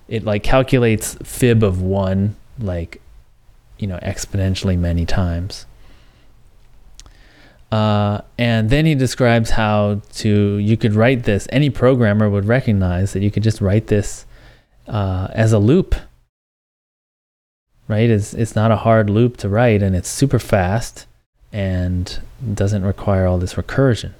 it 0.07 0.23
like 0.23 0.43
calculates 0.43 1.15
fib 1.23 1.63
of 1.63 1.81
one, 1.81 2.35
like, 2.59 3.01
you 3.77 3.87
know, 3.87 3.97
exponentially 3.97 4.77
many 4.77 5.05
times. 5.05 5.65
Uh, 7.71 8.21
and 8.37 8.69
then 8.69 8.85
he 8.85 8.95
describes 8.95 9.51
how 9.51 10.01
to 10.13 10.57
you 10.57 10.77
could 10.77 10.93
write 10.93 11.23
this. 11.23 11.47
Any 11.51 11.69
programmer 11.69 12.29
would 12.29 12.45
recognize 12.45 13.13
that 13.13 13.21
you 13.21 13.29
could 13.29 13.43
just 13.43 13.59
write 13.59 13.87
this 13.87 14.25
uh, 14.87 15.27
as 15.33 15.51
a 15.51 15.59
loop. 15.59 15.95
Right? 17.87 18.09
It's 18.09 18.33
it's 18.33 18.55
not 18.55 18.71
a 18.71 18.77
hard 18.77 19.09
loop 19.09 19.37
to 19.37 19.49
write, 19.49 19.81
and 19.81 19.95
it's 19.95 20.09
super 20.09 20.39
fast 20.39 21.05
and 21.53 22.19
doesn't 22.53 22.83
require 22.83 23.25
all 23.25 23.37
this 23.37 23.53
recursion. 23.53 24.13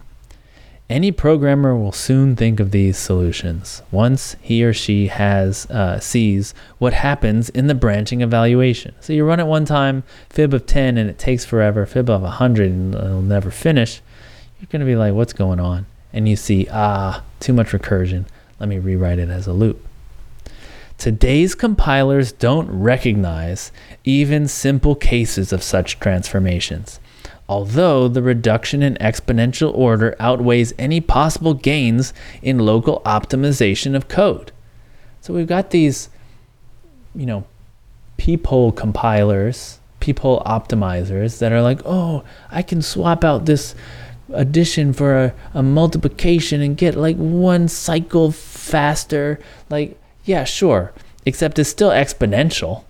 Any 0.89 1.11
programmer 1.11 1.75
will 1.75 1.91
soon 1.91 2.37
think 2.37 2.61
of 2.61 2.71
these 2.71 2.97
solutions 2.97 3.81
once 3.91 4.37
he 4.41 4.63
or 4.63 4.71
she 4.71 5.07
has 5.07 5.65
uh, 5.69 5.99
sees 5.99 6.53
what 6.77 6.93
happens 6.93 7.49
in 7.49 7.67
the 7.67 7.75
branching 7.75 8.21
evaluation. 8.21 8.95
So 9.01 9.11
you 9.11 9.25
run 9.25 9.41
it 9.41 9.47
one 9.47 9.65
time, 9.65 10.03
fib 10.29 10.53
of 10.53 10.65
10, 10.65 10.97
and 10.97 11.09
it 11.09 11.19
takes 11.19 11.43
forever, 11.43 11.85
fib 11.85 12.09
of 12.09 12.21
100, 12.21 12.71
and 12.71 12.95
it'll 12.95 13.21
never 13.21 13.51
finish. 13.51 14.01
You're 14.59 14.69
going 14.71 14.79
to 14.79 14.85
be 14.85 14.95
like, 14.95 15.13
what's 15.13 15.33
going 15.33 15.59
on? 15.59 15.87
And 16.13 16.29
you 16.29 16.37
see, 16.37 16.67
ah, 16.71 17.21
too 17.41 17.51
much 17.51 17.71
recursion. 17.71 18.23
Let 18.57 18.69
me 18.69 18.79
rewrite 18.79 19.19
it 19.19 19.29
as 19.29 19.45
a 19.45 19.53
loop. 19.53 19.85
Today's 20.97 21.53
compilers 21.55 22.31
don't 22.31 22.69
recognize 22.69 23.71
even 24.03 24.47
simple 24.47 24.95
cases 24.95 25.53
of 25.53 25.61
such 25.61 25.99
transformations 25.99 26.99
although 27.49 28.07
the 28.07 28.21
reduction 28.21 28.83
in 28.83 28.95
exponential 28.95 29.73
order 29.73 30.15
outweighs 30.19 30.73
any 30.77 30.99
possible 30.99 31.53
gains 31.53 32.13
in 32.41 32.59
local 32.59 33.01
optimization 33.05 33.95
of 33.95 34.07
code. 34.07 34.51
So 35.21 35.33
we've 35.33 35.47
got 35.47 35.71
these, 35.71 36.09
you 37.15 37.25
know, 37.25 37.45
peephole 38.17 38.71
compilers, 38.71 39.79
peephole 39.99 40.41
optimizers 40.43 41.39
that 41.39 41.51
are 41.51 41.61
like, 41.61 41.81
oh, 41.85 42.23
I 42.51 42.61
can 42.61 42.81
swap 42.81 43.23
out 43.23 43.45
this 43.45 43.75
addition 44.33 44.91
for 44.91 45.25
a, 45.25 45.33
a 45.53 45.63
multiplication 45.63 46.61
and 46.61 46.75
get 46.75 46.95
like 46.95 47.15
one 47.15 47.67
cycle 47.67 48.31
faster. 48.31 49.39
Like, 49.69 49.97
yeah, 50.27 50.43
sure, 50.43 50.93
except 51.25 51.57
it's 51.57 51.69
still 51.69 51.89
exponential. 51.89 52.83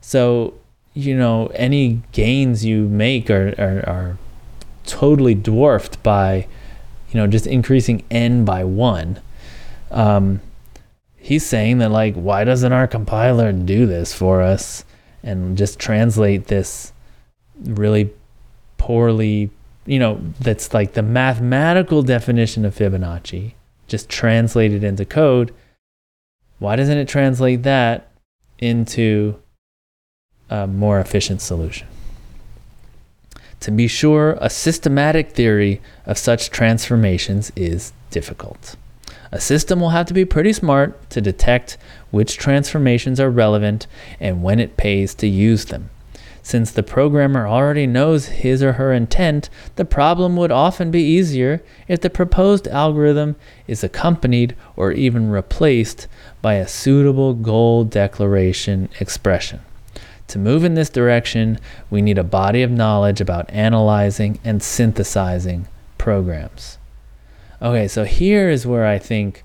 So 0.00 0.54
you 0.96 1.14
know, 1.14 1.48
any 1.48 2.00
gains 2.12 2.64
you 2.64 2.88
make 2.88 3.28
are, 3.28 3.54
are, 3.58 3.86
are 3.86 4.18
totally 4.86 5.34
dwarfed 5.34 6.02
by, 6.02 6.48
you 7.10 7.20
know, 7.20 7.26
just 7.26 7.46
increasing 7.46 8.02
n 8.10 8.46
by 8.46 8.64
one. 8.64 9.20
Um, 9.90 10.40
he's 11.18 11.44
saying 11.44 11.78
that 11.78 11.90
like, 11.90 12.14
why 12.14 12.44
doesn't 12.44 12.72
our 12.72 12.86
compiler 12.86 13.52
do 13.52 13.84
this 13.84 14.14
for 14.14 14.40
us 14.40 14.86
and 15.22 15.58
just 15.58 15.78
translate 15.78 16.46
this 16.46 16.94
really 17.62 18.10
poorly, 18.78 19.50
you 19.84 19.98
know, 19.98 20.18
that's 20.40 20.72
like 20.72 20.94
the 20.94 21.02
mathematical 21.02 22.02
definition 22.02 22.64
of 22.64 22.74
Fibonacci, 22.74 23.52
just 23.86 24.08
translated 24.08 24.82
into 24.82 25.04
code. 25.04 25.52
Why 26.58 26.76
doesn't 26.76 26.98
it 26.98 27.08
translate 27.08 27.62
that 27.64 28.10
into 28.58 29.36
a 30.48 30.66
more 30.66 31.00
efficient 31.00 31.40
solution. 31.40 31.88
To 33.60 33.70
be 33.70 33.88
sure, 33.88 34.36
a 34.40 34.50
systematic 34.50 35.32
theory 35.32 35.80
of 36.04 36.18
such 36.18 36.50
transformations 36.50 37.50
is 37.56 37.92
difficult. 38.10 38.76
A 39.32 39.40
system 39.40 39.80
will 39.80 39.90
have 39.90 40.06
to 40.06 40.14
be 40.14 40.24
pretty 40.24 40.52
smart 40.52 41.10
to 41.10 41.20
detect 41.20 41.78
which 42.10 42.36
transformations 42.36 43.18
are 43.18 43.30
relevant 43.30 43.86
and 44.20 44.42
when 44.42 44.60
it 44.60 44.76
pays 44.76 45.14
to 45.16 45.26
use 45.26 45.66
them. 45.66 45.90
Since 46.46 46.70
the 46.70 46.84
programmer 46.84 47.48
already 47.48 47.88
knows 47.88 48.26
his 48.26 48.62
or 48.62 48.74
her 48.74 48.92
intent, 48.92 49.50
the 49.74 49.84
problem 49.84 50.36
would 50.36 50.52
often 50.52 50.92
be 50.92 51.02
easier 51.02 51.60
if 51.88 52.00
the 52.00 52.08
proposed 52.08 52.68
algorithm 52.68 53.34
is 53.66 53.82
accompanied 53.82 54.54
or 54.76 54.92
even 54.92 55.28
replaced 55.28 56.06
by 56.42 56.54
a 56.54 56.68
suitable 56.68 57.34
goal 57.34 57.82
declaration 57.82 58.88
expression. 59.00 59.58
To 60.28 60.38
move 60.38 60.62
in 60.62 60.74
this 60.74 60.88
direction, 60.88 61.58
we 61.90 62.00
need 62.00 62.16
a 62.16 62.22
body 62.22 62.62
of 62.62 62.70
knowledge 62.70 63.20
about 63.20 63.50
analyzing 63.50 64.38
and 64.44 64.62
synthesizing 64.62 65.66
programs. 65.98 66.78
Okay, 67.60 67.88
so 67.88 68.04
here 68.04 68.48
is 68.48 68.64
where 68.64 68.86
I 68.86 69.00
think 69.00 69.42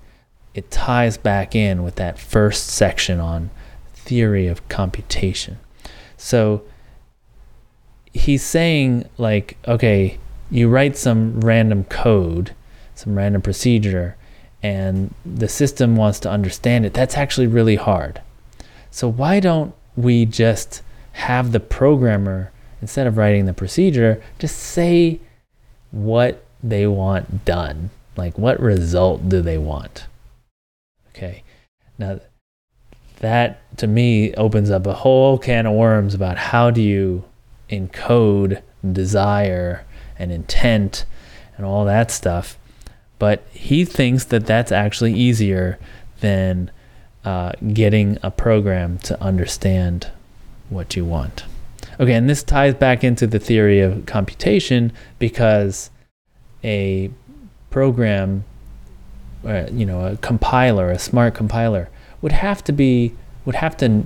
it 0.54 0.70
ties 0.70 1.16
back 1.16 1.56
in 1.56 1.82
with 1.82 1.96
that 1.96 2.20
first 2.20 2.68
section 2.68 3.18
on 3.18 3.50
theory 3.92 4.46
of 4.46 4.68
computation. 4.68 5.58
So 6.16 6.62
he's 8.12 8.42
saying, 8.42 9.08
like, 9.18 9.56
okay, 9.66 10.18
you 10.50 10.68
write 10.68 10.96
some 10.96 11.40
random 11.40 11.84
code, 11.84 12.54
some 12.94 13.16
random 13.16 13.42
procedure, 13.42 14.16
and 14.62 15.14
the 15.24 15.48
system 15.48 15.96
wants 15.96 16.20
to 16.20 16.30
understand 16.30 16.86
it. 16.86 16.94
That's 16.94 17.16
actually 17.16 17.46
really 17.46 17.76
hard. 17.76 18.20
So 18.90 19.08
why 19.08 19.40
don't 19.40 19.74
we 19.96 20.26
just 20.26 20.82
have 21.12 21.52
the 21.52 21.60
programmer, 21.60 22.52
instead 22.80 23.06
of 23.06 23.16
writing 23.16 23.46
the 23.46 23.54
procedure, 23.54 24.22
just 24.38 24.56
say 24.58 25.20
what 25.90 26.44
they 26.62 26.86
want 26.86 27.44
done. 27.44 27.90
Like, 28.16 28.38
what 28.38 28.60
result 28.60 29.28
do 29.28 29.40
they 29.40 29.58
want? 29.58 30.06
Okay. 31.10 31.42
Now, 31.98 32.20
that 33.20 33.60
to 33.78 33.86
me 33.86 34.34
opens 34.34 34.70
up 34.70 34.86
a 34.86 34.94
whole 34.94 35.38
can 35.38 35.66
of 35.66 35.74
worms 35.74 36.14
about 36.14 36.36
how 36.36 36.70
do 36.70 36.82
you 36.82 37.24
encode 37.70 38.62
desire 38.92 39.84
and 40.18 40.32
intent 40.32 41.04
and 41.56 41.66
all 41.66 41.84
that 41.84 42.10
stuff. 42.10 42.58
But 43.18 43.44
he 43.52 43.84
thinks 43.84 44.24
that 44.26 44.46
that's 44.46 44.72
actually 44.72 45.14
easier 45.14 45.78
than 46.20 46.70
uh, 47.24 47.52
getting 47.72 48.18
a 48.22 48.30
program 48.30 48.98
to 48.98 49.20
understand 49.22 50.10
what 50.68 50.96
you 50.96 51.04
want. 51.04 51.44
Okay, 52.00 52.14
and 52.14 52.28
this 52.28 52.42
ties 52.42 52.74
back 52.74 53.04
into 53.04 53.26
the 53.26 53.38
theory 53.38 53.80
of 53.80 54.06
computation 54.06 54.92
because 55.18 55.90
a 56.64 57.10
program, 57.70 58.44
uh, 59.44 59.66
you 59.70 59.84
know, 59.84 60.06
a 60.06 60.16
compiler, 60.16 60.90
a 60.90 60.98
smart 60.98 61.34
compiler, 61.34 61.88
would 62.20 62.32
have 62.32 62.64
to 62.64 62.72
be 62.72 63.14
would 63.44 63.56
have 63.56 63.76
to 63.76 64.04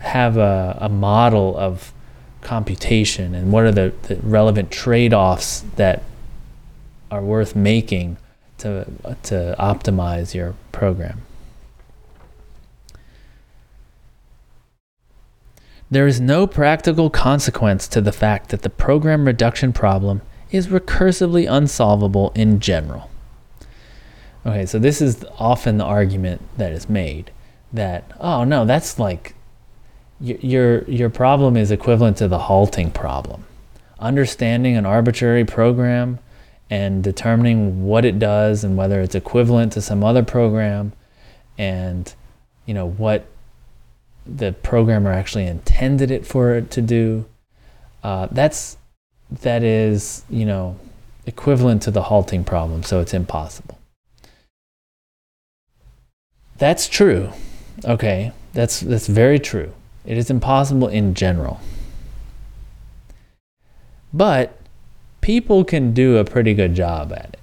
have 0.00 0.36
a, 0.36 0.76
a 0.80 0.88
model 0.88 1.56
of 1.56 1.93
computation 2.44 3.34
and 3.34 3.50
what 3.50 3.64
are 3.64 3.72
the, 3.72 3.92
the 4.02 4.16
relevant 4.16 4.70
trade-offs 4.70 5.64
that 5.76 6.02
are 7.10 7.22
worth 7.22 7.56
making 7.56 8.16
to 8.58 8.86
to 9.22 9.56
optimize 9.58 10.34
your 10.34 10.54
program. 10.72 11.22
There 15.90 16.06
is 16.06 16.20
no 16.20 16.46
practical 16.46 17.10
consequence 17.10 17.86
to 17.88 18.00
the 18.00 18.12
fact 18.12 18.48
that 18.48 18.62
the 18.62 18.70
program 18.70 19.26
reduction 19.26 19.72
problem 19.72 20.22
is 20.50 20.68
recursively 20.68 21.50
unsolvable 21.50 22.32
in 22.34 22.58
general. 22.58 23.10
Okay, 24.46 24.66
so 24.66 24.78
this 24.78 25.00
is 25.00 25.24
often 25.38 25.78
the 25.78 25.84
argument 25.84 26.40
that 26.56 26.72
is 26.72 26.88
made 26.88 27.30
that, 27.72 28.10
oh 28.20 28.44
no, 28.44 28.64
that's 28.64 28.98
like 28.98 29.33
your, 30.20 30.84
your 30.84 31.10
problem 31.10 31.56
is 31.56 31.70
equivalent 31.70 32.16
to 32.18 32.28
the 32.28 32.38
halting 32.38 32.90
problem. 32.90 33.44
Understanding 33.98 34.76
an 34.76 34.86
arbitrary 34.86 35.44
program 35.44 36.18
and 36.70 37.04
determining 37.04 37.84
what 37.84 38.04
it 38.04 38.18
does 38.18 38.64
and 38.64 38.76
whether 38.76 39.00
it's 39.00 39.14
equivalent 39.14 39.72
to 39.72 39.80
some 39.80 40.02
other 40.02 40.22
program 40.22 40.92
and 41.58 42.14
you 42.66 42.74
know 42.74 42.88
what 42.88 43.26
the 44.26 44.52
programmer 44.62 45.12
actually 45.12 45.46
intended 45.46 46.10
it 46.10 46.26
for 46.26 46.54
it 46.54 46.70
to 46.70 46.80
do. 46.80 47.26
Uh, 48.02 48.26
that's 48.30 48.76
that 49.42 49.62
is 49.62 50.24
you 50.30 50.44
know 50.44 50.78
equivalent 51.26 51.82
to 51.82 51.90
the 51.90 52.02
halting 52.02 52.44
problem, 52.44 52.82
so 52.82 53.00
it's 53.00 53.14
impossible. 53.14 53.78
That's 56.58 56.88
true. 56.88 57.30
Okay, 57.84 58.32
that's 58.52 58.80
that's 58.80 59.06
very 59.06 59.38
true. 59.38 59.72
It 60.04 60.18
is 60.18 60.30
impossible 60.30 60.88
in 60.88 61.14
general. 61.14 61.60
But 64.12 64.58
people 65.20 65.64
can 65.64 65.92
do 65.92 66.18
a 66.18 66.24
pretty 66.24 66.54
good 66.54 66.74
job 66.74 67.12
at 67.12 67.30
it. 67.34 67.40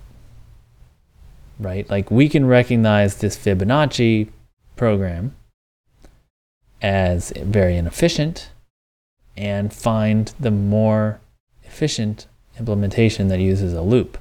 Right? 1.59 1.89
Like 1.89 2.11
we 2.11 2.29
can 2.29 2.45
recognize 2.45 3.17
this 3.17 3.35
Fibonacci 3.35 4.29
program 4.75 5.35
as 6.81 7.31
very 7.35 7.77
inefficient 7.77 8.49
and 9.35 9.73
find 9.73 10.33
the 10.39 10.51
more 10.51 11.19
efficient 11.63 12.27
implementation 12.59 13.27
that 13.29 13.39
uses 13.39 13.73
a 13.73 13.81
loop. 13.81 14.17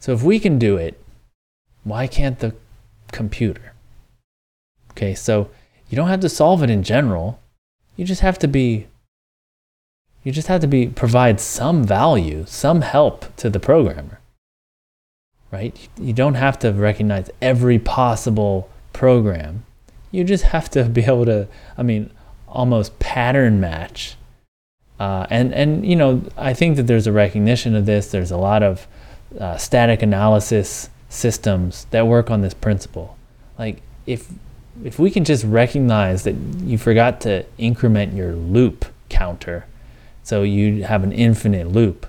So 0.00 0.12
if 0.12 0.22
we 0.22 0.40
can 0.40 0.58
do 0.58 0.76
it, 0.76 1.00
why 1.84 2.06
can't 2.06 2.38
the 2.38 2.54
computer? 3.12 3.72
Okay, 4.90 5.14
so 5.14 5.48
you 5.92 5.96
don't 5.96 6.08
have 6.08 6.20
to 6.20 6.28
solve 6.28 6.64
it 6.64 6.70
in 6.70 6.82
general. 6.82 7.38
You 7.94 8.04
just 8.04 8.22
have 8.22 8.38
to 8.40 8.48
be 8.48 8.88
you 10.24 10.32
just 10.32 10.48
have 10.48 10.60
to 10.62 10.66
be 10.66 10.88
provide 10.88 11.38
some 11.38 11.84
value, 11.84 12.44
some 12.48 12.80
help 12.80 13.36
to 13.36 13.48
the 13.48 13.60
programmer. 13.60 14.18
Right? 15.52 15.88
You 15.96 16.12
don't 16.12 16.34
have 16.34 16.58
to 16.60 16.72
recognize 16.72 17.30
every 17.40 17.78
possible 17.78 18.68
program 18.92 19.64
you 20.12 20.22
just 20.22 20.44
have 20.44 20.70
to 20.70 20.84
be 20.84 21.02
able 21.02 21.24
to, 21.24 21.48
I 21.76 21.82
mean, 21.82 22.10
almost 22.46 22.98
pattern 23.00 23.58
match. 23.58 24.14
Uh, 25.00 25.26
and 25.30 25.52
and 25.52 25.84
you 25.84 25.96
know, 25.96 26.22
I 26.36 26.54
think 26.54 26.76
that 26.76 26.84
there's 26.84 27.08
a 27.08 27.12
recognition 27.12 27.74
of 27.74 27.86
this. 27.86 28.10
There's 28.12 28.30
a 28.30 28.36
lot 28.36 28.62
of 28.62 28.86
uh, 29.40 29.56
static 29.56 30.02
analysis 30.02 30.90
systems 31.08 31.86
that 31.90 32.06
work 32.06 32.30
on 32.30 32.42
this 32.42 32.54
principle. 32.54 33.16
Like 33.58 33.82
if 34.06 34.28
if 34.84 34.98
we 34.98 35.10
can 35.10 35.24
just 35.24 35.44
recognize 35.44 36.24
that 36.24 36.34
you 36.34 36.78
forgot 36.78 37.20
to 37.22 37.44
increment 37.58 38.14
your 38.14 38.32
loop 38.32 38.86
counter, 39.08 39.66
so 40.22 40.42
you 40.42 40.84
have 40.84 41.02
an 41.02 41.12
infinite 41.12 41.68
loop. 41.68 42.06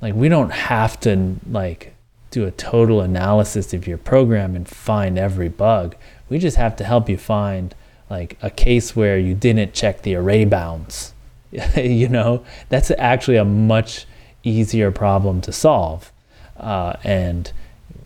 Like 0.00 0.14
we 0.14 0.28
don't 0.28 0.50
have 0.50 0.98
to 1.00 1.36
like 1.48 1.94
do 2.30 2.46
a 2.46 2.50
total 2.50 3.00
analysis 3.00 3.72
of 3.72 3.86
your 3.86 3.98
program 3.98 4.56
and 4.56 4.68
find 4.68 5.18
every 5.18 5.48
bug. 5.48 5.94
We 6.28 6.38
just 6.38 6.56
have 6.56 6.76
to 6.76 6.84
help 6.84 7.08
you 7.08 7.18
find 7.18 7.74
like 8.10 8.36
a 8.42 8.50
case 8.50 8.96
where 8.96 9.18
you 9.18 9.34
didn't 9.34 9.74
check 9.74 10.02
the 10.02 10.14
array 10.16 10.44
bounds. 10.44 11.12
you 11.76 12.08
know, 12.08 12.44
that's 12.68 12.90
actually 12.98 13.36
a 13.36 13.44
much 13.44 14.06
easier 14.42 14.90
problem 14.90 15.40
to 15.42 15.52
solve. 15.52 16.10
Uh, 16.56 16.94
and 17.04 17.52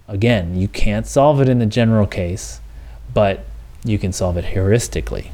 again, 0.09 0.57
you 0.57 0.69
can't 0.69 1.07
solve 1.07 1.41
it 1.41 1.49
in 1.49 1.61
the 1.61 1.67
general 1.67 2.07
case, 2.07 2.61
but 3.15 3.45
you 3.87 3.99
can 3.99 4.13
solve 4.13 4.37
it 4.37 4.47
heuristically. 4.47 5.31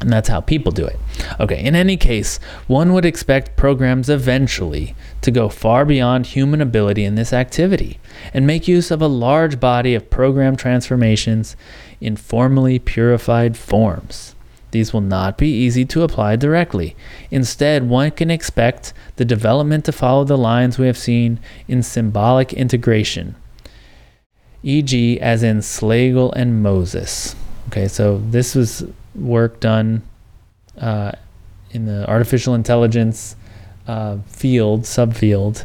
And 0.00 0.12
that's 0.12 0.28
how 0.28 0.40
people 0.40 0.70
do 0.70 0.84
it. 0.84 0.98
Okay, 1.40 1.64
in 1.64 1.74
any 1.74 1.96
case, 1.96 2.38
one 2.66 2.92
would 2.92 3.06
expect 3.06 3.56
programs 3.56 4.10
eventually 4.10 4.94
to 5.22 5.30
go 5.30 5.48
far 5.48 5.84
beyond 5.84 6.26
human 6.26 6.60
ability 6.60 7.04
in 7.04 7.14
this 7.14 7.32
activity 7.32 7.98
and 8.34 8.46
make 8.46 8.68
use 8.68 8.90
of 8.90 9.00
a 9.00 9.06
large 9.06 9.58
body 9.58 9.94
of 9.94 10.10
program 10.10 10.56
transformations 10.56 11.56
in 12.00 12.16
formally 12.16 12.78
purified 12.78 13.56
forms. 13.56 14.34
These 14.72 14.92
will 14.92 15.00
not 15.00 15.38
be 15.38 15.48
easy 15.48 15.84
to 15.86 16.02
apply 16.02 16.36
directly. 16.36 16.96
Instead, 17.30 17.88
one 17.88 18.10
can 18.10 18.30
expect 18.30 18.92
the 19.16 19.24
development 19.24 19.84
to 19.84 19.92
follow 19.92 20.24
the 20.24 20.36
lines 20.36 20.78
we 20.78 20.86
have 20.86 20.98
seen 20.98 21.38
in 21.68 21.82
symbolic 21.82 22.52
integration, 22.52 23.36
e.g., 24.64 25.20
as 25.20 25.42
in 25.42 25.58
Slagle 25.58 26.32
and 26.34 26.62
Moses. 26.62 27.36
Okay, 27.68 27.86
so 27.86 28.18
this 28.30 28.54
was 28.54 28.84
work 29.14 29.60
done 29.60 30.02
uh, 30.80 31.12
in 31.70 31.84
the 31.84 32.08
artificial 32.08 32.54
intelligence 32.54 33.36
uh, 33.86 34.18
field, 34.26 34.82
subfield, 34.82 35.64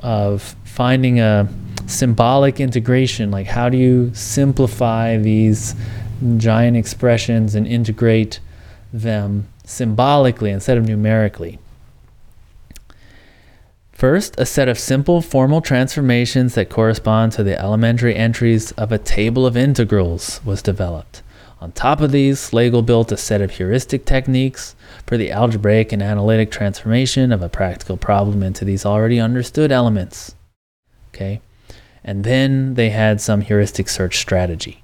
of 0.00 0.56
finding 0.64 1.20
a 1.20 1.48
symbolic 1.86 2.60
integration. 2.60 3.30
Like, 3.30 3.46
how 3.46 3.68
do 3.68 3.76
you 3.76 4.12
simplify 4.14 5.16
these 5.16 5.74
giant 6.36 6.76
expressions 6.76 7.54
and 7.54 7.66
integrate 7.66 8.40
them 8.92 9.48
symbolically 9.64 10.50
instead 10.50 10.78
of 10.78 10.86
numerically? 10.86 11.58
First, 14.00 14.40
a 14.40 14.46
set 14.46 14.66
of 14.66 14.78
simple 14.78 15.20
formal 15.20 15.60
transformations 15.60 16.54
that 16.54 16.70
correspond 16.70 17.32
to 17.32 17.42
the 17.42 17.60
elementary 17.60 18.16
entries 18.16 18.72
of 18.72 18.92
a 18.92 18.96
table 18.96 19.44
of 19.44 19.58
integrals 19.58 20.40
was 20.42 20.62
developed. 20.62 21.22
On 21.60 21.70
top 21.70 22.00
of 22.00 22.10
these, 22.10 22.38
Slagle 22.38 22.86
built 22.86 23.12
a 23.12 23.18
set 23.18 23.42
of 23.42 23.50
heuristic 23.50 24.06
techniques 24.06 24.74
for 25.06 25.18
the 25.18 25.30
algebraic 25.30 25.92
and 25.92 26.02
analytic 26.02 26.50
transformation 26.50 27.30
of 27.30 27.42
a 27.42 27.50
practical 27.50 27.98
problem 27.98 28.42
into 28.42 28.64
these 28.64 28.86
already 28.86 29.20
understood 29.20 29.70
elements. 29.70 30.34
Okay? 31.12 31.42
And 32.02 32.24
then 32.24 32.76
they 32.76 32.88
had 32.88 33.20
some 33.20 33.42
heuristic 33.42 33.90
search 33.90 34.16
strategy. 34.16 34.82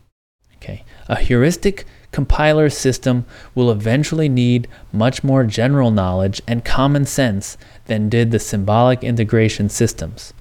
Okay? 0.56 0.84
A 1.08 1.16
heuristic 1.16 1.86
compiler 2.12 2.70
system 2.70 3.24
will 3.54 3.70
eventually 3.70 4.28
need 4.28 4.68
much 4.92 5.22
more 5.22 5.44
general 5.44 5.90
knowledge 5.90 6.40
and 6.46 6.64
common 6.64 7.04
sense 7.04 7.56
than 7.86 8.08
did 8.08 8.30
the 8.30 8.38
symbolic 8.38 9.02
integration 9.02 9.68
systems. 9.68 10.32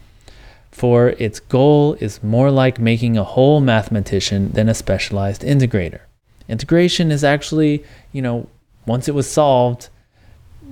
For 0.72 1.10
its 1.18 1.40
goal 1.40 1.94
is 2.02 2.22
more 2.22 2.52
like 2.52 2.80
making 2.80 3.18
a 3.18 3.24
whole 3.24 3.62
mathematician 3.62 4.52
than 4.52 4.68
a 4.68 4.74
specialized 4.74 5.42
integrator. 5.42 6.02
Integration 6.50 7.12
is 7.12 7.24
actually, 7.24 7.84
you 8.12 8.22
know, 8.22 8.48
once 8.86 9.08
it 9.08 9.16
was 9.16 9.30
solved, 9.30 9.90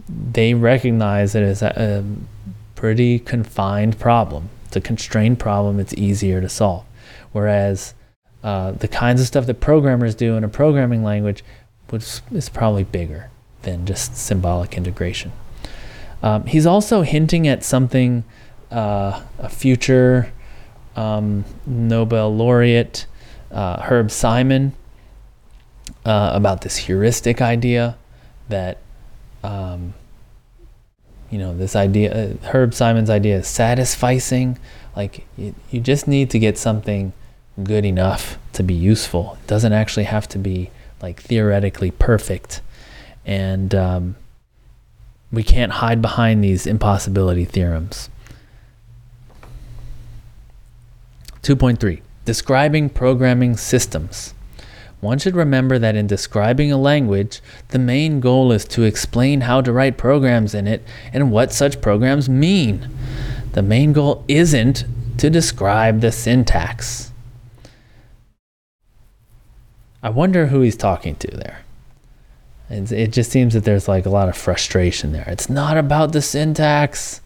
they 0.08 0.54
recognize 0.54 1.36
it 1.36 1.44
as 1.44 1.62
a, 1.62 2.04
pretty 2.76 3.18
confined 3.18 3.98
problem. 3.98 4.50
It's 4.66 4.76
a 4.76 4.82
constrained 4.82 5.39
problem, 5.39 5.80
it's 5.80 5.94
easier 5.94 6.41
to 6.41 6.50
solve. 6.50 6.84
Whereas 7.32 7.94
uh, 8.44 8.72
the 8.72 8.88
kinds 8.88 9.22
of 9.22 9.28
stuff 9.28 9.46
that 9.46 9.60
programmers 9.60 10.16
do 10.16 10.36
in 10.36 10.44
a 10.44 10.50
programming 10.50 11.04
language 11.04 11.44
which 11.94 12.22
is 12.32 12.50
probably 12.50 12.84
bigger 12.84 13.30
than 13.62 13.86
just 13.86 14.18
symbolic 14.18 14.76
integration. 14.76 15.32
Um, 16.24 16.46
he's 16.46 16.66
also 16.66 17.04
hinting 17.04 17.48
at 17.48 17.64
something 17.64 18.24
uh, 18.72 19.22
a 19.38 19.48
future 19.48 20.32
um, 20.96 21.46
Nobel 21.68 22.36
laureate, 22.36 23.06
uh, 23.52 23.82
Herb 23.82 24.10
Simon, 24.10 24.74
uh, 26.04 26.32
about 26.34 26.62
this 26.62 26.78
heuristic 26.78 27.41
idea 27.41 27.96
that, 28.50 28.80
um, 29.44 29.94
you 31.30 31.38
know, 31.38 31.56
this 31.56 31.76
idea, 31.76 32.12
uh, 32.12 32.48
Herb 32.48 32.74
Simon's 32.74 33.10
idea 33.10 33.38
is 33.38 33.46
satisficing. 33.46 34.58
Like, 34.96 35.28
you, 35.38 35.54
you 35.70 35.80
just 35.80 36.08
need 36.08 36.30
to 36.32 36.39
get 36.39 36.58
something 36.58 37.14
good 37.62 37.86
enough 37.86 38.38
to 38.54 38.64
be 38.64 38.74
useful. 38.74 39.38
It 39.41 39.47
doesn't 39.47 39.74
actually 39.74 40.06
have 40.06 40.28
to 40.30 40.39
be 40.39 40.72
like 41.01 41.22
theoretically 41.22 41.91
perfect. 41.91 42.62
And 43.26 43.76
um, 43.76 44.16
we 45.32 45.43
can't 45.43 45.74
hide 45.74 46.01
behind 46.01 46.43
these 46.43 46.66
impossibility 46.66 47.45
theorems. 47.45 48.10
2.3 51.43 52.01
Describing 52.26 52.89
programming 52.89 53.58
systems. 53.58 54.34
One 55.01 55.20
should 55.20 55.36
remember 55.36 55.78
that 55.80 55.97
in 55.97 56.08
describing 56.08 56.72
a 56.72 56.78
language, 56.78 57.41
the 57.70 57.80
main 57.80 58.22
goal 58.22 58.54
is 58.54 58.64
to 58.66 58.84
explain 58.84 59.41
how 59.41 59.60
to 59.60 59.74
write 59.74 59.97
programs 59.97 60.56
in 60.56 60.66
it 60.66 60.82
and 61.12 61.30
what 61.30 61.51
such 61.51 61.82
programs 61.82 62.30
mean. 62.30 62.88
The 63.51 63.62
main 63.62 63.91
goal 63.91 64.24
isn't 64.30 64.86
to 65.18 65.30
describe 65.30 65.99
the 65.99 66.14
syntax. 66.14 67.12
I 70.04 70.10
wonder 70.10 70.47
who 70.47 70.60
he's 70.60 70.76
talking 70.76 71.16
to 71.16 71.28
there. 71.32 71.62
it 72.70 73.08
just 73.08 73.32
seems 73.32 73.54
that 73.54 73.64
there's 73.64 73.88
like 73.88 74.06
a 74.06 74.10
lot 74.10 74.28
of 74.28 74.36
frustration 74.36 75.14
there. 75.14 75.24
It's 75.28 75.49
not 75.49 75.78
about 75.78 76.12
the 76.12 76.22
syntax 76.22 77.22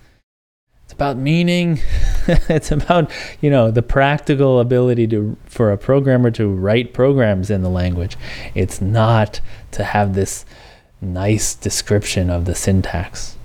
It's 0.83 0.93
about 0.93 1.17
meaning. 1.17 1.79
it's 2.27 2.71
about, 2.71 3.11
you 3.41 3.49
know, 3.49 3.71
the 3.71 3.81
practical 3.81 4.59
ability 4.59 5.07
to 5.07 5.35
for 5.45 5.71
a 5.71 5.77
programmer 5.77 6.29
to 6.31 6.47
write 6.47 6.93
programs 6.93 7.49
in 7.49 7.63
the 7.63 7.69
language. 7.69 8.15
It's 8.53 8.79
not 8.79 9.41
to 9.71 9.83
have 9.83 10.13
this 10.13 10.45
nice 11.01 11.55
description 11.55 12.29
of 12.29 12.45
the 12.45 12.55
syntax. 12.55 13.37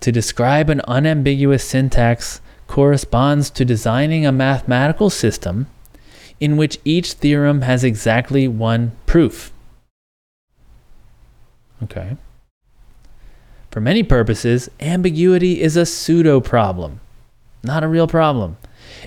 To 0.00 0.10
describe 0.10 0.68
an 0.70 0.80
unambiguous 0.88 1.64
syntax 1.64 2.40
corresponds 2.66 3.48
to 3.50 3.64
designing 3.64 4.26
a 4.26 4.32
mathematical 4.32 5.10
system 5.10 5.68
in 6.40 6.56
which 6.56 6.78
each 6.84 7.12
theorem 7.14 7.62
has 7.62 7.84
exactly 7.84 8.46
one 8.46 8.92
proof. 9.06 9.52
Okay. 11.82 12.16
For 13.70 13.80
many 13.80 14.02
purposes, 14.02 14.70
ambiguity 14.80 15.60
is 15.60 15.76
a 15.76 15.86
pseudo 15.86 16.40
problem, 16.40 17.00
not 17.62 17.84
a 17.84 17.88
real 17.88 18.06
problem. 18.06 18.56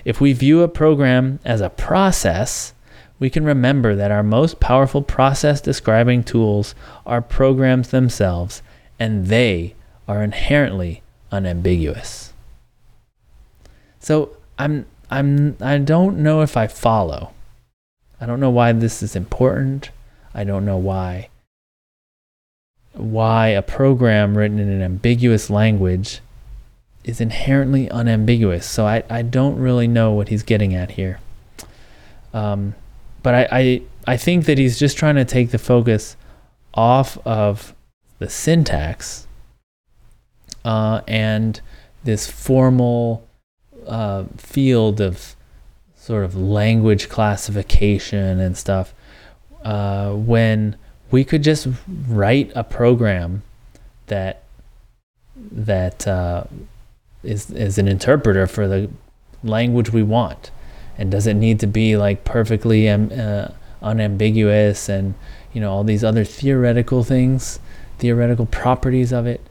If 0.06 0.22
we 0.22 0.34
view 0.34 0.62
a 0.62 0.68
program 0.68 1.40
as 1.44 1.62
a 1.62 1.70
process, 1.70 2.74
we 3.20 3.30
can 3.30 3.44
remember 3.44 3.96
that 3.96 4.12
our 4.12 4.24
most 4.24 4.60
powerful 4.60 5.02
process 5.02 5.62
describing 5.62 6.24
tools 6.24 6.76
are 7.06 7.22
programs 7.22 7.90
themselves, 7.90 8.62
and 9.00 9.28
they 9.28 9.76
are 10.08 10.24
inherently 10.24 11.02
unambiguous. 11.32 12.34
So 14.00 14.38
I'm 14.58 14.86
I'm 15.12 15.57
I 15.62 15.78
don't 15.78 16.18
know 16.18 16.41
if 16.41 16.57
I 16.57 16.68
follow. 16.68 17.34
I 18.20 18.26
don't 18.26 18.39
know 18.39 18.49
why 18.49 18.72
this 18.72 19.03
is 19.03 19.16
important. 19.16 19.91
I 20.34 20.43
don't 20.43 20.66
know 20.66 20.78
why 20.78 21.30
why 22.93 23.47
a 23.47 23.62
program 23.62 24.38
written 24.38 24.59
in 24.59 24.70
an 24.70 24.82
ambiguous 24.82 25.49
language 25.49 26.20
is 27.03 27.22
inherently 27.22 27.89
unambiguous. 27.89 28.66
So 28.66 28.86
I, 28.86 29.03
I 29.09 29.22
don't 29.22 29.57
really 29.57 29.88
know 29.88 30.12
what 30.12 30.30
he's 30.30 30.43
getting 30.43 30.76
at 30.76 30.91
here. 30.91 31.20
Um, 32.34 32.76
but 33.24 33.34
I, 33.34 33.47
I, 33.51 33.82
I 34.07 34.18
think 34.18 34.45
that 34.45 34.57
he's 34.57 34.78
just 34.78 34.97
trying 34.97 35.16
to 35.16 35.26
take 35.26 35.51
the 35.51 35.57
focus 35.57 36.16
off 36.74 37.18
of 37.26 37.74
the 38.20 38.30
syntax 38.30 39.28
uh, 40.64 41.01
and 41.07 41.59
this 42.03 42.30
formal 42.30 43.28
uh, 43.88 44.26
field 44.38 45.02
of 45.02 45.36
sort 45.96 46.24
of 46.24 46.36
language 46.36 47.10
classification 47.10 48.40
and 48.40 48.58
stuff 48.58 48.94
uh, 49.64 50.12
when 50.12 50.76
we 51.12 51.24
could 51.24 51.44
just 51.44 51.68
write 52.08 52.52
a 52.56 52.64
program 52.64 53.44
that 54.08 54.44
that 55.52 56.08
uh, 56.08 56.44
is 57.24 57.52
is 57.52 57.78
an 57.78 57.88
interpreter 57.88 58.48
for 58.48 58.68
the 58.68 58.90
language 59.44 59.92
we 59.92 60.04
want 60.04 60.52
and 60.98 61.12
does 61.12 61.28
it 61.28 61.34
need 61.34 61.60
to 61.60 61.68
be 61.68 61.98
like 61.98 62.24
perfectly 62.24 62.90
um, 62.90 63.12
uh, 63.16 63.48
unambiguous 63.82 64.90
and 64.90 65.14
you 65.54 65.62
know 65.62 65.72
all 65.72 65.84
these 65.84 66.04
other 66.04 66.24
theoretical 66.24 67.04
things 67.04 67.60
theoretical 67.98 68.46
properties 68.48 69.12
of 69.12 69.28
it, 69.28 69.42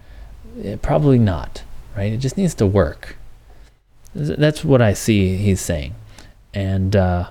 it 0.61 0.83
probably 0.83 1.19
not 1.19 1.63
right? 1.97 2.13
It 2.13 2.19
just 2.19 2.37
needs 2.37 2.55
to 2.55 2.67
work 2.67 3.17
that's 4.15 4.65
what 4.65 4.83
i 4.83 4.93
see 4.93 5.37
he's 5.37 5.61
saying 5.61 5.95
and 6.53 6.97
uh, 6.97 7.31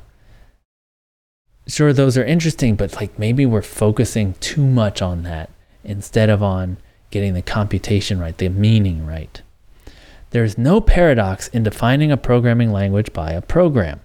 sure 1.67 1.91
those 1.93 2.17
are 2.17 2.23
interesting 2.23 2.75
but 2.75 2.95
like 2.95 3.17
maybe 3.19 3.45
we're 3.45 3.61
focusing 3.61 4.33
too 4.39 4.65
much 4.65 5.01
on 5.01 5.23
that 5.23 5.49
instead 5.83 6.29
of 6.29 6.41
on 6.41 6.77
getting 7.11 7.33
the 7.33 7.41
computation 7.41 8.19
right 8.19 8.37
the 8.37 8.49
meaning 8.49 9.05
right 9.05 9.41
there 10.31 10.43
is 10.43 10.57
no 10.57 10.79
paradox 10.79 11.47
in 11.47 11.63
defining 11.63 12.11
a 12.11 12.17
programming 12.17 12.71
language 12.71 13.11
by 13.13 13.31
a 13.31 13.41
program. 13.41 14.01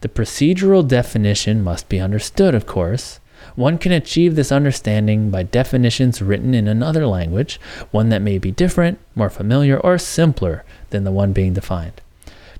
The 0.00 0.08
procedural 0.08 0.86
definition 0.86 1.62
must 1.62 1.88
be 1.88 2.00
understood, 2.00 2.54
of 2.54 2.66
course. 2.66 3.20
One 3.54 3.78
can 3.78 3.92
achieve 3.92 4.34
this 4.34 4.50
understanding 4.50 5.30
by 5.30 5.44
definitions 5.44 6.20
written 6.20 6.52
in 6.52 6.66
another 6.66 7.06
language, 7.06 7.60
one 7.92 8.08
that 8.08 8.22
may 8.22 8.38
be 8.38 8.50
different, 8.50 8.98
more 9.14 9.30
familiar, 9.30 9.78
or 9.78 9.98
simpler 9.98 10.64
than 10.96 11.04
the 11.04 11.12
one 11.12 11.34
being 11.34 11.52
defined. 11.52 12.00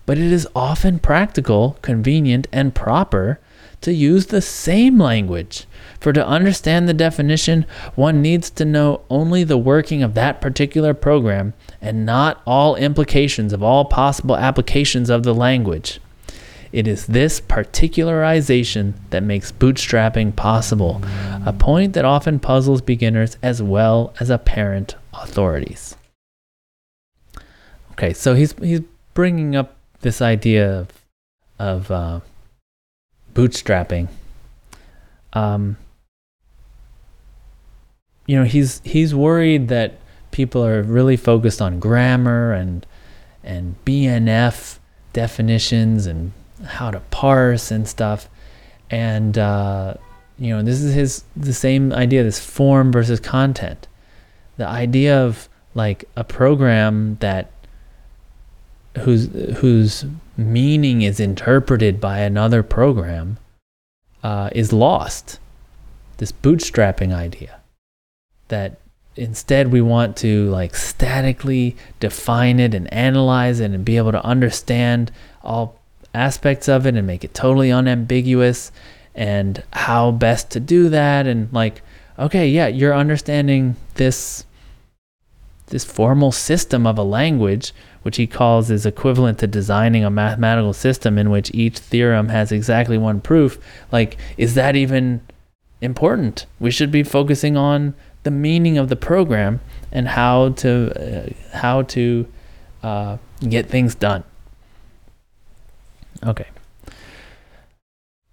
But 0.05 0.19
it 0.19 0.31
is 0.31 0.47
often 0.55 0.99
practical, 0.99 1.79
convenient, 1.81 2.47
and 2.53 2.75
proper 2.75 3.41
to 3.81 3.93
use 3.93 4.27
the 4.27 4.43
same 4.43 4.99
language. 4.99 5.65
For 6.01 6.13
to 6.13 6.27
understand 6.27 6.89
the 6.89 6.95
definition, 6.95 7.67
one 7.95 8.21
needs 8.23 8.51
to 8.51 8.65
know 8.65 9.01
only 9.11 9.43
the 9.43 9.59
working 9.59 10.03
of 10.03 10.15
that 10.15 10.41
particular 10.41 10.95
program 10.95 11.55
and 11.81 12.05
not 12.05 12.43
all 12.47 12.77
implications 12.77 13.53
of 13.53 13.63
all 13.63 13.85
possible 13.87 14.37
applications 14.37 15.11
of 15.11 15.23
the 15.23 15.35
language. 15.35 16.01
It 16.73 16.87
is 16.87 17.07
this 17.07 17.41
particularization 17.41 18.95
that 19.11 19.23
makes 19.23 19.51
bootstrapping 19.51 20.37
possible, 20.37 21.01
a 21.45 21.53
point 21.53 21.95
that 21.95 22.05
often 22.05 22.39
puzzles 22.39 22.83
beginners 22.83 23.39
as 23.43 23.63
well 23.63 24.13
as 24.21 24.31
apparent 24.31 24.95
authorities. 25.15 25.97
Okay, 27.99 28.13
so 28.13 28.35
he's 28.35 28.53
he's 28.59 28.83
bringing 29.15 29.57
up 29.57 29.75
this 30.01 30.21
idea 30.21 30.81
of 30.81 30.89
of 31.59 31.91
uh, 31.91 32.21
bootstrapping. 33.33 34.09
Um, 35.33 35.79
you 38.27 38.37
know, 38.37 38.45
he's 38.45 38.83
he's 38.85 39.15
worried 39.15 39.69
that 39.69 39.95
people 40.31 40.63
are 40.63 40.83
really 40.83 41.17
focused 41.17 41.63
on 41.63 41.81
grammar 41.81 42.53
and 42.53 42.85
and 43.43 43.77
BNF 43.87 44.79
definitions 45.15 46.07
and 46.07 46.33
how 46.67 46.91
to 46.91 47.01
parse 47.11 47.71
and 47.71 47.89
stuff. 47.89 48.29
And 48.91 49.39
uh, 49.39 49.95
you 50.39 50.55
know, 50.55 50.63
this 50.63 50.83
is 50.83 50.95
his 50.95 51.25
the 51.35 51.55
same 51.55 51.95
idea, 51.95 52.23
this 52.23 52.45
form 52.45 52.93
versus 52.93 53.21
content. 53.21 53.89
The 54.59 54.69
idea 54.69 55.25
of 55.25 55.49
like 55.75 56.05
a 56.17 56.25
program 56.25 57.17
that 57.21 57.51
whose 58.99 59.27
whose 59.59 60.05
meaning 60.37 61.03
is 61.03 61.21
interpreted 61.21 62.01
by 62.01 62.19
another 62.19 62.63
program 62.63 63.39
uh, 64.23 64.51
is 64.53 64.73
lost. 64.73 65.39
This 66.19 66.33
bootstrapping 66.33 67.15
idea 67.15 67.61
that 68.49 68.79
instead 69.17 69.73
we 69.73 69.81
want 69.81 70.17
to 70.19 70.49
like 70.51 70.75
statically 70.75 71.77
define 72.01 72.61
it 72.61 72.75
and 72.75 72.93
analyze 72.93 73.61
it 73.61 73.71
and 73.71 73.85
be 73.85 73.97
able 73.97 74.13
to 74.13 74.25
understand 74.25 75.11
all 75.43 75.79
aspects 76.15 76.69
of 76.69 76.87
it 76.87 76.95
and 76.95 77.07
make 77.07 77.25
it 77.25 77.35
totally 77.35 77.71
unambiguous 77.71 78.71
and 79.15 79.63
how 79.73 80.11
best 80.11 80.51
to 80.51 80.61
do 80.61 80.89
that 80.89 81.27
and 81.27 81.51
like 81.53 81.83
okay 82.19 82.49
yeah 82.49 82.67
you're 82.67 82.95
understanding 82.95 83.75
this 83.95 84.45
this 85.67 85.85
formal 85.85 86.33
system 86.33 86.87
of 86.87 86.99
a 86.99 87.03
language 87.03 87.73
which 88.03 88.17
he 88.17 88.27
calls 88.27 88.71
is 88.71 88.87
equivalent 88.87 89.39
to 89.39 89.47
designing 89.47 90.05
a 90.05 90.11
mathematical 90.11 90.73
system 90.73 91.19
in 91.19 91.31
which 91.31 91.51
each 91.53 91.79
theorem 91.79 92.29
has 92.29 92.53
exactly 92.53 92.97
one 92.97 93.21
proof 93.21 93.59
like 93.91 94.17
is 94.37 94.55
that 94.55 94.77
even 94.77 95.21
important 95.81 96.47
we 96.61 96.71
should 96.71 96.91
be 96.91 97.03
focusing 97.03 97.57
on 97.57 97.95
the 98.23 98.31
meaning 98.31 98.77
of 98.77 98.89
the 98.89 98.97
program 98.97 99.61
and 99.93 100.09
how 100.09 100.49
to 100.51 100.93
uh, 100.97 101.57
how 101.57 101.83
to 101.83 102.27
uh, 102.83 103.17
get 103.49 103.69
things 103.69 103.95
done. 103.95 104.25
Okay. 106.25 106.47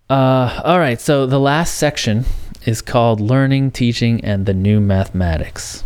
Uh, 0.10 0.62
all 0.64 0.80
right. 0.80 1.00
So 1.00 1.26
the 1.26 1.40
last 1.40 1.76
section 1.76 2.26
is 2.66 2.82
called 2.82 3.20
learning, 3.20 3.72
teaching, 3.72 4.24
and 4.24 4.46
the 4.46 4.54
new 4.54 4.80
mathematics. 4.80 5.84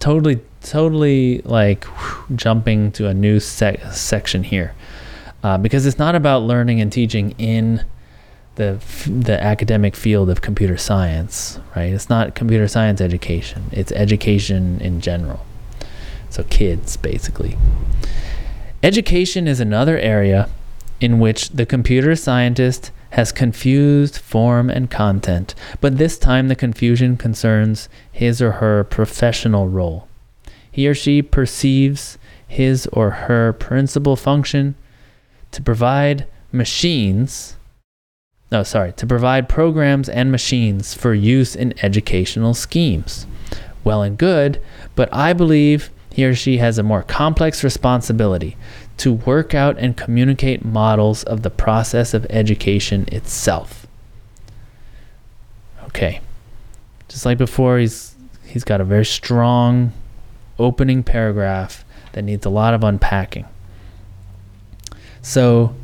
Totally, 0.00 0.40
totally 0.62 1.42
like 1.42 1.84
whew, 1.84 2.36
jumping 2.36 2.92
to 2.92 3.08
a 3.08 3.14
new 3.14 3.40
sec- 3.40 3.92
section 3.92 4.44
here, 4.44 4.74
uh, 5.42 5.58
because 5.58 5.86
it's 5.86 5.98
not 5.98 6.14
about 6.14 6.42
learning 6.42 6.80
and 6.80 6.92
teaching 6.92 7.32
in 7.38 7.84
the 8.54 8.78
the 9.06 9.42
academic 9.42 9.96
field 9.96 10.28
of 10.28 10.40
computer 10.40 10.76
science, 10.76 11.58
right? 11.74 11.92
It's 11.92 12.08
not 12.08 12.34
computer 12.34 12.68
science 12.68 13.00
education. 13.00 13.64
It's 13.72 13.92
education 13.92 14.80
in 14.80 15.00
general. 15.00 15.44
So 16.30 16.42
kids 16.44 16.96
basically. 16.96 17.56
Education 18.82 19.48
is 19.48 19.58
another 19.60 19.98
area 19.98 20.48
in 21.00 21.18
which 21.18 21.50
the 21.50 21.66
computer 21.66 22.14
scientist 22.14 22.90
has 23.10 23.32
confused 23.32 24.18
form 24.18 24.68
and 24.68 24.90
content, 24.90 25.54
but 25.80 25.98
this 25.98 26.18
time 26.18 26.48
the 26.48 26.54
confusion 26.54 27.16
concerns 27.16 27.88
his 28.10 28.42
or 28.42 28.52
her 28.52 28.84
professional 28.84 29.68
role. 29.68 30.08
He 30.70 30.86
or 30.86 30.94
she 30.94 31.22
perceives 31.22 32.18
his 32.46 32.86
or 32.92 33.10
her 33.10 33.52
principal 33.52 34.16
function 34.16 34.74
to 35.52 35.62
provide 35.62 36.26
machines 36.52 37.56
no, 38.50 38.62
sorry, 38.62 38.92
to 38.94 39.06
provide 39.06 39.48
programs 39.48 40.08
and 40.08 40.32
machines 40.32 40.94
for 40.94 41.12
use 41.12 41.54
in 41.54 41.74
educational 41.82 42.54
schemes. 42.54 43.26
Well 43.84 44.02
and 44.02 44.16
good, 44.16 44.62
but 44.94 45.12
I 45.12 45.34
believe 45.34 45.90
he 46.10 46.24
or 46.24 46.34
she 46.34 46.56
has 46.56 46.78
a 46.78 46.82
more 46.82 47.02
complex 47.02 47.62
responsibility 47.62 48.56
to 48.98 49.12
work 49.12 49.54
out 49.54 49.78
and 49.78 49.96
communicate 49.96 50.64
models 50.64 51.22
of 51.24 51.42
the 51.42 51.50
process 51.50 52.14
of 52.14 52.26
education 52.28 53.06
itself. 53.10 53.86
Okay. 55.84 56.20
Just 57.08 57.24
like 57.24 57.38
before, 57.38 57.78
he's 57.78 58.14
he's 58.44 58.64
got 58.64 58.80
a 58.80 58.84
very 58.84 59.04
strong 59.04 59.92
opening 60.58 61.02
paragraph 61.02 61.84
that 62.12 62.22
needs 62.22 62.44
a 62.44 62.50
lot 62.50 62.74
of 62.74 62.84
unpacking. 62.84 63.46
So 65.22 65.74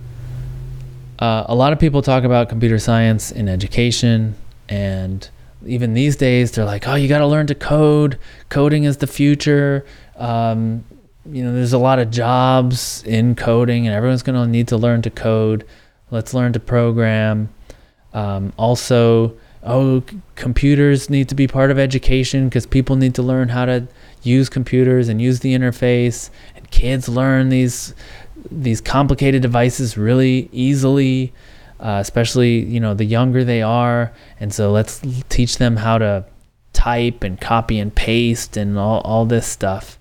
uh, 1.19 1.45
a 1.47 1.55
lot 1.55 1.73
of 1.73 1.79
people 1.79 2.03
talk 2.03 2.25
about 2.25 2.49
computer 2.49 2.79
science 2.79 3.31
in 3.31 3.49
education, 3.49 4.35
and 4.69 5.29
even 5.65 5.95
these 5.95 6.17
days, 6.17 6.53
they're 6.53 6.65
like, 6.65 6.87
"Oh, 6.89 6.95
you 6.95 7.09
got 7.09 7.19
to 7.19 7.27
learn 7.27 7.47
to 7.47 7.55
code. 7.55 8.19
Coding 8.49 8.85
is 8.85 8.99
the 8.99 9.07
future." 9.07 9.87
Um, 10.17 10.85
you 11.27 11.43
know, 11.43 11.53
there's 11.53 11.73
a 11.73 11.79
lot 11.79 11.99
of 11.99 12.11
jobs 12.11 13.03
in 13.05 13.35
coding, 13.35 13.87
and 13.87 13.95
everyone's 13.95 14.23
going 14.23 14.41
to 14.41 14.47
need 14.51 14.69
to 14.69 14.77
learn 14.77 15.03
to 15.03 15.11
code. 15.11 15.67
Let's 16.11 16.35
learn 16.35 16.53
to 16.53 16.61
program. 16.61 17.49
Um, 18.13 18.53
also, 18.57 19.37
oh, 19.63 20.03
c- 20.09 20.21
computers 20.37 21.09
need 21.09 21.29
to 21.31 21.35
be 21.35 21.47
part 21.47 21.71
of 21.71 21.79
education 21.79 22.49
because 22.49 22.67
people 22.67 22.97
need 22.97 23.15
to 23.15 23.23
learn 23.23 23.49
how 23.49 23.65
to 23.65 23.89
use 24.23 24.49
computers 24.49 25.09
and 25.09 25.21
use 25.21 25.41
the 25.41 25.55
interface, 25.55 26.31
and 26.57 26.71
kids 26.71 27.09
learn 27.09 27.49
these 27.49 27.95
these 28.51 28.81
complicated 28.81 29.41
devices 29.41 29.97
really 29.97 30.51
easily, 30.53 31.33
uh, 31.81 31.99
especially 32.01 32.59
you 32.59 32.81
know 32.81 32.95
the 32.95 33.05
younger 33.05 33.45
they 33.45 33.63
are. 33.63 34.13
And 34.39 34.53
so 34.53 34.71
let's 34.71 35.01
teach 35.29 35.59
them 35.59 35.77
how 35.77 35.99
to 35.99 36.27
type 36.75 37.25
and 37.25 37.41
copy 37.41 37.79
and 37.79 37.95
paste 37.95 38.57
and 38.57 38.79
all, 38.79 39.01
all 39.01 39.25
this 39.25 39.47
stuff. 39.47 39.99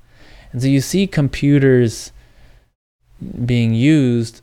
And 0.54 0.62
so 0.62 0.68
you 0.68 0.80
see 0.80 1.08
computers 1.08 2.14
being 3.46 3.74
used, 3.74 4.42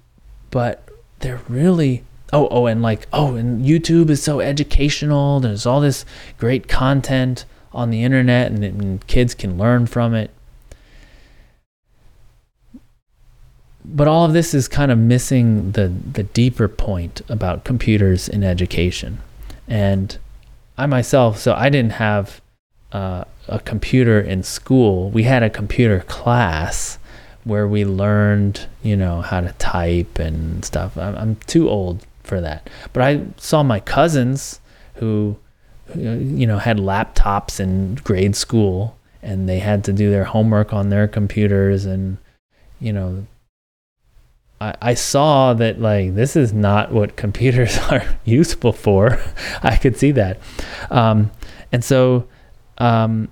but 0.50 0.86
they're 1.20 1.40
really 1.48 2.04
oh 2.32 2.48
oh 2.50 2.66
and 2.66 2.82
like 2.82 3.08
oh 3.12 3.34
and 3.34 3.64
YouTube 3.64 4.10
is 4.10 4.22
so 4.22 4.40
educational. 4.40 5.40
There's 5.40 5.64
all 5.64 5.80
this 5.80 6.04
great 6.36 6.68
content 6.68 7.46
on 7.72 7.90
the 7.90 8.02
internet 8.02 8.50
and, 8.50 8.62
and 8.62 9.06
kids 9.06 9.34
can 9.34 9.56
learn 9.56 9.86
from 9.86 10.14
it. 10.14 10.30
but 13.84 14.06
all 14.06 14.24
of 14.24 14.32
this 14.32 14.54
is 14.54 14.68
kind 14.68 14.90
of 14.90 14.98
missing 14.98 15.72
the 15.72 15.88
the 15.88 16.22
deeper 16.22 16.68
point 16.68 17.22
about 17.28 17.64
computers 17.64 18.28
in 18.28 18.44
education 18.44 19.18
and 19.66 20.18
i 20.76 20.86
myself 20.86 21.38
so 21.38 21.54
i 21.54 21.68
didn't 21.68 21.92
have 21.92 22.40
uh, 22.92 23.24
a 23.48 23.58
computer 23.60 24.20
in 24.20 24.42
school. 24.42 25.10
We 25.10 25.24
had 25.24 25.42
a 25.42 25.50
computer 25.50 26.00
class 26.00 26.98
where 27.44 27.66
we 27.66 27.84
learned, 27.84 28.66
you 28.82 28.96
know, 28.96 29.22
how 29.22 29.40
to 29.40 29.52
type 29.54 30.18
and 30.18 30.64
stuff. 30.64 30.96
I'm, 30.96 31.16
I'm 31.16 31.36
too 31.46 31.68
old 31.68 32.06
for 32.22 32.40
that. 32.40 32.68
But 32.92 33.02
I 33.02 33.22
saw 33.36 33.62
my 33.62 33.80
cousins 33.80 34.60
who, 34.94 35.36
you 35.94 36.46
know, 36.46 36.58
had 36.58 36.78
laptops 36.78 37.60
in 37.60 37.96
grade 37.96 38.36
school 38.36 38.96
and 39.22 39.48
they 39.48 39.58
had 39.58 39.84
to 39.84 39.92
do 39.92 40.10
their 40.10 40.24
homework 40.24 40.72
on 40.72 40.90
their 40.90 41.08
computers 41.08 41.84
and, 41.84 42.18
you 42.78 42.92
know, 42.92 43.26
I, 44.60 44.74
I 44.82 44.94
saw 44.94 45.54
that 45.54 45.80
like 45.80 46.14
this 46.14 46.36
is 46.36 46.52
not 46.52 46.92
what 46.92 47.16
computers 47.24 47.78
are 47.90 48.04
useful 48.24 48.72
for. 48.72 49.18
I 49.62 49.76
could 49.76 49.96
see 49.96 50.12
that. 50.12 50.38
Um, 50.90 51.30
and 51.72 51.84
so 51.84 52.26
um, 52.80 53.28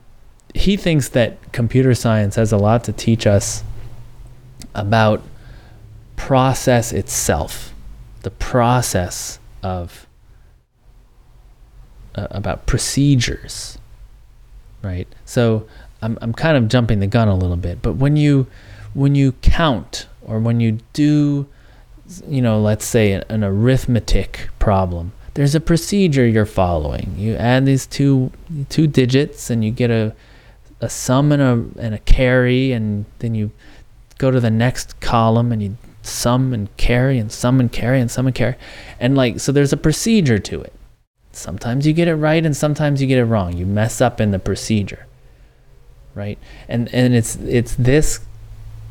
he 0.55 0.76
thinks 0.76 1.09
that 1.11 1.53
computer 1.53 1.94
science 1.94 2.36
has 2.36 2.53
a 2.53 2.57
lot 2.57 2.84
to 2.84 2.92
teach 2.92 3.26
us 3.26 3.64
about 4.74 5.22
process 6.16 6.92
itself, 6.92 7.74
the 8.22 8.30
process 8.30 9.38
of 9.62 10.07
uh, 12.14 12.28
about 12.30 12.66
procedures, 12.66 13.78
right? 14.82 15.09
So 15.24 15.66
I'm 16.03 16.18
I'm 16.20 16.32
kind 16.32 16.57
of 16.57 16.68
jumping 16.68 17.01
the 17.01 17.07
gun 17.07 17.28
a 17.28 17.34
little 17.34 17.57
bit, 17.57 17.82
but 17.82 17.94
when 17.94 18.16
you 18.16 18.46
when 18.94 19.14
you 19.14 19.32
count 19.42 20.07
or 20.22 20.38
when 20.38 20.61
you 20.61 20.78
do 20.92 21.49
you 22.26 22.40
know, 22.42 22.61
let's 22.61 22.84
say 22.84 23.12
an, 23.12 23.24
an 23.28 23.44
arithmetic 23.44 24.49
problem, 24.59 25.12
there's 25.39 25.55
a 25.55 25.61
procedure 25.61 26.26
you're 26.26 26.45
following. 26.45 27.14
You 27.16 27.36
add 27.36 27.64
these 27.64 27.86
two 27.86 28.32
two 28.70 28.89
digits 28.89 29.51
and 29.51 29.64
you 29.64 29.70
get 29.70 29.89
a 29.89 30.12
a 30.80 30.91
sum 30.91 31.30
and 31.30 31.41
a 31.41 31.80
and 31.80 31.95
a 31.95 31.99
carry 31.99 32.72
and 32.72 33.05
then 33.20 33.36
you 33.36 33.53
go 34.18 34.32
to 34.32 34.41
the 34.41 34.51
next 34.51 34.99
column 34.99 35.53
and 35.53 35.62
you 35.62 35.76
sum 36.03 36.53
and 36.53 36.76
carry 36.76 37.20
and 37.20 37.30
sum 37.30 37.61
and 37.61 37.70
carry 37.70 38.01
and 38.01 38.11
sum 38.11 38.26
and 38.26 38.34
carry. 38.34 38.57
And 38.99 39.16
like, 39.16 39.39
so 39.39 39.53
there's 39.53 39.72
a 39.72 39.76
procedure 39.76 40.41
to 40.41 40.61
it. 40.61 40.72
Sometimes 41.30 41.86
you 41.86 41.93
get 41.93 42.09
it 42.09 42.16
right 42.16 42.45
and 42.45 42.57
sometimes 42.57 43.01
you 43.01 43.07
get 43.07 43.18
it 43.18 43.24
wrong. 43.26 43.57
You 43.57 43.64
mess 43.64 44.01
up 44.01 44.20
in 44.20 44.32
the 44.32 44.41
procedure. 44.41 45.07
Right? 46.16 46.41
And 46.66 46.93
and 46.93 47.14
it's 47.14 47.36
it's 47.36 47.76
this 47.76 48.18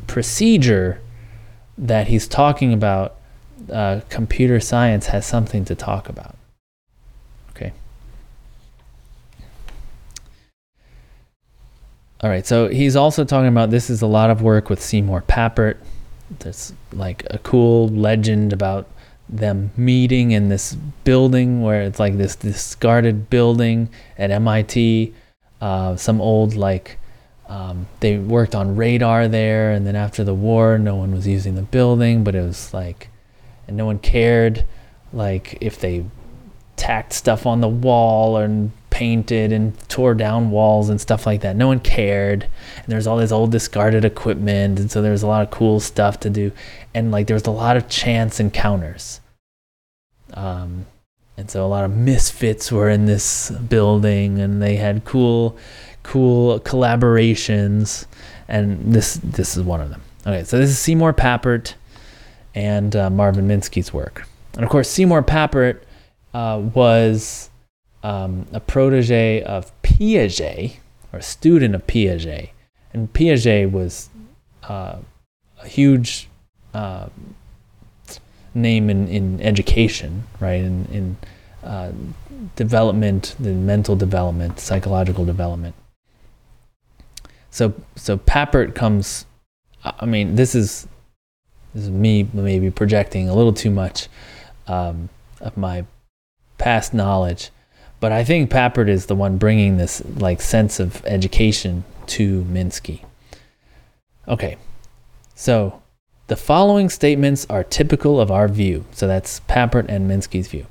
procedure 0.08 1.02
that 1.78 2.08
he's 2.08 2.26
talking 2.26 2.72
about 2.72 3.18
uh, 3.72 4.02
computer 4.10 4.60
science 4.60 5.08
has 5.08 5.26
something 5.26 5.66
to 5.66 5.76
talk 5.76 6.10
about. 6.10 6.36
Okay. 7.52 7.74
All 12.22 12.32
right, 12.32 12.46
so 12.48 12.68
he's 12.68 12.96
also 12.96 13.24
talking 13.24 13.48
about 13.48 13.70
this 13.70 13.92
is 13.92 14.02
a 14.02 14.08
lot 14.08 14.32
of 14.32 14.42
work 14.42 14.72
with 14.72 14.82
Seymour 14.82 15.22
Papert. 15.28 15.78
There's 16.40 16.74
like 16.92 17.26
a 17.30 17.38
cool 17.38 17.90
legend 17.90 18.54
about 18.54 18.88
them 19.30 19.72
meeting 19.78 20.32
in 20.32 20.50
this 20.50 20.74
building 21.04 21.62
where 21.62 21.84
it's 21.84 22.00
like 22.00 22.18
this 22.18 22.36
discarded 22.36 23.30
building 23.30 23.90
at 24.18 24.32
MIT. 24.32 25.14
Uh, 25.62 25.96
some 25.96 26.20
old 26.20 26.56
like 26.56 26.98
um, 27.50 27.88
they 28.00 28.18
worked 28.18 28.56
on 28.56 28.76
radar 28.76 29.28
there, 29.28 29.72
and 29.72 29.86
then 29.86 29.96
after 29.96 30.24
the 30.24 30.34
war, 30.34 30.80
no 30.80 30.96
one 30.96 31.14
was 31.14 31.28
using 31.28 31.54
the 31.54 31.62
building, 31.62 32.24
but 32.24 32.34
it 32.34 32.42
was 32.42 32.74
like, 32.74 33.10
and 33.68 33.78
no 33.78 33.86
one 33.86 34.00
cared, 34.00 34.66
like 35.14 35.58
if 35.62 35.80
they 35.80 36.04
tacked 36.76 37.14
stuff 37.14 37.46
on 37.46 37.62
the 37.62 37.68
wall 37.68 38.38
and 38.38 38.72
painted 38.98 39.52
and 39.52 39.78
tore 39.90 40.16
down 40.16 40.50
walls 40.50 40.90
and 40.90 41.00
stuff 41.00 41.28
like 41.28 41.42
that. 41.42 41.56
No 41.56 41.68
one 41.68 41.80
cared. 41.80 42.42
And 42.78 42.88
there's 42.88 43.06
all 43.06 43.18
this 43.18 43.32
old 43.32 43.52
discarded 43.52 44.04
equipment. 44.04 44.80
And 44.80 44.90
so 44.90 45.04
there's 45.04 45.22
a 45.22 45.28
lot 45.28 45.44
of 45.44 45.52
cool 45.52 45.80
stuff 45.80 46.20
to 46.22 46.32
do. 46.32 46.52
And 46.96 47.12
like 47.12 47.28
there's 47.28 47.46
a 47.46 47.52
lot 47.52 47.78
of 47.78 47.88
chance 47.90 48.40
encounters. 48.40 49.22
Um, 50.34 50.88
and 51.38 51.48
so 51.48 51.64
a 51.64 51.68
lot 51.70 51.86
of 51.86 51.96
misfits 51.96 52.72
were 52.72 52.90
in 52.90 53.06
this 53.06 53.52
building 53.52 54.40
and 54.40 54.64
they 54.64 54.78
had 54.78 55.06
cool, 55.06 55.56
cool 56.02 56.60
collaborations. 56.62 58.08
And 58.48 58.96
this, 58.96 59.20
this 59.24 59.56
is 59.56 59.62
one 59.62 59.80
of 59.80 59.92
them. 59.92 60.02
Okay, 60.26 60.44
so 60.44 60.58
this 60.58 60.72
is 60.72 60.80
Seymour 60.80 61.14
Papert 61.14 61.76
and 62.56 62.96
uh, 62.96 63.12
Marvin 63.12 63.48
Minsky's 63.48 63.94
work. 63.94 64.28
And 64.56 64.64
of 64.64 64.72
course, 64.72 64.90
Seymour 64.90 65.22
Papert 65.22 65.82
uh, 66.34 66.60
was 66.74 67.52
um, 68.08 68.46
a 68.54 68.62
protege 68.62 69.42
of 69.42 69.74
Piaget, 69.82 70.78
or 71.12 71.20
a 71.20 71.22
student 71.22 71.76
of 71.76 71.86
Piaget. 71.88 72.52
And 72.94 73.12
Piaget 73.12 73.70
was 73.70 74.10
uh, 74.64 75.00
a 75.62 75.68
huge 75.68 76.30
uh, 76.74 77.10
name 78.54 78.90
in, 78.90 79.10
in 79.10 79.42
education, 79.42 80.24
right? 80.40 80.62
In, 80.62 80.86
in 80.86 81.18
uh, 81.66 81.92
development, 82.56 83.36
the 83.42 83.52
mental 83.52 83.98
development, 83.98 84.62
psychological 84.62 85.26
development. 85.26 85.76
So, 87.52 87.74
so 87.98 88.18
Papert 88.18 88.74
comes. 88.74 89.26
I 89.84 90.06
mean, 90.06 90.36
this 90.36 90.56
is 90.56 90.88
this 91.74 91.84
is 91.84 91.90
me 91.90 92.30
maybe 92.34 92.72
projecting 92.72 93.28
a 93.28 93.36
little 93.36 93.54
too 93.54 93.72
much 93.72 94.08
um, 94.66 95.10
of 95.42 95.58
my 95.58 95.86
past 96.58 96.94
knowledge 96.94 97.52
but 98.00 98.12
I 98.12 98.24
think 98.24 98.52
Papert 98.52 98.90
is 98.90 99.08
the 99.08 99.16
one 99.16 99.38
bringing 99.38 99.78
this 99.78 100.02
like 100.18 100.42
sense 100.42 100.80
of 100.80 101.06
education 101.06 101.84
to 102.08 102.44
Minsky. 102.44 103.04
Okay, 104.28 104.58
so 105.36 105.82
the 106.28 106.36
following 106.36 106.90
statements 106.90 107.48
are 107.50 107.64
typical 107.64 108.20
of 108.20 108.30
our 108.30 108.48
view. 108.48 108.86
So 108.92 109.08
that's 109.08 109.40
Papert 109.42 109.86
and 109.88 110.10
Minsky's 110.10 110.50
view. 110.50 110.68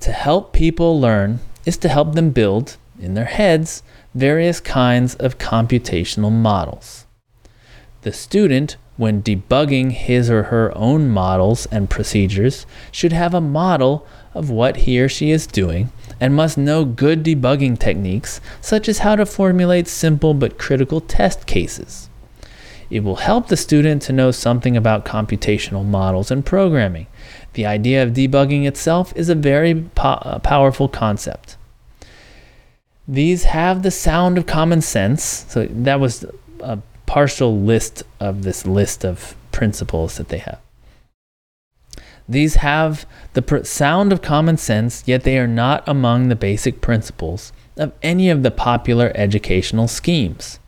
To 0.00 0.12
help 0.12 0.52
people 0.52 1.00
learn 1.00 1.40
is 1.64 1.76
to 1.78 1.88
help 1.88 2.14
them 2.14 2.30
build, 2.30 2.76
in 3.00 3.14
their 3.14 3.26
heads, 3.26 3.82
various 4.14 4.60
kinds 4.60 5.14
of 5.16 5.38
computational 5.38 6.32
models. 6.32 7.06
The 8.02 8.12
student, 8.12 8.76
when 8.96 9.22
debugging 9.22 9.92
his 9.92 10.30
or 10.30 10.44
her 10.44 10.76
own 10.76 11.08
models 11.08 11.66
and 11.66 11.90
procedures, 11.90 12.66
should 12.90 13.12
have 13.12 13.34
a 13.34 13.40
model 13.40 14.06
of 14.38 14.50
what 14.50 14.78
he 14.78 15.00
or 15.00 15.08
she 15.08 15.30
is 15.30 15.46
doing 15.46 15.90
and 16.20 16.34
must 16.34 16.56
know 16.56 16.84
good 16.84 17.24
debugging 17.24 17.78
techniques, 17.78 18.40
such 18.60 18.88
as 18.88 18.98
how 18.98 19.16
to 19.16 19.26
formulate 19.26 19.88
simple 19.88 20.32
but 20.34 20.58
critical 20.58 21.00
test 21.00 21.46
cases. 21.46 22.08
It 22.90 23.00
will 23.00 23.16
help 23.16 23.48
the 23.48 23.56
student 23.56 24.00
to 24.02 24.12
know 24.12 24.30
something 24.30 24.76
about 24.76 25.04
computational 25.04 25.84
models 25.84 26.30
and 26.30 26.46
programming. 26.46 27.06
The 27.52 27.66
idea 27.66 28.02
of 28.02 28.14
debugging 28.14 28.66
itself 28.66 29.12
is 29.16 29.28
a 29.28 29.34
very 29.34 29.74
po- 29.94 30.20
uh, 30.22 30.38
powerful 30.38 30.88
concept. 30.88 31.56
These 33.06 33.44
have 33.44 33.82
the 33.82 33.90
sound 33.90 34.38
of 34.38 34.46
common 34.46 34.80
sense. 34.80 35.22
So 35.48 35.66
that 35.66 36.00
was 36.00 36.24
a 36.60 36.78
partial 37.06 37.58
list 37.58 38.04
of 38.20 38.42
this 38.42 38.66
list 38.66 39.04
of 39.04 39.34
principles 39.50 40.16
that 40.16 40.28
they 40.28 40.38
have. 40.38 40.60
These 42.28 42.56
have 42.56 43.06
the 43.32 43.42
pr- 43.42 43.64
sound 43.64 44.12
of 44.12 44.20
common 44.20 44.58
sense, 44.58 45.02
yet 45.06 45.22
they 45.22 45.38
are 45.38 45.46
not 45.46 45.82
among 45.88 46.28
the 46.28 46.36
basic 46.36 46.80
principles 46.80 47.52
of 47.76 47.92
any 48.02 48.28
of 48.28 48.42
the 48.42 48.50
popular 48.50 49.12
educational 49.14 49.88
schemes. 49.88 50.58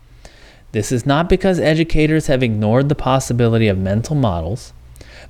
This 0.73 0.91
is 0.91 1.05
not 1.05 1.29
because 1.29 1.59
educators 1.59 2.29
have 2.29 2.43
ignored 2.43 2.89
the 2.89 2.95
possibility 2.95 3.69
of 3.69 3.77
mental 3.77 4.15
models, 4.15 4.73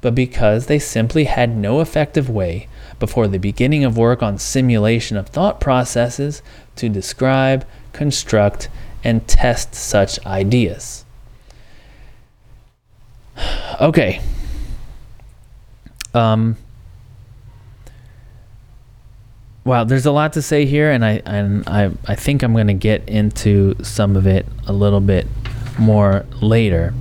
but 0.01 0.15
because 0.15 0.67
they 0.67 0.79
simply 0.79 1.25
had 1.25 1.57
no 1.57 1.81
effective 1.81 2.29
way 2.31 2.69
before 2.99 3.27
the 3.27 3.39
beginning 3.39 3.85
of 3.85 3.97
work 3.97 4.23
on 4.23 4.39
simulation 4.39 5.17
of 5.17 5.29
thought 5.29 5.61
processes 5.61 6.43
to 6.77 6.89
describe, 6.89 7.67
construct, 7.93 8.69
and 9.03 9.27
test 9.27 9.75
such 9.75 10.25
ideas. 10.27 11.05
Okay, 13.81 14.21
um, 16.15 16.57
wow, 19.65 19.85
there's 19.85 20.07
a 20.07 20.13
lot 20.13 20.33
to 20.35 20.43
say 20.43 20.67
here, 20.67 20.91
and 20.91 21.05
I 21.05 21.23
and 21.25 21.69
I 21.69 21.91
I 22.07 22.15
think 22.15 22.43
I'm 22.43 22.55
gonna 22.55 22.75
get 22.75 23.09
into 23.09 23.75
some 23.83 24.17
of 24.17 24.27
it 24.27 24.47
a 24.67 24.73
little 24.73 25.01
bit 25.01 25.27
more 25.79 26.27
later, 26.41 26.95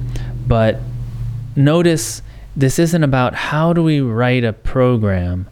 but 0.47 0.79
notice 1.55 2.21
this 2.55 2.79
isn't 2.79 3.03
about 3.03 3.35
how 3.35 3.73
do 3.73 3.83
we 3.83 4.01
write 4.01 4.43
a 4.43 4.53
program 4.53 5.47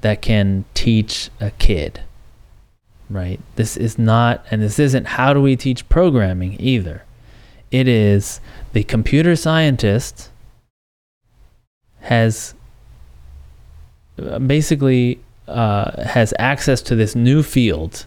that 0.00 0.22
can 0.22 0.64
teach 0.74 1.30
a 1.40 1.50
kid 1.52 2.00
right? 3.10 3.40
This 3.56 3.76
is 3.76 3.98
not 3.98 4.44
and 4.50 4.62
this 4.62 4.78
isn't 4.78 5.06
how 5.06 5.32
do 5.32 5.40
we 5.40 5.56
teach 5.56 5.88
programming 5.88 6.56
either. 6.60 7.04
It 7.70 7.88
is 7.88 8.40
the 8.72 8.84
computer 8.84 9.36
scientist 9.36 10.30
has 12.00 12.54
basically 14.46 15.20
uh, 15.46 16.02
has 16.04 16.34
access 16.38 16.82
to 16.82 16.94
this 16.94 17.14
new 17.14 17.42
field 17.42 18.06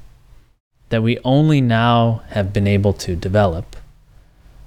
that 0.89 1.01
we 1.01 1.18
only 1.24 1.62
now 1.62 2.22
have 2.30 2.51
been 2.51 2.68
able 2.68 2.93
to 2.93 3.16
develop 3.16 3.76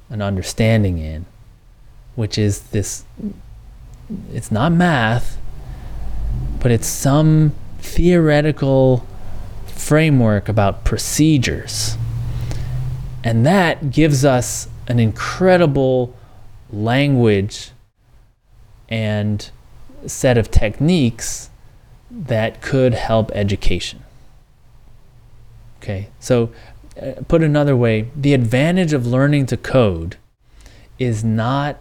an 0.08 0.22
understanding 0.22 0.98
in, 0.98 1.26
which 2.14 2.38
is 2.38 2.60
this 2.70 3.04
it's 4.32 4.50
not 4.50 4.72
math, 4.72 5.38
but 6.60 6.70
it's 6.70 6.86
some 6.86 7.52
theoretical 7.78 9.06
framework 9.66 10.48
about 10.48 10.84
procedures. 10.84 11.96
And 13.22 13.46
that 13.46 13.90
gives 13.90 14.24
us 14.24 14.68
an 14.86 14.98
incredible 14.98 16.14
language 16.70 17.70
and 18.88 19.50
set 20.06 20.38
of 20.38 20.50
techniques 20.50 21.50
that 22.10 22.60
could 22.60 22.94
help 22.94 23.30
education. 23.32 24.02
Okay, 25.78 26.08
so 26.18 26.50
uh, 27.00 27.12
put 27.28 27.42
another 27.42 27.76
way, 27.76 28.08
the 28.16 28.34
advantage 28.34 28.92
of 28.92 29.06
learning 29.06 29.46
to 29.46 29.56
code 29.56 30.16
is 30.98 31.24
not 31.24 31.78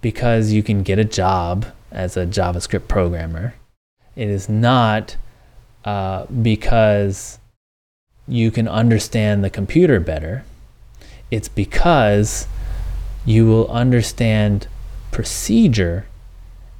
because 0.00 0.52
you 0.52 0.62
can 0.62 0.82
get 0.82 0.98
a 0.98 1.04
job 1.04 1.66
as 1.90 2.16
a 2.16 2.26
JavaScript 2.26 2.88
programmer. 2.88 3.54
It 4.16 4.28
is 4.28 4.48
not 4.48 5.16
uh, 5.84 6.26
because 6.26 7.38
you 8.26 8.50
can 8.50 8.68
understand 8.68 9.42
the 9.42 9.50
computer 9.50 10.00
better. 10.00 10.44
It's 11.30 11.48
because 11.48 12.46
you 13.26 13.46
will 13.46 13.68
understand 13.70 14.68
procedure 15.10 16.06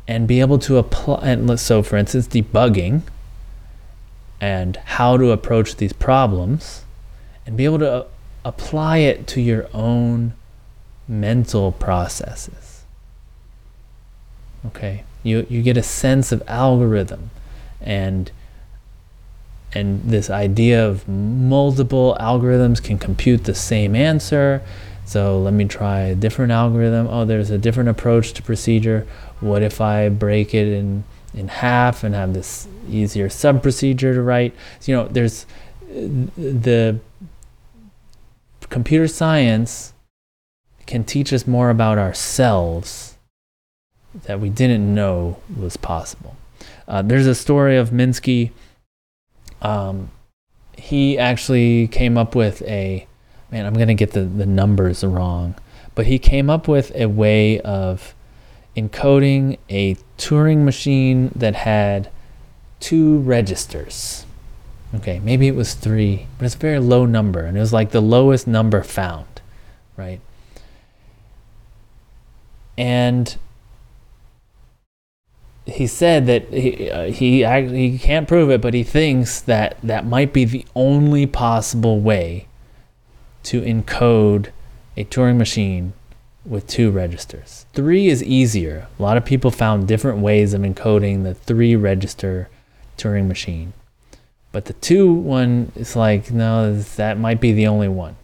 and 0.07 0.28
be 0.28 0.40
able 0.40 0.59
to 0.61 0.76
apply. 0.76 1.20
And 1.22 1.59
so, 1.59 1.82
for 1.82 1.96
instance, 1.96 2.28
debugging 2.28 3.02
and 4.40 4.76
how 4.76 5.16
to 5.16 5.30
approach 5.30 5.76
these 5.76 5.92
problems 5.92 6.84
and 7.46 7.57
be 7.57 7.64
able 7.64 7.78
to 7.78 7.90
uh, 7.90 8.07
apply 8.44 8.98
it 8.98 9.26
to 9.28 9.40
your 9.40 9.68
own 9.72 10.34
mental 11.09 11.72
processes. 11.72 12.84
Okay, 14.66 15.05
you, 15.22 15.46
you 15.48 15.62
get 15.62 15.76
a 15.76 15.82
sense 15.82 16.32
of 16.32 16.42
algorithm 16.46 17.30
and 17.80 18.30
and 19.74 20.02
this 20.05 20.30
idea 20.30 20.86
of 20.86 21.09
multiple 21.09 22.16
algorithms 22.20 22.82
can 22.82 22.96
compute 22.96 23.42
the 23.42 23.55
same 23.55 23.96
answer. 23.96 24.62
So 25.05 25.40
let 25.40 25.52
me 25.52 25.64
try 25.64 26.00
a 26.00 26.14
different 26.14 26.52
algorithm. 26.52 27.09
Oh, 27.09 27.24
there's 27.24 27.50
a 27.50 27.59
different 27.59 27.88
approach 27.88 28.32
to 28.34 28.42
procedure. 28.42 29.05
What 29.45 29.62
if 29.62 29.80
I 29.80 30.09
break 30.09 30.55
it 30.55 30.68
in 30.68 31.05
in 31.34 31.49
half 31.49 32.05
and 32.05 32.14
have 32.14 32.32
this 32.32 32.68
easier 32.88 33.28
sub 33.28 33.62
procedure 33.62 34.14
to 34.14 34.22
write. 34.22 34.55
So, 34.80 34.92
you 34.92 34.97
know, 34.97 35.09
there's 35.09 35.47
the 35.88 36.99
computer 38.70 39.09
science 39.09 39.92
can 40.86 41.05
teach 41.05 41.32
us 41.32 41.47
more 41.47 41.70
about 41.70 41.99
ourselves 41.99 43.16
that 44.24 44.40
we 44.40 44.49
didn't 44.49 44.95
know 44.95 45.40
was 45.57 45.76
possible. 45.76 46.36
Uh, 46.86 47.03
there's 47.03 47.26
a 47.26 47.34
story 47.34 47.76
of 47.76 47.90
Minsky. 47.90 48.51
Um, 49.62 50.11
he 50.76 51.18
actually 51.18 51.88
came 51.88 52.18
up 52.18 52.34
with 52.34 52.62
a 52.62 53.07
man. 53.51 53.66
I'm 53.66 53.74
gonna 53.74 53.95
get 53.95 54.12
the, 54.12 54.22
the 54.22 54.47
numbers 54.47 55.03
wrong, 55.03 55.55
but 55.95 56.07
he 56.07 56.18
came 56.18 56.51
up 56.51 56.68
with 56.68 56.95
a 56.95 57.07
way 57.07 57.61
of 57.61 58.14
encoding 58.77 59.59
a 59.68 59.97
Turing 60.18 60.64
machine 60.64 61.31
that 61.35 61.55
had 61.55 62.11
two 62.81 63.18
registers. 63.18 64.27
Okay, 64.95 65.18
maybe 65.20 65.49
it 65.49 65.57
was 65.57 65.75
three, 65.75 66.27
but 66.39 66.47
it's 66.47 66.55
a 66.55 66.59
very 66.59 66.79
low 66.79 67.05
number, 67.05 67.41
and 67.41 67.57
it 67.57 67.61
was 67.61 67.72
like 67.72 67.91
the 67.91 68.01
lowest 68.01 68.47
number 68.47 68.83
found, 68.83 69.41
right? 69.97 70.20
And 72.79 73.37
he 75.66 75.87
said 75.87 76.27
that 76.27 76.53
he 76.53 76.91
uh, 76.91 77.11
he 77.11 77.45
actually 77.45 77.91
he 77.91 77.99
can't 77.99 78.29
prove 78.29 78.51
it, 78.51 78.61
but 78.61 78.75
he 78.75 78.83
thinks 78.83 79.41
that 79.41 79.79
that 79.83 80.07
might 80.07 80.33
be 80.33 80.45
the 80.45 80.66
only 80.75 81.27
possible 81.27 82.01
way 82.01 82.47
to 83.45 83.62
encode 83.62 84.51
a 84.97 85.05
Turing 85.05 85.37
machine 85.37 85.93
with 86.45 86.66
two 86.66 86.90
registers. 86.90 87.66
Three 87.72 88.09
is 88.09 88.22
easier. 88.22 88.86
A 88.99 89.03
lot 89.03 89.16
of 89.16 89.24
people 89.24 89.51
found 89.51 89.88
different 89.88 90.18
ways 90.18 90.55
of 90.55 90.62
encoding 90.62 91.22
the 91.22 91.34
three 91.34 91.74
register 91.76 92.49
Turing 92.99 93.26
machine. 93.26 93.72
But 94.53 94.66
the 94.66 94.74
two 94.74 95.12
one 95.12 95.72
is 95.74 95.97
like, 95.97 96.30
no, 96.30 96.76
that 96.78 97.18
might 97.18 97.40
be 97.40 97.53
the 97.53 97.66
only 97.66 97.88
one. 97.88 98.16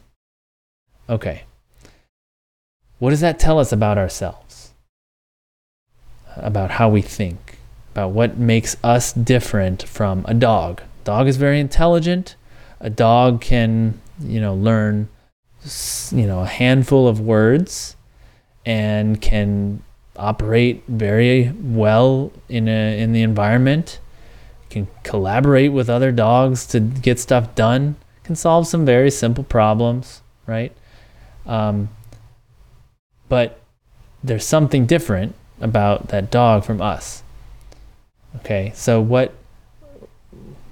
Okay. 1.09 1.43
What 2.99 3.11
does 3.11 3.21
that 3.21 3.39
tell 3.39 3.59
us 3.59 3.73
about 3.73 3.99
ourselves? 3.99 4.73
About 6.37 6.73
how 6.73 6.89
we 6.89 7.03
think, 7.03 7.59
about 7.93 8.11
what 8.11 8.39
makes 8.39 8.77
us 8.85 9.13
different 9.13 9.83
from 9.83 10.25
a 10.29 10.35
dog. 10.35 10.83
Dog 11.03 11.27
is 11.27 11.37
very 11.37 11.59
intelligent. 11.59 12.37
A 12.79 12.91
dog 12.91 13.41
can, 13.41 14.01
you 14.21 14.41
know, 14.41 14.55
learn 14.55 15.09
you 16.13 16.27
know, 16.27 16.41
a 16.41 16.47
handful 16.47 17.07
of 17.07 17.21
words 17.21 17.97
and 18.65 19.21
can 19.21 19.83
operate 20.17 20.83
very 20.89 21.53
well 21.63 22.33
in 22.49 22.69
a, 22.69 23.01
in 23.01 23.13
the 23.13 23.23
environment 23.23 24.01
can 24.69 24.87
collaborate 25.03 25.73
with 25.73 25.91
other 25.91 26.13
dogs 26.13 26.67
to 26.67 26.81
get 26.81 27.19
stuff 27.19 27.55
done 27.55 27.97
can 28.25 28.37
solve 28.37 28.67
some 28.67 28.85
very 28.85 29.11
simple 29.11 29.45
problems 29.45 30.23
right? 30.47 30.73
Um, 31.47 31.91
but 33.29 33.61
there's 34.23 34.45
something 34.45 34.85
different 34.85 35.35
about 35.61 36.09
that 36.09 36.31
dog 36.31 36.65
from 36.65 36.83
us. 36.83 37.23
Okay 38.37 38.73
so 38.75 39.01
what 39.01 39.33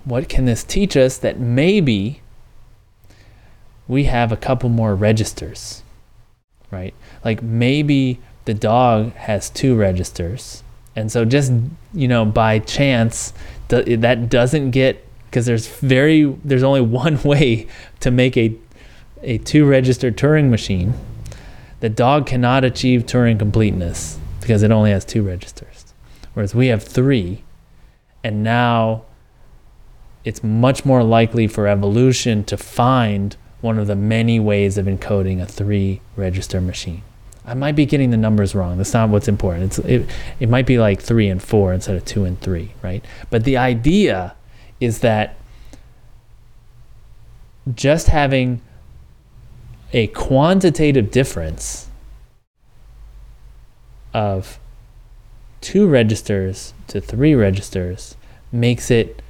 what 0.04 0.28
can 0.28 0.44
this 0.44 0.64
teach 0.64 0.96
us 0.96 1.18
that 1.18 1.38
maybe 1.38 2.20
we 3.86 4.04
have 4.04 4.30
a 4.30 4.36
couple 4.36 4.68
more 4.68 4.94
registers 4.94 5.82
right? 6.70 6.94
Like 7.24 7.42
maybe 7.42 8.20
the 8.44 8.54
dog 8.54 9.12
has 9.14 9.50
two 9.50 9.76
registers. 9.76 10.62
And 10.96 11.12
so 11.12 11.24
just 11.24 11.52
you 11.94 12.08
know 12.08 12.24
by 12.24 12.58
chance 12.58 13.32
that 13.68 14.30
doesn't 14.30 14.70
get 14.70 15.04
because 15.26 15.46
there's 15.46 15.68
very 15.68 16.24
there's 16.44 16.62
only 16.62 16.80
one 17.02 17.22
way 17.22 17.66
to 18.00 18.10
make 18.10 18.36
a 18.36 18.56
a 19.22 19.38
two 19.38 19.64
register 19.64 20.10
Turing 20.10 20.50
machine. 20.50 20.94
The 21.80 21.88
dog 21.88 22.26
cannot 22.26 22.64
achieve 22.64 23.06
Turing 23.06 23.38
completeness 23.38 24.18
because 24.40 24.62
it 24.62 24.70
only 24.70 24.90
has 24.90 25.04
two 25.04 25.22
registers 25.22 25.78
whereas 26.38 26.54
we 26.54 26.68
have 26.68 26.84
three. 26.84 27.42
And 28.22 28.44
now 28.44 29.02
it's 30.24 30.44
much 30.44 30.84
more 30.84 31.02
likely 31.02 31.48
for 31.48 31.66
evolution 31.66 32.44
to 32.44 32.56
find 32.56 33.36
one 33.60 33.78
of 33.78 33.86
the 33.86 33.96
many 33.96 34.38
ways 34.38 34.78
of 34.78 34.86
encoding 34.86 35.40
a 35.40 35.46
three 35.46 36.00
register 36.16 36.60
machine. 36.60 37.02
I 37.44 37.54
might 37.54 37.76
be 37.76 37.86
getting 37.86 38.10
the 38.10 38.16
numbers 38.16 38.54
wrong. 38.54 38.76
That's 38.76 38.92
not 38.92 39.08
what's 39.08 39.26
important. 39.26 39.64
It's, 39.64 39.78
it, 39.78 40.10
it 40.38 40.48
might 40.48 40.66
be 40.66 40.78
like 40.78 41.00
three 41.00 41.28
and 41.28 41.42
four 41.42 41.72
instead 41.72 41.96
of 41.96 42.04
two 42.04 42.24
and 42.24 42.38
three, 42.40 42.74
right? 42.82 43.04
But 43.30 43.44
the 43.44 43.56
idea 43.56 44.34
is 44.80 45.00
that 45.00 45.36
just 47.74 48.08
having 48.08 48.60
a 49.92 50.08
quantitative 50.08 51.10
difference 51.10 51.88
of 54.12 54.58
two 55.60 55.86
registers 55.86 56.74
to 56.86 57.00
three 57.00 57.34
registers 57.34 58.16
makes 58.52 58.90
it 58.90 59.22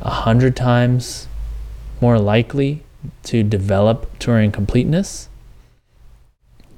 a 0.00 0.10
hundred 0.10 0.56
times 0.56 1.28
more 2.00 2.18
likely 2.18 2.82
to 3.24 3.42
develop 3.42 4.18
Turing 4.18 4.52
completeness 4.52 5.28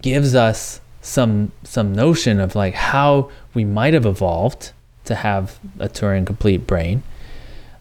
gives 0.02 0.34
us 0.34 0.80
some 1.00 1.52
some 1.62 1.94
notion 1.94 2.40
of 2.40 2.54
like 2.54 2.74
how 2.74 3.30
we 3.52 3.64
might 3.64 3.94
have 3.94 4.06
evolved 4.06 4.72
to 5.04 5.14
have 5.14 5.58
a 5.78 5.88
Turing 5.88 6.26
complete 6.26 6.66
brain, 6.66 7.02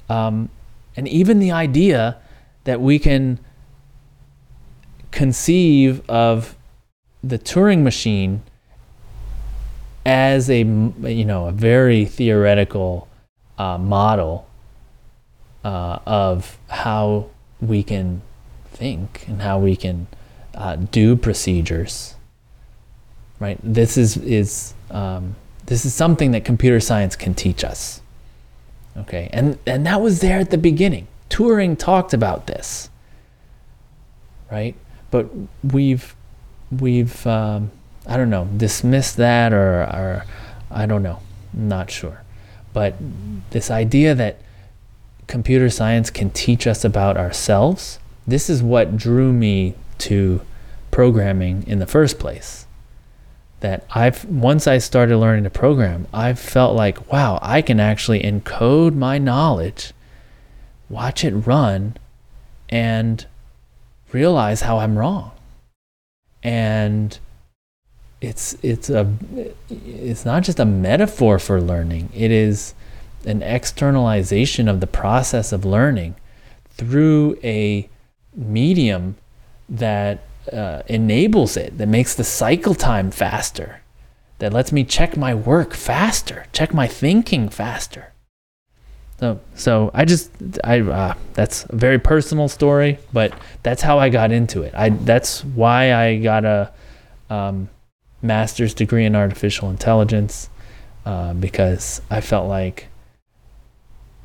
um, 0.09 0.49
and 0.95 1.07
even 1.07 1.39
the 1.39 1.51
idea 1.51 2.17
that 2.65 2.81
we 2.81 2.99
can 2.99 3.39
conceive 5.11 6.07
of 6.09 6.57
the 7.23 7.39
Turing 7.39 7.83
machine 7.83 8.41
as 10.05 10.49
a 10.49 10.59
you 10.59 11.25
know 11.25 11.47
a 11.47 11.51
very 11.51 12.05
theoretical 12.05 13.07
uh, 13.57 13.77
model 13.77 14.47
uh, 15.63 15.99
of 16.05 16.57
how 16.69 17.29
we 17.61 17.83
can 17.83 18.21
think 18.83 19.25
and 19.29 19.41
how 19.41 19.59
we 19.59 19.75
can 19.75 20.07
uh, 20.55 20.75
do 20.75 21.15
procedures. 21.15 22.15
Right. 23.39 23.59
This 23.63 23.97
is 23.97 24.17
is 24.17 24.73
um, 24.91 25.35
this 25.65 25.85
is 25.85 25.93
something 25.93 26.31
that 26.31 26.43
computer 26.45 26.79
science 26.79 27.15
can 27.15 27.33
teach 27.33 27.63
us. 27.63 28.01
Okay, 28.97 29.29
and 29.33 29.57
and 29.65 29.85
that 29.85 30.01
was 30.01 30.19
there 30.19 30.39
at 30.39 30.49
the 30.51 30.57
beginning. 30.57 31.07
Turing 31.29 31.77
talked 31.77 32.13
about 32.13 32.47
this. 32.47 32.89
right? 34.51 34.75
But 35.11 35.27
we've 35.63 36.15
we've 36.71 37.25
um, 37.27 37.71
I 38.07 38.17
don't 38.17 38.29
know 38.29 38.45
dismissed 38.57 39.17
that 39.17 39.53
or 39.53 39.83
or 39.83 40.25
I 40.71 40.85
don't 40.85 41.03
know, 41.03 41.19
I'm 41.53 41.67
not 41.67 41.89
sure. 41.91 42.23
But 42.73 42.95
this 43.51 43.69
idea 43.71 44.15
that 44.15 44.41
computer 45.27 45.69
science 45.69 46.09
can 46.09 46.29
teach 46.31 46.67
us 46.67 46.83
about 46.83 47.17
ourselves, 47.17 47.99
this 48.27 48.49
is 48.49 48.63
what 48.63 48.97
drew 48.97 49.33
me 49.33 49.75
to 49.99 50.41
programming 50.91 51.65
in 51.67 51.79
the 51.79 51.87
first 51.87 52.19
place. 52.19 52.65
That 53.59 53.85
I've 53.95 54.25
once 54.25 54.67
I 54.67 54.77
started 54.77 55.17
learning 55.17 55.45
to 55.45 55.49
program, 55.49 56.07
I 56.13 56.33
felt 56.33 56.75
like, 56.75 57.11
wow, 57.11 57.39
I 57.41 57.61
can 57.61 57.79
actually 57.79 58.21
encode 58.21 58.93
my 58.93 59.17
knowledge, 59.17 59.93
watch 60.89 61.23
it 61.23 61.31
run, 61.31 61.95
and 62.69 63.25
realize 64.11 64.61
how 64.61 64.79
I'm 64.79 64.97
wrong. 64.97 65.31
And 66.43 67.17
it's 68.19 68.57
it's 68.61 68.89
a 68.89 69.11
it's 69.69 70.25
not 70.25 70.43
just 70.43 70.59
a 70.59 70.65
metaphor 70.65 71.39
for 71.39 71.61
learning. 71.61 72.09
It 72.13 72.31
is 72.31 72.73
an 73.25 73.41
externalization 73.41 74.67
of 74.67 74.81
the 74.81 74.87
process 74.87 75.53
of 75.53 75.63
learning 75.63 76.15
through 76.75 77.37
a 77.43 77.89
medium 78.35 79.15
that 79.69 80.19
uh, 80.51 80.81
enables 80.87 81.55
it, 81.57 81.77
that 81.77 81.87
makes 81.87 82.15
the 82.15 82.23
cycle 82.23 82.75
time 82.75 83.11
faster, 83.11 83.81
that 84.39 84.51
lets 84.51 84.71
me 84.71 84.83
check 84.83 85.15
my 85.15 85.33
work 85.33 85.73
faster, 85.73 86.45
check 86.51 86.73
my 86.73 86.87
thinking 86.87 87.49
faster. 87.49 88.11
So, 89.19 89.39
so 89.55 89.91
I 89.93 90.03
just, 90.03 90.31
I, 90.63 90.81
uh, 90.81 91.13
that's 91.33 91.65
a 91.69 91.75
very 91.75 91.99
personal 91.99 92.49
story, 92.49 92.97
but 93.13 93.33
that's 93.61 93.81
how 93.81 93.99
I 93.99 94.09
got 94.09 94.31
into 94.31 94.63
it. 94.63 94.73
I, 94.75 94.89
that's 94.89 95.45
why 95.45 95.93
I 95.93 96.17
got 96.17 96.43
a 96.43 96.73
um, 97.29 97.69
master's 98.21 98.73
degree 98.73 99.05
in 99.05 99.15
artificial 99.15 99.69
intelligence, 99.69 100.49
uh, 101.05 101.33
because 101.35 102.01
I 102.09 102.19
felt 102.19 102.49
like 102.49 102.87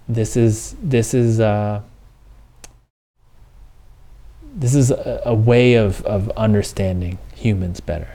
this 0.08 0.36
is, 0.36 0.74
this 0.82 1.14
is, 1.14 1.38
uh, 1.38 1.82
this 4.54 4.74
is 4.74 4.90
a, 4.90 5.22
a 5.24 5.34
way 5.34 5.74
of, 5.74 6.04
of 6.04 6.30
understanding 6.30 7.18
humans 7.34 7.80
better. 7.80 8.08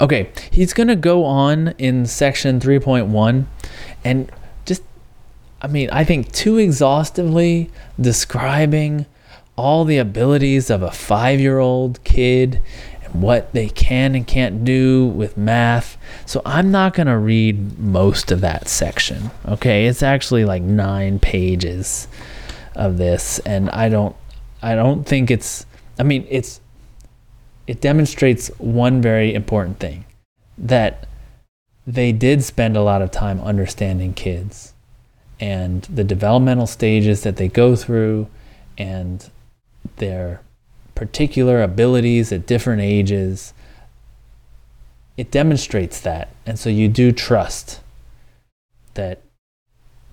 Okay, 0.00 0.30
he's 0.50 0.74
going 0.74 0.88
to 0.88 0.96
go 0.96 1.24
on 1.24 1.68
in 1.78 2.06
section 2.06 2.60
3.1 2.60 3.46
and 4.04 4.30
just, 4.66 4.82
I 5.62 5.68
mean, 5.68 5.88
I 5.90 6.04
think 6.04 6.32
too 6.32 6.58
exhaustively 6.58 7.70
describing 7.98 9.06
all 9.56 9.86
the 9.86 9.96
abilities 9.96 10.68
of 10.68 10.82
a 10.82 10.90
five 10.90 11.40
year 11.40 11.58
old 11.58 12.02
kid 12.04 12.60
and 13.02 13.22
what 13.22 13.52
they 13.54 13.70
can 13.70 14.14
and 14.14 14.26
can't 14.26 14.64
do 14.64 15.06
with 15.06 15.38
math. 15.38 15.96
So 16.26 16.42
I'm 16.44 16.70
not 16.70 16.92
going 16.92 17.06
to 17.06 17.16
read 17.16 17.78
most 17.78 18.30
of 18.30 18.42
that 18.42 18.68
section. 18.68 19.30
Okay, 19.48 19.86
it's 19.86 20.02
actually 20.02 20.44
like 20.44 20.62
nine 20.62 21.18
pages 21.18 22.06
of 22.76 22.98
this, 22.98 23.38
and 23.40 23.68
I 23.70 23.88
don't, 23.88 24.14
I 24.62 24.74
don't 24.74 25.04
think 25.04 25.30
it's. 25.30 25.66
I 25.98 26.02
mean, 26.02 26.26
it's 26.28 26.60
it 27.66 27.80
demonstrates 27.80 28.48
one 28.58 29.02
very 29.02 29.34
important 29.34 29.80
thing 29.80 30.04
that 30.56 31.08
they 31.86 32.12
did 32.12 32.42
spend 32.42 32.76
a 32.76 32.82
lot 32.82 33.02
of 33.02 33.10
time 33.10 33.40
understanding 33.40 34.14
kids 34.14 34.74
and 35.38 35.82
the 35.82 36.04
developmental 36.04 36.66
stages 36.66 37.22
that 37.22 37.36
they 37.36 37.48
go 37.48 37.76
through 37.76 38.28
and 38.78 39.30
their 39.96 40.40
particular 40.94 41.62
abilities 41.62 42.32
at 42.32 42.46
different 42.46 42.82
ages. 42.82 43.52
It 45.16 45.30
demonstrates 45.30 46.00
that. 46.00 46.30
And 46.44 46.58
so 46.58 46.70
you 46.70 46.88
do 46.88 47.12
trust 47.12 47.80
that 48.94 49.20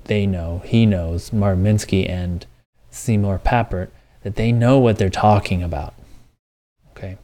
they 0.05 0.25
know, 0.25 0.61
he 0.65 0.85
knows, 0.85 1.31
Marvin 1.31 1.63
Minsky 1.63 2.07
and 2.09 2.45
Seymour 2.93 3.39
Papert, 3.43 3.89
that 4.23 4.35
they 4.35 4.51
know 4.51 4.79
what 4.79 4.97
they're 4.97 5.09
talking 5.09 5.61
about. 5.61 5.93
Okay. 6.91 7.17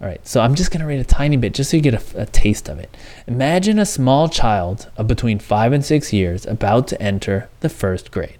All 0.00 0.06
right, 0.06 0.26
so 0.26 0.40
I'm 0.40 0.54
just 0.54 0.70
going 0.70 0.80
to 0.80 0.86
read 0.86 1.00
a 1.00 1.04
tiny 1.04 1.36
bit 1.36 1.54
just 1.54 1.70
so 1.70 1.76
you 1.76 1.82
get 1.82 2.14
a, 2.14 2.22
a, 2.22 2.26
taste 2.26 2.68
of 2.68 2.78
it. 2.78 2.94
Imagine 3.26 3.78
a 3.78 3.86
small 3.86 4.28
child 4.28 4.90
of 4.96 5.06
between 5.06 5.38
five 5.38 5.72
and 5.72 5.84
six 5.84 6.12
years 6.12 6.46
about 6.46 6.88
to 6.88 7.00
enter 7.00 7.48
the 7.60 7.68
first 7.68 8.10
grade. 8.10 8.38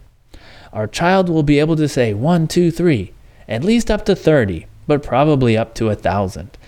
Our 0.72 0.86
child 0.86 1.28
will 1.28 1.44
be 1.44 1.60
able 1.60 1.76
to 1.76 1.88
say 1.88 2.12
one, 2.12 2.48
two, 2.48 2.70
three, 2.70 3.12
at 3.48 3.64
least 3.64 3.90
up 3.90 4.04
to 4.06 4.16
30, 4.16 4.66
but 4.86 5.02
probably 5.02 5.56
up 5.56 5.74
to 5.76 5.88
a 5.88 5.94
thousand. 5.94 6.58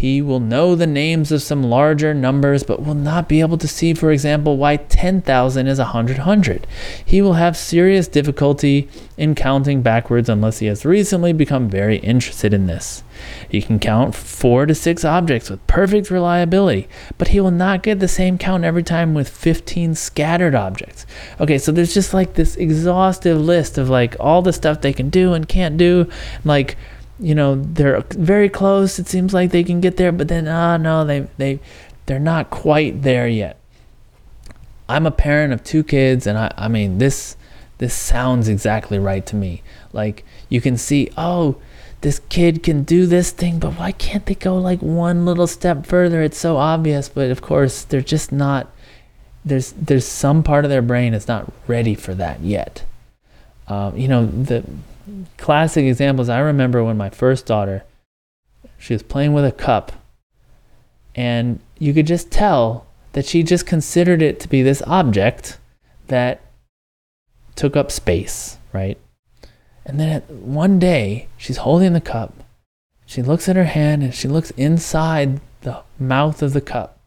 He 0.00 0.22
will 0.22 0.40
know 0.40 0.74
the 0.74 0.86
names 0.86 1.30
of 1.30 1.42
some 1.42 1.62
larger 1.62 2.14
numbers, 2.14 2.62
but 2.62 2.82
will 2.82 2.94
not 2.94 3.28
be 3.28 3.40
able 3.40 3.58
to 3.58 3.68
see, 3.68 3.92
for 3.92 4.10
example, 4.10 4.56
why 4.56 4.78
10,000 4.78 5.66
is 5.66 5.78
a 5.78 5.84
hundred 5.84 6.20
hundred. 6.20 6.66
He 7.04 7.20
will 7.20 7.34
have 7.34 7.54
serious 7.54 8.08
difficulty 8.08 8.88
in 9.18 9.34
counting 9.34 9.82
backwards 9.82 10.30
unless 10.30 10.60
he 10.60 10.68
has 10.68 10.86
recently 10.86 11.34
become 11.34 11.68
very 11.68 11.98
interested 11.98 12.54
in 12.54 12.66
this. 12.66 13.04
He 13.46 13.60
can 13.60 13.78
count 13.78 14.14
four 14.14 14.64
to 14.64 14.74
six 14.74 15.04
objects 15.04 15.50
with 15.50 15.66
perfect 15.66 16.10
reliability, 16.10 16.88
but 17.18 17.28
he 17.28 17.40
will 17.40 17.50
not 17.50 17.82
get 17.82 18.00
the 18.00 18.08
same 18.08 18.38
count 18.38 18.64
every 18.64 18.82
time 18.82 19.12
with 19.12 19.28
15 19.28 19.94
scattered 19.96 20.54
objects. 20.54 21.04
Okay, 21.38 21.58
so 21.58 21.72
there's 21.72 21.92
just 21.92 22.14
like 22.14 22.32
this 22.32 22.56
exhaustive 22.56 23.38
list 23.38 23.76
of 23.76 23.90
like 23.90 24.16
all 24.18 24.40
the 24.40 24.54
stuff 24.54 24.80
they 24.80 24.94
can 24.94 25.10
do 25.10 25.34
and 25.34 25.46
can't 25.46 25.76
do. 25.76 26.08
Like, 26.42 26.78
you 27.20 27.34
know 27.34 27.56
they're 27.56 28.00
very 28.10 28.48
close. 28.48 28.98
It 28.98 29.06
seems 29.08 29.34
like 29.34 29.50
they 29.50 29.64
can 29.64 29.80
get 29.80 29.96
there, 29.96 30.12
but 30.12 30.28
then 30.28 30.48
ah 30.48 30.74
oh, 30.74 30.76
no, 30.76 31.04
they 31.04 31.28
they 31.36 31.60
they're 32.06 32.18
not 32.18 32.50
quite 32.50 33.02
there 33.02 33.28
yet. 33.28 33.58
I'm 34.88 35.06
a 35.06 35.12
parent 35.12 35.52
of 35.52 35.62
two 35.62 35.84
kids, 35.84 36.26
and 36.26 36.38
I 36.38 36.52
I 36.56 36.68
mean 36.68 36.98
this 36.98 37.36
this 37.78 37.94
sounds 37.94 38.48
exactly 38.48 38.98
right 38.98 39.24
to 39.26 39.36
me. 39.36 39.62
Like 39.92 40.24
you 40.48 40.60
can 40.60 40.76
see, 40.76 41.10
oh, 41.16 41.56
this 42.00 42.20
kid 42.28 42.62
can 42.62 42.82
do 42.82 43.06
this 43.06 43.30
thing, 43.30 43.58
but 43.58 43.78
why 43.78 43.92
can't 43.92 44.24
they 44.26 44.34
go 44.34 44.56
like 44.56 44.80
one 44.80 45.24
little 45.24 45.46
step 45.46 45.86
further? 45.86 46.22
It's 46.22 46.38
so 46.38 46.56
obvious, 46.56 47.08
but 47.08 47.30
of 47.30 47.42
course 47.42 47.84
they're 47.84 48.00
just 48.00 48.32
not. 48.32 48.70
There's 49.44 49.72
there's 49.72 50.06
some 50.06 50.42
part 50.42 50.64
of 50.64 50.70
their 50.70 50.82
brain 50.82 51.14
is 51.14 51.28
not 51.28 51.52
ready 51.66 51.94
for 51.94 52.14
that 52.14 52.40
yet. 52.40 52.84
Um, 53.68 53.96
you 53.96 54.08
know 54.08 54.26
the 54.26 54.64
classic 55.36 55.84
examples 55.84 56.28
I 56.28 56.38
remember 56.38 56.84
when 56.84 56.96
my 56.96 57.10
first 57.10 57.46
daughter, 57.46 57.84
she 58.78 58.92
was 58.92 59.02
playing 59.02 59.32
with 59.32 59.44
a 59.44 59.52
cup, 59.52 59.92
and 61.14 61.60
you 61.78 61.92
could 61.92 62.06
just 62.06 62.30
tell 62.30 62.86
that 63.12 63.26
she 63.26 63.42
just 63.42 63.66
considered 63.66 64.22
it 64.22 64.38
to 64.40 64.48
be 64.48 64.62
this 64.62 64.82
object 64.86 65.58
that 66.06 66.40
took 67.56 67.76
up 67.76 67.90
space, 67.90 68.58
right? 68.72 68.98
And 69.84 69.98
then 69.98 70.22
one 70.28 70.78
day, 70.78 71.28
she's 71.36 71.58
holding 71.58 71.92
the 71.92 72.00
cup. 72.00 72.34
She 73.06 73.22
looks 73.22 73.48
at 73.48 73.56
her 73.56 73.64
hand 73.64 74.02
and 74.02 74.14
she 74.14 74.28
looks 74.28 74.52
inside 74.52 75.40
the 75.62 75.82
mouth 75.98 76.42
of 76.42 76.52
the 76.52 76.60
cup. 76.60 77.00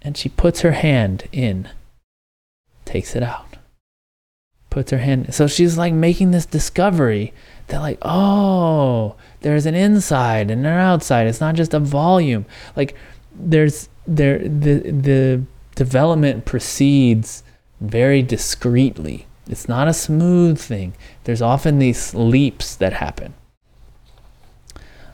And 0.00 0.16
she 0.16 0.28
puts 0.28 0.60
her 0.60 0.72
hand 0.72 1.28
in, 1.32 1.68
takes 2.84 3.16
it 3.16 3.22
out 3.22 3.47
puts 4.78 4.92
her 4.92 4.98
hand. 4.98 5.34
So 5.34 5.48
she's 5.48 5.76
like 5.76 5.92
making 5.92 6.30
this 6.30 6.46
discovery 6.46 7.32
that 7.66 7.80
like, 7.80 7.98
oh, 8.02 9.16
there's 9.40 9.66
an 9.66 9.74
inside 9.74 10.52
and 10.52 10.64
an 10.64 10.72
outside. 10.72 11.26
It's 11.26 11.40
not 11.40 11.56
just 11.56 11.74
a 11.74 11.80
volume. 11.80 12.46
Like 12.76 12.94
there's 13.34 13.88
there 14.06 14.38
the 14.38 14.78
the 14.78 15.42
development 15.74 16.44
proceeds 16.44 17.42
very 17.80 18.22
discreetly. 18.22 19.26
It's 19.48 19.68
not 19.68 19.88
a 19.88 19.92
smooth 19.92 20.60
thing. 20.60 20.94
There's 21.24 21.42
often 21.42 21.80
these 21.80 22.14
leaps 22.14 22.76
that 22.76 22.92
happen. 22.92 23.34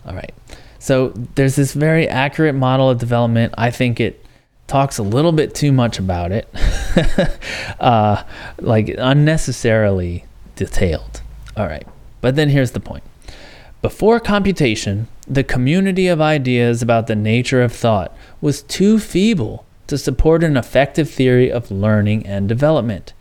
All 0.05 0.15
right. 0.15 0.35
So 0.79 1.09
there's 1.37 1.57
this 1.57 1.73
very 1.73 2.07
accurate 2.07 2.55
model 2.55 2.91
of 2.91 2.99
development. 2.99 3.55
I 3.57 3.71
think 3.71 3.99
it 3.99 4.24
talks 4.67 4.99
a 4.99 5.03
little 5.03 5.33
bit 5.33 5.55
too 5.55 5.73
much 5.73 5.99
about 5.99 6.33
it, 6.33 6.49
uh, 7.81 8.23
like 8.59 8.89
unnecessarily 8.97 10.25
detailed. 10.57 11.23
All 11.57 11.67
right, 11.67 11.87
but 12.21 12.37
then 12.37 12.49
here's 12.49 12.73
the 12.73 12.81
point. 12.81 13.05
Before 13.83 14.19
computation, 14.19 15.09
the 15.29 15.45
community 15.45 16.09
of 16.09 16.21
ideas 16.21 16.81
about 16.81 17.07
the 17.07 17.15
nature 17.15 17.63
of 17.63 17.73
thought 17.73 18.17
was 18.41 18.63
too 18.63 18.99
feeble 18.99 19.67
to 19.87 19.99
support 19.99 20.43
an 20.43 20.57
effective 20.57 21.11
theory 21.11 21.53
of 21.53 21.71
learning 21.71 22.27
and 22.27 22.49
development. 22.49 23.13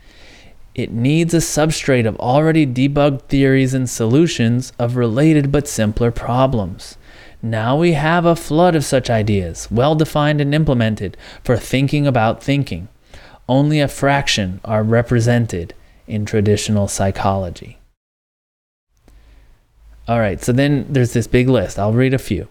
It 0.74 0.90
needs 0.90 1.34
a 1.34 1.38
substrate 1.38 2.06
of 2.06 2.16
already 2.16 2.66
debugged 2.66 3.22
theories 3.22 3.74
and 3.74 3.88
solutions 3.88 4.72
of 4.78 4.96
related 4.96 5.52
but 5.52 5.68
simpler 5.68 6.10
problems. 6.10 6.96
Now 7.44 7.76
we 7.76 7.92
have 7.92 8.24
a 8.24 8.36
flood 8.36 8.74
of 8.74 8.86
such 8.86 9.10
ideas, 9.10 9.68
well 9.70 9.94
defined 9.94 10.40
and 10.40 10.54
implemented, 10.54 11.14
for 11.42 11.58
thinking 11.58 12.06
about 12.06 12.42
thinking. 12.42 12.88
Only 13.46 13.80
a 13.80 13.86
fraction 13.86 14.60
are 14.64 14.82
represented 14.82 15.74
in 16.06 16.24
traditional 16.24 16.88
psychology. 16.88 17.76
All 20.08 20.20
right, 20.20 20.42
so 20.42 20.52
then 20.52 20.86
there's 20.88 21.12
this 21.12 21.26
big 21.26 21.50
list. 21.50 21.78
I'll 21.78 21.92
read 21.92 22.14
a 22.14 22.18
few. 22.18 22.48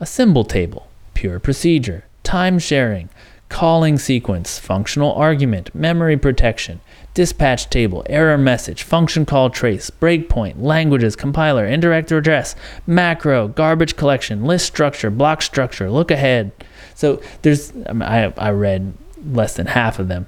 A 0.00 0.06
symbol 0.06 0.44
table, 0.44 0.86
pure 1.12 1.38
procedure, 1.38 2.04
time 2.22 2.58
sharing, 2.58 3.10
calling 3.50 3.98
sequence, 3.98 4.58
functional 4.58 5.12
argument, 5.12 5.74
memory 5.74 6.16
protection, 6.16 6.80
dispatch 7.14 7.68
table, 7.70 8.04
error 8.08 8.38
message, 8.38 8.82
function 8.82 9.26
call 9.26 9.50
trace, 9.50 9.90
breakpoint, 9.90 10.60
languages, 10.60 11.16
compiler, 11.16 11.66
indirect 11.66 12.12
address, 12.12 12.54
macro, 12.86 13.48
garbage 13.48 13.96
collection, 13.96 14.44
list 14.44 14.66
structure, 14.66 15.10
block 15.10 15.42
structure, 15.42 15.90
look 15.90 16.10
ahead. 16.10 16.52
So 16.94 17.20
there's, 17.42 17.72
I, 17.88 17.92
mean, 17.92 18.02
I, 18.02 18.32
I 18.36 18.50
read 18.50 18.94
less 19.24 19.54
than 19.54 19.66
half 19.66 19.98
of 19.98 20.08
them. 20.08 20.26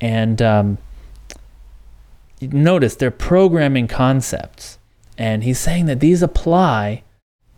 And 0.00 0.42
um, 0.42 0.78
notice 2.40 2.96
they're 2.96 3.10
programming 3.10 3.88
concepts. 3.88 4.78
And 5.18 5.44
he's 5.44 5.58
saying 5.58 5.86
that 5.86 6.00
these 6.00 6.22
apply 6.22 7.02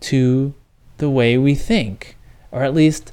to 0.01 0.55
the 0.99 1.11
way 1.11 1.36
we 1.39 1.55
think, 1.55 2.16
or 2.53 2.62
at 2.62 2.74
least 2.74 3.12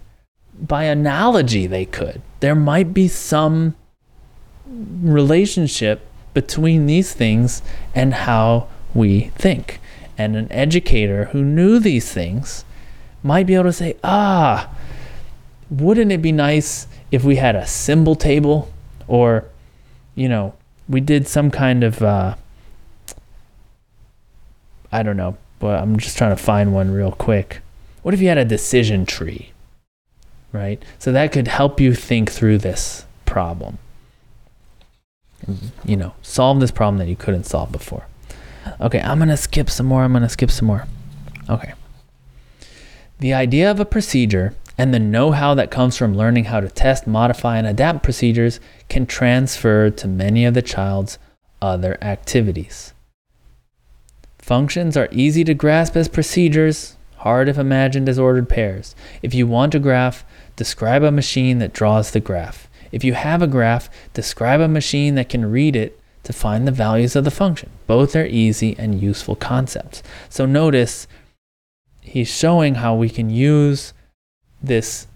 by 0.59 0.83
analogy, 0.83 1.67
they 1.67 1.85
could. 1.85 2.21
There 2.39 2.55
might 2.55 2.93
be 2.93 3.07
some 3.07 3.75
relationship 4.67 6.07
between 6.33 6.85
these 6.85 7.13
things 7.13 7.61
and 7.93 8.13
how 8.13 8.67
we 8.93 9.31
think. 9.35 9.79
And 10.17 10.35
an 10.35 10.51
educator 10.51 11.25
who 11.25 11.43
knew 11.43 11.79
these 11.79 12.11
things 12.11 12.65
might 13.23 13.45
be 13.45 13.55
able 13.55 13.65
to 13.65 13.73
say, 13.73 13.97
ah, 14.03 14.69
wouldn't 15.69 16.11
it 16.11 16.21
be 16.21 16.31
nice 16.31 16.87
if 17.11 17.23
we 17.23 17.37
had 17.37 17.55
a 17.55 17.65
symbol 17.65 18.15
table 18.15 18.71
or, 19.07 19.45
you 20.13 20.29
know, 20.29 20.53
we 20.87 21.01
did 21.01 21.27
some 21.27 21.51
kind 21.51 21.83
of, 21.83 22.01
uh, 22.01 22.35
I 24.91 25.03
don't 25.03 25.17
know, 25.17 25.37
but 25.59 25.81
I'm 25.81 25.97
just 25.97 26.17
trying 26.17 26.35
to 26.35 26.41
find 26.41 26.73
one 26.73 26.91
real 26.91 27.11
quick. 27.11 27.61
What 28.03 28.13
if 28.13 28.21
you 28.21 28.27
had 28.27 28.37
a 28.37 28.45
decision 28.45 29.05
tree? 29.05 29.51
Right? 30.51 30.81
So 30.99 31.11
that 31.11 31.31
could 31.31 31.47
help 31.47 31.81
you 31.81 31.93
think 31.93 32.31
through 32.31 32.59
this 32.59 33.05
problem. 33.25 33.77
You 35.85 35.97
know, 35.97 36.13
solve 36.21 36.59
this 36.59 36.71
problem 36.71 36.97
that 36.97 37.07
you 37.07 37.15
couldn't 37.15 37.45
solve 37.45 37.71
before. 37.71 38.07
Okay, 38.81 38.99
I'm 38.99 39.19
going 39.19 39.29
to 39.29 39.37
skip 39.37 39.69
some 39.69 39.85
more. 39.85 40.03
I'm 40.03 40.11
going 40.11 40.23
to 40.23 40.29
skip 40.29 40.51
some 40.51 40.67
more. 40.67 40.87
Okay. 41.49 41.73
The 43.19 43.33
idea 43.33 43.69
of 43.69 43.79
a 43.79 43.85
procedure 43.85 44.55
and 44.77 44.93
the 44.93 44.99
know 44.99 45.31
how 45.31 45.53
that 45.53 45.71
comes 45.71 45.95
from 45.95 46.17
learning 46.17 46.45
how 46.45 46.59
to 46.59 46.69
test, 46.69 47.07
modify, 47.07 47.57
and 47.57 47.67
adapt 47.67 48.03
procedures 48.03 48.59
can 48.89 49.05
transfer 49.05 49.89
to 49.89 50.07
many 50.07 50.45
of 50.45 50.53
the 50.53 50.61
child's 50.61 51.17
other 51.61 51.97
activities. 52.01 52.93
Functions 54.39 54.97
are 54.97 55.09
easy 55.11 55.43
to 55.43 55.53
grasp 55.53 55.95
as 55.95 56.07
procedures, 56.07 56.97
hard 57.17 57.47
if 57.47 57.57
imagined 57.57 58.09
as 58.09 58.19
ordered 58.19 58.49
pairs. 58.49 58.95
If 59.21 59.33
you 59.33 59.47
want 59.47 59.73
a 59.73 59.79
graph, 59.79 60.25
describe 60.55 61.03
a 61.03 61.11
machine 61.11 61.59
that 61.59 61.73
draws 61.73 62.11
the 62.11 62.19
graph. 62.19 62.69
If 62.95 63.03
you 63.03 63.13
have 63.13 63.41
a 63.41 63.47
graph, 63.47 63.89
describe 64.13 64.61
a 64.61 64.69
machine 64.69 65.15
that 65.15 65.27
can 65.27 65.51
read 65.51 65.75
it 65.75 65.99
to 66.23 66.31
find 66.31 66.65
the 66.65 66.71
values 66.71 67.13
of 67.17 67.25
the 67.25 67.29
function. 67.29 67.69
Both 67.87 68.15
are 68.15 68.25
easy 68.25 68.73
and 68.79 69.01
useful 69.01 69.35
concepts. 69.35 70.01
So 70.29 70.45
notice 70.45 71.05
he's 71.99 72.29
showing 72.29 72.75
how 72.75 72.95
we 72.95 73.09
can 73.09 73.29
use 73.29 73.91
this 74.63 75.07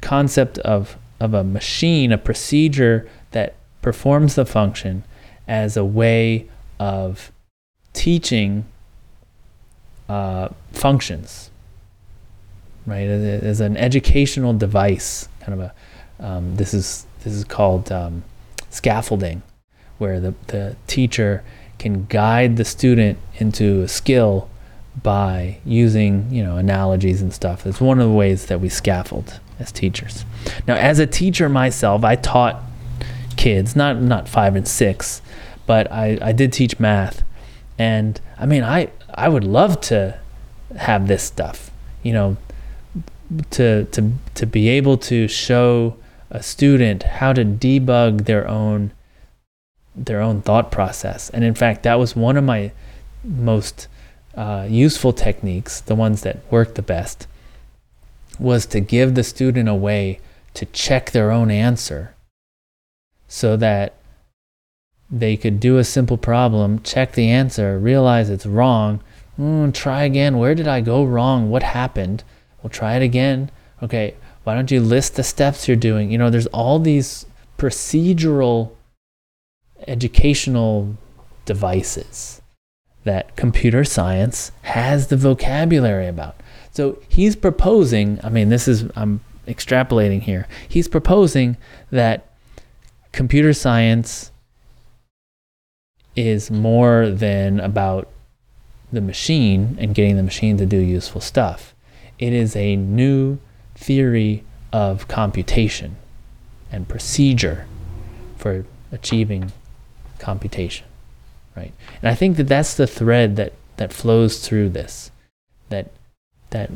concept 0.00 0.58
of, 0.58 0.96
of 1.20 1.34
a 1.34 1.44
machine, 1.44 2.10
a 2.10 2.18
procedure 2.18 3.08
that 3.30 3.54
performs 3.80 4.34
the 4.34 4.44
function 4.44 5.04
as 5.46 5.76
a 5.76 5.84
way 5.84 6.48
of 6.80 7.30
teaching 7.92 8.64
uh, 10.08 10.48
functions, 10.72 11.52
right? 12.86 13.06
As 13.06 13.60
an 13.60 13.76
educational 13.76 14.52
device, 14.52 15.28
kind 15.38 15.54
of 15.54 15.60
a. 15.60 15.72
Um, 16.20 16.56
this 16.56 16.74
is 16.74 17.06
this 17.24 17.32
is 17.32 17.44
called 17.44 17.90
um, 17.92 18.24
scaffolding, 18.70 19.42
where 19.98 20.20
the 20.20 20.34
the 20.48 20.76
teacher 20.86 21.42
can 21.78 22.06
guide 22.06 22.56
the 22.56 22.64
student 22.64 23.18
into 23.36 23.82
a 23.82 23.88
skill 23.88 24.48
by 25.02 25.58
using 25.64 26.30
you 26.30 26.42
know 26.42 26.56
analogies 26.56 27.22
and 27.22 27.32
stuff. 27.32 27.66
It's 27.66 27.80
one 27.80 28.00
of 28.00 28.08
the 28.08 28.14
ways 28.14 28.46
that 28.46 28.60
we 28.60 28.68
scaffold 28.68 29.40
as 29.58 29.72
teachers. 29.72 30.24
Now, 30.66 30.74
as 30.74 30.98
a 30.98 31.06
teacher 31.06 31.48
myself, 31.48 32.04
I 32.04 32.16
taught 32.16 32.62
kids, 33.36 33.76
not 33.76 34.00
not 34.00 34.28
five 34.28 34.56
and 34.56 34.66
six, 34.66 35.22
but 35.66 35.90
I, 35.92 36.18
I 36.20 36.32
did 36.32 36.52
teach 36.52 36.80
math 36.80 37.22
and 37.78 38.20
I 38.38 38.46
mean, 38.46 38.64
I 38.64 38.90
I 39.14 39.28
would 39.28 39.44
love 39.44 39.80
to 39.82 40.18
have 40.76 41.06
this 41.06 41.22
stuff, 41.22 41.70
you 42.02 42.12
know, 42.12 42.36
to 43.50 43.84
to 43.84 44.12
to 44.34 44.46
be 44.46 44.68
able 44.68 44.98
to 44.98 45.28
show 45.28 45.96
a 46.30 46.42
student 46.42 47.02
how 47.02 47.32
to 47.32 47.44
debug 47.44 48.24
their 48.24 48.46
own 48.48 48.92
their 49.96 50.20
own 50.20 50.40
thought 50.40 50.70
process. 50.70 51.28
And 51.30 51.42
in 51.42 51.54
fact, 51.54 51.82
that 51.82 51.98
was 51.98 52.14
one 52.14 52.36
of 52.36 52.44
my 52.44 52.70
most 53.24 53.88
uh, 54.36 54.66
useful 54.68 55.12
techniques, 55.12 55.80
the 55.80 55.96
ones 55.96 56.22
that 56.22 56.40
worked 56.52 56.76
the 56.76 56.82
best, 56.82 57.26
was 58.38 58.64
to 58.66 58.78
give 58.78 59.14
the 59.14 59.24
student 59.24 59.68
a 59.68 59.74
way 59.74 60.20
to 60.54 60.66
check 60.66 61.10
their 61.10 61.32
own 61.32 61.50
answer 61.50 62.14
so 63.26 63.56
that 63.56 63.94
they 65.10 65.36
could 65.36 65.58
do 65.58 65.78
a 65.78 65.84
simple 65.84 66.16
problem, 66.16 66.80
check 66.82 67.12
the 67.12 67.28
answer, 67.28 67.78
realize 67.78 68.30
it's 68.30 68.46
wrong, 68.46 69.00
mm, 69.38 69.72
try 69.72 70.04
again. 70.04 70.38
Where 70.38 70.54
did 70.54 70.68
I 70.68 70.80
go 70.80 71.04
wrong? 71.04 71.50
What 71.50 71.62
happened? 71.62 72.24
We'll 72.62 72.70
try 72.70 72.96
it 72.96 73.02
again. 73.02 73.50
Okay, 73.82 74.14
why 74.48 74.54
don't 74.54 74.70
you 74.70 74.80
list 74.80 75.16
the 75.16 75.22
steps 75.22 75.68
you're 75.68 75.76
doing? 75.76 76.10
You 76.10 76.16
know, 76.16 76.30
there's 76.30 76.46
all 76.46 76.78
these 76.78 77.26
procedural 77.58 78.70
educational 79.86 80.96
devices 81.44 82.40
that 83.04 83.36
computer 83.36 83.84
science 83.84 84.50
has 84.62 85.08
the 85.08 85.18
vocabulary 85.18 86.08
about. 86.08 86.40
So 86.70 86.98
he's 87.10 87.36
proposing, 87.36 88.20
I 88.24 88.30
mean, 88.30 88.48
this 88.48 88.66
is, 88.66 88.86
I'm 88.96 89.20
extrapolating 89.46 90.22
here. 90.22 90.48
He's 90.66 90.88
proposing 90.88 91.58
that 91.90 92.32
computer 93.12 93.52
science 93.52 94.32
is 96.16 96.50
more 96.50 97.10
than 97.10 97.60
about 97.60 98.08
the 98.90 99.02
machine 99.02 99.76
and 99.78 99.94
getting 99.94 100.16
the 100.16 100.22
machine 100.22 100.56
to 100.56 100.64
do 100.64 100.78
useful 100.78 101.20
stuff. 101.20 101.74
It 102.18 102.32
is 102.32 102.56
a 102.56 102.76
new 102.76 103.40
theory 103.78 104.44
of 104.72 105.08
computation 105.08 105.96
and 106.70 106.88
procedure 106.88 107.66
for 108.36 108.64
achieving 108.92 109.52
computation, 110.18 110.86
right? 111.56 111.72
And 112.02 112.10
I 112.10 112.14
think 112.14 112.36
that 112.36 112.48
that's 112.48 112.74
the 112.74 112.86
thread 112.86 113.36
that 113.36 113.52
that 113.76 113.92
flows 113.92 114.46
through 114.46 114.70
this, 114.70 115.10
that 115.68 115.90
that 116.50 116.70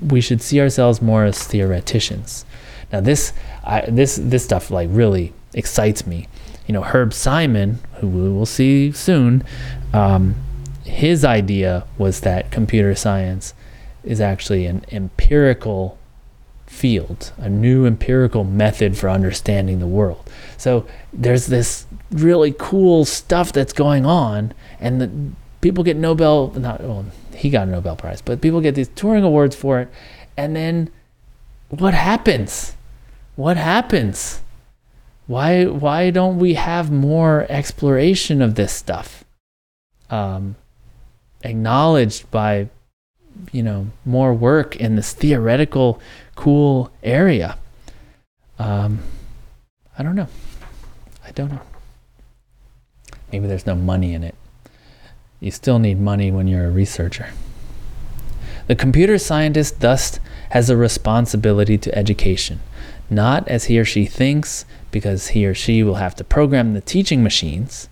we 0.00 0.20
should 0.20 0.42
see 0.42 0.60
ourselves 0.60 1.00
more 1.00 1.24
as 1.24 1.46
theoreticians. 1.46 2.44
Now 2.92 3.00
this 3.00 3.32
I, 3.64 3.82
this 3.88 4.16
this 4.22 4.44
stuff 4.44 4.70
like 4.70 4.88
really 4.92 5.32
excites 5.54 6.06
me 6.06 6.28
you 6.66 6.72
know, 6.72 6.82
Herb 6.82 7.12
Simon, 7.12 7.78
who 7.96 8.08
we 8.08 8.28
will 8.30 8.46
see 8.46 8.92
soon, 8.92 9.42
um, 9.92 10.34
his 10.84 11.24
idea 11.24 11.84
was 11.98 12.20
that 12.20 12.50
computer 12.50 12.94
science 12.94 13.54
is 14.02 14.20
actually 14.20 14.66
an 14.66 14.84
empirical 14.90 15.98
field, 16.74 17.32
a 17.38 17.48
new 17.48 17.86
empirical 17.86 18.44
method 18.44 18.96
for 18.98 19.08
understanding 19.08 19.78
the 19.78 19.86
world. 19.86 20.28
So 20.56 20.86
there's 21.12 21.46
this 21.46 21.86
really 22.10 22.54
cool 22.58 23.04
stuff 23.04 23.52
that's 23.52 23.72
going 23.72 24.04
on, 24.04 24.52
and 24.80 25.00
the, 25.00 25.10
people 25.60 25.84
get 25.84 25.96
Nobel, 25.96 26.52
not, 26.52 26.80
well, 26.80 27.06
he 27.34 27.50
got 27.50 27.68
a 27.68 27.70
Nobel 27.70 27.96
Prize, 27.96 28.20
but 28.20 28.40
people 28.40 28.60
get 28.60 28.74
these 28.74 28.88
Turing 28.90 29.24
Awards 29.24 29.56
for 29.56 29.80
it. 29.80 29.88
And 30.36 30.54
then 30.54 30.90
what 31.68 31.94
happens? 31.94 32.74
What 33.36 33.56
happens? 33.56 34.40
why 35.26 35.64
why 35.64 36.10
don't 36.10 36.38
we 36.38 36.54
have 36.54 36.90
more 36.90 37.46
exploration 37.48 38.42
of 38.42 38.54
this 38.54 38.72
stuff 38.72 39.24
um, 40.10 40.56
acknowledged 41.42 42.30
by 42.30 42.68
you 43.52 43.62
know 43.62 43.86
more 44.04 44.34
work 44.34 44.76
in 44.76 44.96
this 44.96 45.12
theoretical 45.12 46.00
cool 46.34 46.90
area. 47.02 47.58
Um, 48.58 49.00
i 49.98 50.02
don't 50.02 50.14
know. 50.14 50.28
I 51.24 51.30
don't 51.32 51.50
know. 51.50 51.60
Maybe 53.32 53.46
there's 53.46 53.66
no 53.66 53.74
money 53.74 54.14
in 54.14 54.22
it. 54.22 54.34
You 55.40 55.50
still 55.50 55.78
need 55.78 56.00
money 56.00 56.30
when 56.30 56.46
you're 56.46 56.66
a 56.66 56.70
researcher. 56.70 57.28
The 58.66 58.74
computer 58.76 59.18
scientist 59.18 59.80
thus 59.80 60.18
has 60.50 60.70
a 60.70 60.76
responsibility 60.76 61.76
to 61.78 61.98
education. 61.98 62.60
Not 63.10 63.46
as 63.48 63.64
he 63.64 63.78
or 63.78 63.84
she 63.84 64.06
thinks, 64.06 64.64
because 64.90 65.28
he 65.28 65.46
or 65.46 65.54
she 65.54 65.82
will 65.82 65.96
have 65.96 66.14
to 66.16 66.24
program 66.24 66.72
the 66.72 66.80
teaching 66.80 67.22
machines, 67.22 67.88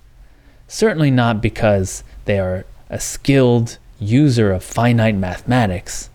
Certainly 0.73 1.11
not 1.11 1.43
because 1.43 2.03
they 2.25 2.39
are 2.39 2.65
a 2.89 2.99
skilled 2.99 3.77
user 4.01 4.51
of 4.51 4.65
finite 4.65 5.15
mathematics. 5.15 6.09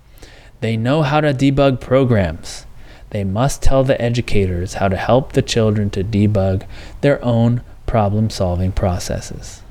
They 0.60 0.78
know 0.78 1.04
how 1.04 1.22
to 1.22 1.34
debug 1.34 1.80
programs. 1.80 2.66
They 3.12 3.24
must 3.24 3.62
tell 3.62 3.84
the 3.84 4.02
educators 4.02 4.76
how 4.76 4.88
to 4.90 4.98
help 4.98 5.34
the 5.34 5.42
children 5.42 5.90
to 5.92 6.04
debug 6.04 6.66
their 7.02 7.24
own 7.24 7.62
problem 7.86 8.30
solving 8.30 8.72
processes. 8.72 9.62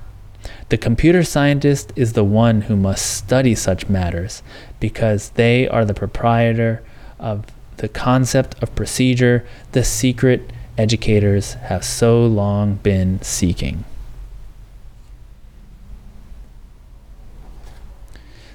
The 0.69 0.79
computer 0.79 1.23
scientist 1.23 1.93
is 1.97 2.13
the 2.13 2.25
one 2.25 2.63
who 2.63 2.77
must 2.77 3.17
study 3.17 3.55
such 3.55 3.89
matters 3.89 4.43
because 4.81 5.31
they 5.31 5.69
are 5.69 5.85
the 5.85 5.95
proprietor 5.95 6.83
of 7.19 7.45
the 7.77 7.89
concept 7.89 8.61
of 8.63 8.75
procedure 8.75 9.47
the 9.73 9.85
secret 9.85 10.51
educators 10.79 11.55
have 11.55 11.85
so 11.85 12.25
long 12.25 12.77
been 12.77 13.21
seeking. 13.23 13.85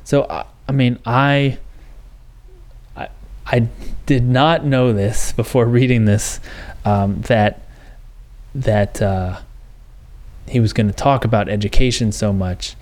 So, 0.03 0.27
I 0.67 0.71
mean, 0.71 0.99
I 1.05 1.59
I 3.45 3.67
did 4.05 4.23
not 4.23 4.65
know 4.65 4.93
this 4.93 5.31
before 5.31 5.65
reading 5.65 6.05
this 6.05 6.39
um, 6.85 7.21
that 7.23 7.61
that 8.53 9.01
uh, 9.01 9.39
he 10.47 10.59
was 10.59 10.73
going 10.73 10.87
to 10.87 10.93
talk 10.93 11.23
about 11.23 11.47
education 11.49 12.11
so 12.11 12.33
much, 12.33 12.75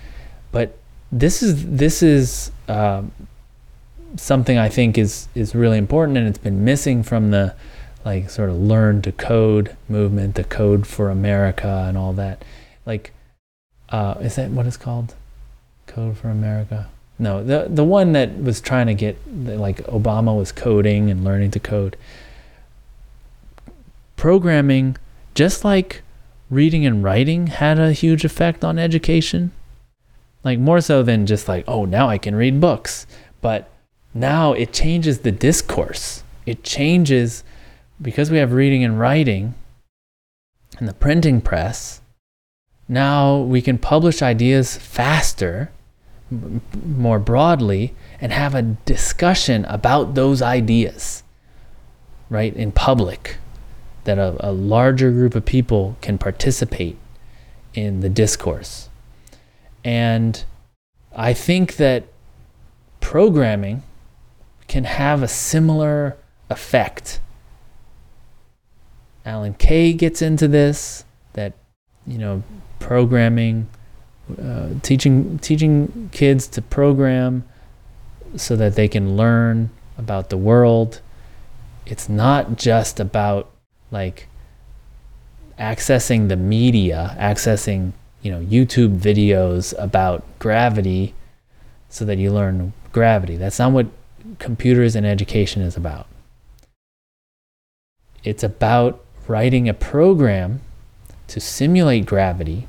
but 0.52 0.76
this 1.12 1.42
is 1.42 1.66
this 1.66 2.02
is 2.02 2.50
uh, 2.68 3.02
something 4.16 4.58
I 4.58 4.68
think 4.68 4.98
is 4.98 5.28
is 5.34 5.54
really 5.54 5.78
important, 5.78 6.18
and 6.18 6.26
it's 6.26 6.38
been 6.38 6.64
missing 6.64 7.02
from 7.02 7.30
the 7.30 7.54
like 8.04 8.30
sort 8.30 8.50
of 8.50 8.56
learn 8.56 9.02
to 9.02 9.12
code 9.12 9.76
movement, 9.88 10.34
the 10.34 10.44
code 10.44 10.86
for 10.86 11.10
America, 11.10 11.84
and 11.88 11.98
all 11.98 12.12
that. 12.14 12.44
Like, 12.86 13.12
uh, 13.90 14.14
is 14.20 14.36
that 14.36 14.50
what 14.50 14.66
it's 14.66 14.76
called? 14.76 15.14
Code 15.86 16.16
for 16.16 16.28
America. 16.28 16.88
No, 17.20 17.44
the 17.44 17.66
the 17.68 17.84
one 17.84 18.12
that 18.12 18.42
was 18.42 18.62
trying 18.62 18.86
to 18.86 18.94
get 18.94 19.18
like 19.30 19.84
Obama 19.88 20.34
was 20.34 20.52
coding 20.52 21.10
and 21.10 21.22
learning 21.22 21.50
to 21.50 21.60
code. 21.60 21.98
Programming, 24.16 24.96
just 25.34 25.62
like 25.62 26.00
reading 26.48 26.86
and 26.86 27.04
writing, 27.04 27.48
had 27.48 27.78
a 27.78 27.92
huge 27.92 28.24
effect 28.24 28.64
on 28.64 28.78
education. 28.78 29.52
Like 30.44 30.58
more 30.58 30.80
so 30.80 31.02
than 31.02 31.26
just 31.26 31.46
like, 31.46 31.66
oh, 31.68 31.84
now 31.84 32.08
I 32.08 32.16
can 32.16 32.34
read 32.34 32.58
books. 32.58 33.06
But 33.42 33.68
now 34.14 34.54
it 34.54 34.72
changes 34.72 35.18
the 35.18 35.30
discourse. 35.30 36.24
It 36.46 36.64
changes 36.64 37.44
because 38.00 38.30
we 38.30 38.38
have 38.38 38.52
reading 38.52 38.82
and 38.82 38.98
writing 38.98 39.54
and 40.78 40.88
the 40.88 40.94
printing 40.94 41.42
press. 41.42 42.00
Now 42.88 43.36
we 43.36 43.60
can 43.60 43.76
publish 43.76 44.22
ideas 44.22 44.78
faster 44.78 45.70
more 46.30 47.18
broadly 47.18 47.94
and 48.20 48.32
have 48.32 48.54
a 48.54 48.62
discussion 48.62 49.64
about 49.66 50.14
those 50.14 50.40
ideas, 50.42 51.22
right, 52.28 52.54
in 52.54 52.72
public, 52.72 53.36
that 54.04 54.18
a, 54.18 54.36
a 54.40 54.52
larger 54.52 55.10
group 55.10 55.34
of 55.34 55.44
people 55.44 55.96
can 56.00 56.18
participate 56.18 56.96
in 57.74 58.00
the 58.00 58.08
discourse. 58.08 58.88
And 59.84 60.44
I 61.14 61.32
think 61.32 61.76
that 61.76 62.04
programming 63.00 63.82
can 64.68 64.84
have 64.84 65.22
a 65.22 65.28
similar 65.28 66.16
effect. 66.48 67.20
Alan 69.24 69.54
Kay 69.54 69.92
gets 69.92 70.22
into 70.22 70.48
this 70.48 71.04
that, 71.32 71.54
you 72.06 72.18
know, 72.18 72.42
programming 72.78 73.68
uh, 74.38 74.80
teaching 74.82 75.38
teaching 75.38 76.08
kids 76.12 76.46
to 76.48 76.62
program 76.62 77.44
so 78.36 78.56
that 78.56 78.74
they 78.74 78.88
can 78.88 79.16
learn 79.16 79.70
about 79.98 80.30
the 80.30 80.36
world. 80.36 81.00
It's 81.86 82.08
not 82.08 82.56
just 82.56 83.00
about 83.00 83.50
like 83.90 84.28
accessing 85.58 86.28
the 86.28 86.36
media, 86.36 87.16
accessing 87.18 87.92
you 88.22 88.30
know 88.30 88.40
YouTube 88.40 88.98
videos 88.98 89.74
about 89.78 90.24
gravity 90.38 91.14
so 91.88 92.04
that 92.04 92.18
you 92.18 92.32
learn 92.32 92.72
gravity. 92.92 93.36
That's 93.36 93.58
not 93.58 93.72
what 93.72 93.86
computers 94.38 94.94
and 94.94 95.06
education 95.06 95.62
is 95.62 95.76
about. 95.76 96.06
It's 98.22 98.42
about 98.42 99.04
writing 99.26 99.68
a 99.68 99.74
program 99.74 100.60
to 101.28 101.40
simulate 101.40 102.06
gravity 102.06 102.66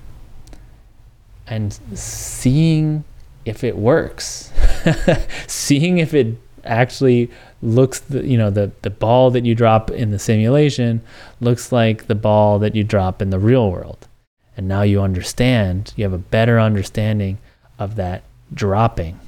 and 1.52 1.80
seeing 1.94 3.04
if 3.46 3.64
it 3.64 3.78
works, 3.78 4.52
seeing 5.48 6.00
if 6.00 6.16
it 6.16 6.36
actually 6.64 7.30
looks 7.62 8.00
the, 8.00 8.26
you 8.26 8.38
know 8.38 8.50
the 8.50 8.72
the 8.82 8.90
ball 8.90 9.30
that 9.30 9.46
you 9.46 9.54
drop 9.54 9.92
in 9.92 10.10
the 10.10 10.18
simulation 10.18 11.02
looks 11.40 11.72
like 11.72 12.08
the 12.08 12.16
ball 12.16 12.58
that 12.58 12.76
you 12.76 12.84
drop 12.84 13.22
in 13.22 13.30
the 13.30 13.40
real 13.40 13.70
world. 13.72 14.08
And 14.58 14.68
now 14.68 14.82
you 14.82 15.02
understand 15.02 15.94
you 15.96 16.04
have 16.04 16.14
a 16.14 16.18
better 16.18 16.60
understanding 16.60 17.38
of 17.78 17.96
that 17.96 18.24
dropping 18.54 19.20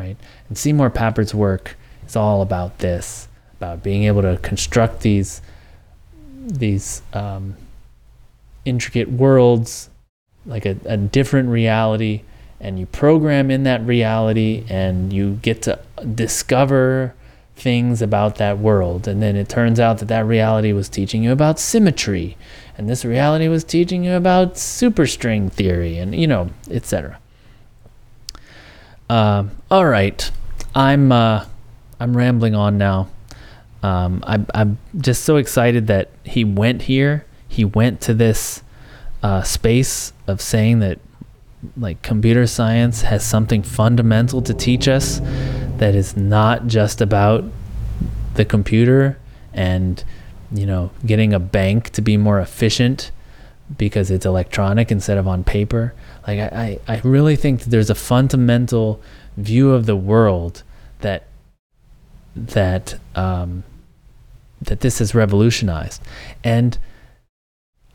right? 0.00 0.16
And 0.48 0.56
seymour 0.56 0.90
papert's 0.90 1.34
work 1.34 1.76
is 2.06 2.16
all 2.16 2.42
about 2.42 2.78
this 2.78 3.28
about 3.58 3.82
being 3.82 4.04
able 4.04 4.22
to 4.22 4.38
construct 4.38 5.00
these 5.00 5.42
these 6.46 7.02
um, 7.12 7.56
intricate 8.64 9.10
worlds 9.10 9.89
like 10.46 10.66
a, 10.66 10.76
a 10.84 10.96
different 10.96 11.48
reality 11.48 12.22
and 12.60 12.78
you 12.78 12.86
program 12.86 13.50
in 13.50 13.62
that 13.64 13.84
reality 13.86 14.64
and 14.68 15.12
you 15.12 15.38
get 15.42 15.62
to 15.62 15.78
discover 16.14 17.14
things 17.56 18.02
about 18.02 18.36
that 18.36 18.58
world. 18.58 19.06
And 19.08 19.22
then 19.22 19.36
it 19.36 19.48
turns 19.48 19.80
out 19.80 19.98
that 19.98 20.08
that 20.08 20.26
reality 20.26 20.72
was 20.72 20.88
teaching 20.88 21.22
you 21.22 21.32
about 21.32 21.58
symmetry 21.58 22.36
and 22.76 22.88
this 22.88 23.04
reality 23.04 23.48
was 23.48 23.64
teaching 23.64 24.04
you 24.04 24.14
about 24.14 24.54
superstring 24.54 25.52
theory 25.52 25.98
and 25.98 26.14
you 26.14 26.26
know 26.26 26.48
etc 26.70 27.18
uh, 29.10 29.44
all 29.72 29.86
right. 29.86 30.30
I'm 30.72 31.10
uh, 31.10 31.44
i'm 31.98 32.16
rambling 32.16 32.54
on 32.54 32.78
now. 32.78 33.08
Um, 33.82 34.22
I, 34.26 34.38
i'm 34.54 34.78
just 34.96 35.24
so 35.24 35.36
excited 35.36 35.88
that 35.88 36.10
he 36.22 36.44
went 36.44 36.82
here. 36.82 37.26
He 37.48 37.64
went 37.64 38.00
to 38.02 38.14
this 38.14 38.62
uh, 39.22 39.42
space 39.42 40.12
of 40.30 40.40
saying 40.40 40.78
that 40.78 40.98
like 41.76 42.00
computer 42.02 42.46
science 42.46 43.02
has 43.02 43.24
something 43.24 43.62
fundamental 43.62 44.40
to 44.40 44.54
teach 44.54 44.88
us 44.88 45.20
that 45.76 45.94
is 45.94 46.16
not 46.16 46.66
just 46.66 47.00
about 47.02 47.44
the 48.34 48.44
computer 48.44 49.18
and 49.52 50.02
you 50.52 50.64
know 50.64 50.90
getting 51.04 51.34
a 51.34 51.38
bank 51.38 51.90
to 51.90 52.00
be 52.00 52.16
more 52.16 52.40
efficient 52.40 53.10
because 53.76 54.10
it's 54.10 54.26
electronic 54.26 54.90
instead 54.90 55.18
of 55.18 55.28
on 55.28 55.44
paper. 55.44 55.94
Like 56.26 56.40
i, 56.40 56.78
I, 56.88 56.94
I 56.94 57.00
really 57.04 57.36
think 57.36 57.60
that 57.60 57.70
there's 57.70 57.90
a 57.90 57.94
fundamental 57.94 59.00
view 59.36 59.72
of 59.72 59.86
the 59.86 59.96
world 59.96 60.62
that 61.00 61.26
that 62.34 62.98
um, 63.14 63.64
that 64.60 64.80
this 64.80 64.98
has 64.98 65.14
revolutionized. 65.14 66.02
And 66.44 66.78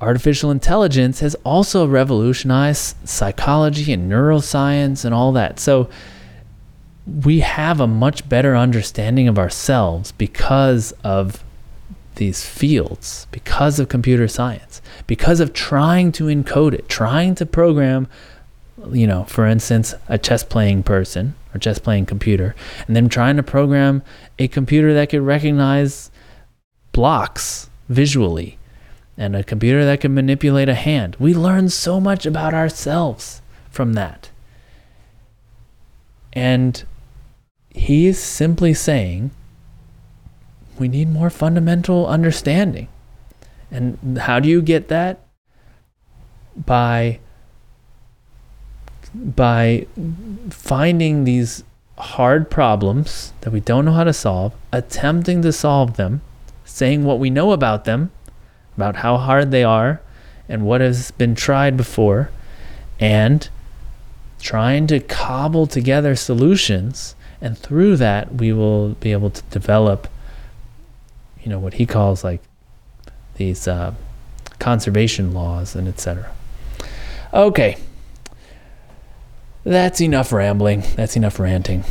artificial 0.05 0.51
intelligence 0.51 1.19
has 1.19 1.35
also 1.43 1.87
revolutionized 1.87 2.95
psychology 3.07 3.91
and 3.91 4.09
neuroscience 4.11 5.03
and 5.03 5.13
all 5.13 5.31
that. 5.31 5.59
So 5.59 5.89
we 7.23 7.39
have 7.39 7.79
a 7.79 7.87
much 7.87 8.27
better 8.29 8.55
understanding 8.55 9.27
of 9.27 9.39
ourselves 9.39 10.11
because 10.11 10.91
of 11.03 11.43
these 12.15 12.45
fields, 12.45 13.27
because 13.31 13.79
of 13.79 13.89
computer 13.89 14.27
science, 14.27 14.81
because 15.07 15.39
of 15.39 15.53
trying 15.53 16.11
to 16.13 16.25
encode 16.25 16.73
it, 16.73 16.87
trying 16.87 17.35
to 17.35 17.45
program, 17.45 18.07
you 18.91 19.07
know, 19.07 19.23
for 19.25 19.45
instance, 19.45 19.93
a 20.07 20.17
chess 20.17 20.43
playing 20.43 20.83
person 20.83 21.35
or 21.53 21.59
chess 21.59 21.79
playing 21.79 22.05
computer, 22.05 22.55
and 22.87 22.95
then 22.95 23.09
trying 23.09 23.35
to 23.35 23.43
program 23.43 24.01
a 24.39 24.47
computer 24.47 24.93
that 24.93 25.09
could 25.09 25.21
recognize 25.21 26.11
blocks 26.91 27.69
visually 27.89 28.57
and 29.17 29.35
a 29.35 29.43
computer 29.43 29.85
that 29.85 30.01
can 30.01 30.13
manipulate 30.13 30.69
a 30.69 30.75
hand. 30.75 31.15
We 31.19 31.33
learn 31.33 31.69
so 31.69 31.99
much 31.99 32.25
about 32.25 32.53
ourselves 32.53 33.41
from 33.69 33.93
that. 33.93 34.29
And 36.33 36.83
he 37.69 38.07
is 38.07 38.19
simply 38.19 38.73
saying 38.73 39.31
we 40.77 40.87
need 40.87 41.09
more 41.09 41.29
fundamental 41.29 42.05
understanding. 42.07 42.89
And 43.71 44.17
how 44.19 44.39
do 44.39 44.49
you 44.49 44.61
get 44.61 44.89
that? 44.89 45.19
By 46.55 47.19
by 49.13 49.87
finding 50.49 51.23
these 51.23 51.63
hard 51.97 52.49
problems 52.49 53.31
that 53.41 53.51
we 53.51 53.61
don't 53.61 53.85
know 53.85 53.93
how 53.93 54.03
to 54.03 54.11
solve, 54.11 54.53
attempting 54.73 55.41
to 55.41 55.53
solve 55.53 55.95
them, 55.95 56.21
saying 56.65 57.05
what 57.05 57.19
we 57.19 57.29
know 57.29 57.53
about 57.53 57.85
them, 57.85 58.11
about 58.75 58.97
how 58.97 59.17
hard 59.17 59.51
they 59.51 59.63
are 59.63 60.01
and 60.47 60.65
what 60.65 60.81
has 60.81 61.11
been 61.11 61.33
tried 61.33 61.75
before, 61.75 62.29
and 62.99 63.49
trying 64.39 64.85
to 64.87 64.99
cobble 64.99 65.65
together 65.65 66.15
solutions. 66.15 67.15
And 67.41 67.57
through 67.57 67.97
that, 67.97 68.35
we 68.35 68.53
will 68.53 68.89
be 68.89 69.11
able 69.11 69.31
to 69.31 69.41
develop, 69.43 70.07
you 71.43 71.49
know, 71.49 71.59
what 71.59 71.75
he 71.75 71.85
calls 71.85 72.23
like 72.23 72.41
these 73.35 73.67
uh, 73.67 73.93
conservation 74.59 75.33
laws 75.33 75.75
and 75.75 75.87
etc. 75.87 76.31
Okay, 77.33 77.77
that's 79.63 79.99
enough 79.99 80.31
rambling. 80.31 80.83
That's 80.95 81.15
enough 81.15 81.39
ranting. 81.39 81.83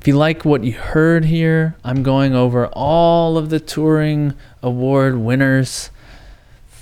If 0.00 0.06
you 0.06 0.16
like 0.16 0.44
what 0.44 0.62
you 0.62 0.72
heard 0.72 1.24
here, 1.24 1.76
I'm 1.82 2.04
going 2.04 2.34
over 2.34 2.68
all 2.68 3.36
of 3.36 3.50
the 3.50 3.58
Turing 3.58 4.34
Award 4.62 5.16
winners. 5.16 5.90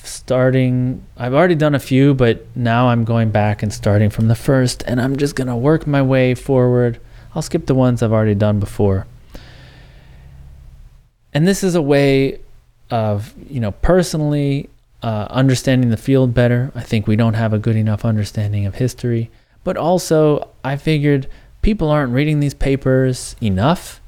Starting, 0.03 1.03
I've 1.17 1.33
already 1.33 1.55
done 1.55 1.75
a 1.75 1.81
few, 1.81 2.13
but 2.13 2.47
now 2.55 2.89
I'm 2.89 3.05
going 3.05 3.31
back 3.31 3.63
and 3.63 3.73
starting 3.73 4.11
from 4.11 4.29
the 4.29 4.35
first, 4.35 4.85
and 4.87 5.01
I'm 5.01 5.17
just 5.17 5.35
going 5.35 5.49
to 5.49 5.57
work 5.57 5.87
my 5.87 6.03
way 6.03 6.35
forward. 6.35 7.01
I'll 7.35 7.43
skip 7.43 7.67
the 7.67 7.75
ones 7.75 8.03
I've 8.03 8.13
already 8.13 8.35
done 8.35 8.61
before. 8.61 9.07
And 11.33 11.49
this 11.49 11.65
is 11.65 11.75
a 11.75 11.83
way 11.83 12.41
of, 12.91 13.35
you 13.49 13.61
know, 13.61 13.73
personally 13.73 14.69
uh, 15.03 15.27
understanding 15.31 15.91
the 15.91 15.97
field 15.97 16.35
better. 16.35 16.71
I 16.75 16.83
think 16.83 17.07
we 17.07 17.17
don't 17.17 17.35
have 17.35 17.55
a 17.55 17.59
good 17.59 17.77
enough 17.77 18.05
understanding 18.05 18.67
of 18.67 18.75
history. 18.75 19.31
But 19.65 19.77
also, 19.77 20.51
I 20.63 20.77
figured 20.77 21.29
people 21.67 21.91
aren't 21.91 22.13
reading 22.13 22.39
these 22.39 22.55
papers 22.55 23.35
enough. 23.43 24.01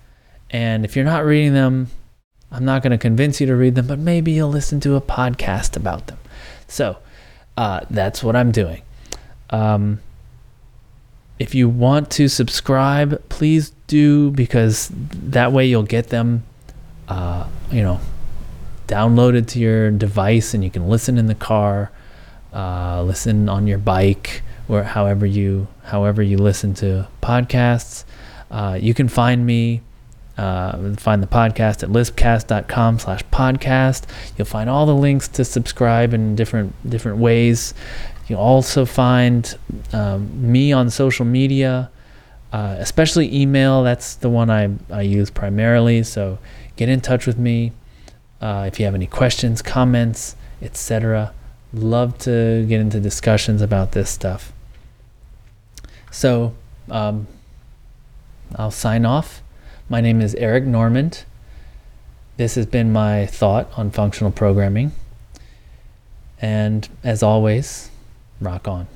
And 0.49 0.85
if 0.85 0.95
you're 0.95 1.05
not 1.05 1.25
reading 1.25 1.55
them, 1.55 1.89
I'm 2.53 2.65
not 2.65 2.85
going 2.85 2.93
to 2.93 2.99
convince 2.99 3.41
you 3.41 3.49
to 3.49 3.57
read 3.57 3.75
them, 3.75 3.89
but 3.89 3.99
maybe 3.99 4.31
you'll 4.31 4.49
listen 4.49 4.79
to 4.79 4.95
a 4.95 5.01
podcast 5.01 5.77
about 5.77 6.07
them. 6.07 6.19
So 6.69 6.99
uh, 7.57 7.81
that's 7.91 8.23
what 8.23 8.37
I'm 8.37 8.53
doing. 8.53 8.83
Um, 9.51 9.99
if 11.41 11.53
you 11.53 11.69
want 11.69 12.13
to 12.13 12.29
subscribe, 12.29 13.29
please 13.29 13.73
do 13.89 14.31
because 14.31 14.93
that 14.95 15.51
way 15.51 15.67
you'll 15.67 15.83
get 15.83 16.11
them, 16.11 16.45
uh, 17.09 17.49
you 17.73 17.83
know, 17.83 17.99
downloaded 18.87 19.49
to 19.49 19.59
your 19.59 19.91
device 19.91 20.55
and 20.55 20.63
you 20.63 20.71
can 20.71 20.89
listen 20.89 21.19
in 21.19 21.27
the 21.27 21.35
car, 21.35 21.91
uh, 22.53 23.03
listen 23.03 23.49
on 23.49 23.67
your 23.67 23.79
bike, 23.79 24.43
or 24.69 24.83
however 24.83 25.27
you 25.27 25.67
however 25.85 26.23
you 26.23 26.39
listen 26.39 26.75
to 26.75 27.09
podcasts. 27.23 28.05
Uh, 28.51 28.79
you 28.81 28.95
can 28.95 29.09
find 29.09 29.45
me, 29.45 29.83
uh, 30.37 30.95
find 30.95 31.23
the 31.23 31.27
podcast 31.27 31.83
at 31.83 31.91
lispcast.com 31.91 32.99
slash 32.99 33.23
podcast. 33.25 34.05
You'll 34.37 34.47
find 34.47 34.71
all 34.71 34.87
the 34.87 34.95
links 34.95 35.29
to 35.29 35.45
subscribe 35.45 36.15
in 36.15 36.37
different 36.37 36.75
different 36.89 37.19
ways. 37.19 37.75
You'll 38.29 38.41
also 38.41 38.85
find 38.85 39.57
um, 39.93 40.53
me 40.53 40.73
on 40.73 40.91
social 40.91 41.25
media, 41.25 41.91
uh, 42.53 42.77
especially 42.79 43.35
email. 43.35 43.83
That's 43.83 44.17
the 44.17 44.29
one 44.29 44.51
I, 44.51 44.71
I 44.91 45.01
use 45.01 45.31
primarily. 45.31 46.03
So 46.03 46.39
get 46.77 46.91
in 46.91 47.01
touch 47.01 47.27
with 47.27 47.39
me 47.39 47.73
uh, 48.43 48.65
if 48.67 48.79
you 48.79 48.85
have 48.85 48.95
any 48.95 49.07
questions, 49.07 49.63
comments, 49.63 50.37
etc. 50.61 51.33
Love 51.73 52.19
to 52.19 52.67
get 52.69 52.81
into 52.81 53.01
discussions 53.01 53.63
about 53.63 53.93
this 53.93 54.11
stuff. 54.11 54.53
So 56.11 56.55
um, 56.91 57.27
I'll 58.57 58.71
sign 58.71 59.05
off. 59.05 59.43
My 59.89 60.01
name 60.01 60.21
is 60.21 60.35
Eric 60.35 60.65
Normand. 60.65 61.25
This 62.37 62.55
has 62.55 62.67
been 62.67 62.93
my 62.93 63.27
thought 63.27 63.71
on 63.77 63.91
functional 63.91 64.31
programming. 64.31 64.93
And 66.41 66.89
as 67.03 67.23
always, 67.23 67.91
rock 68.41 68.69
on. 68.69 68.87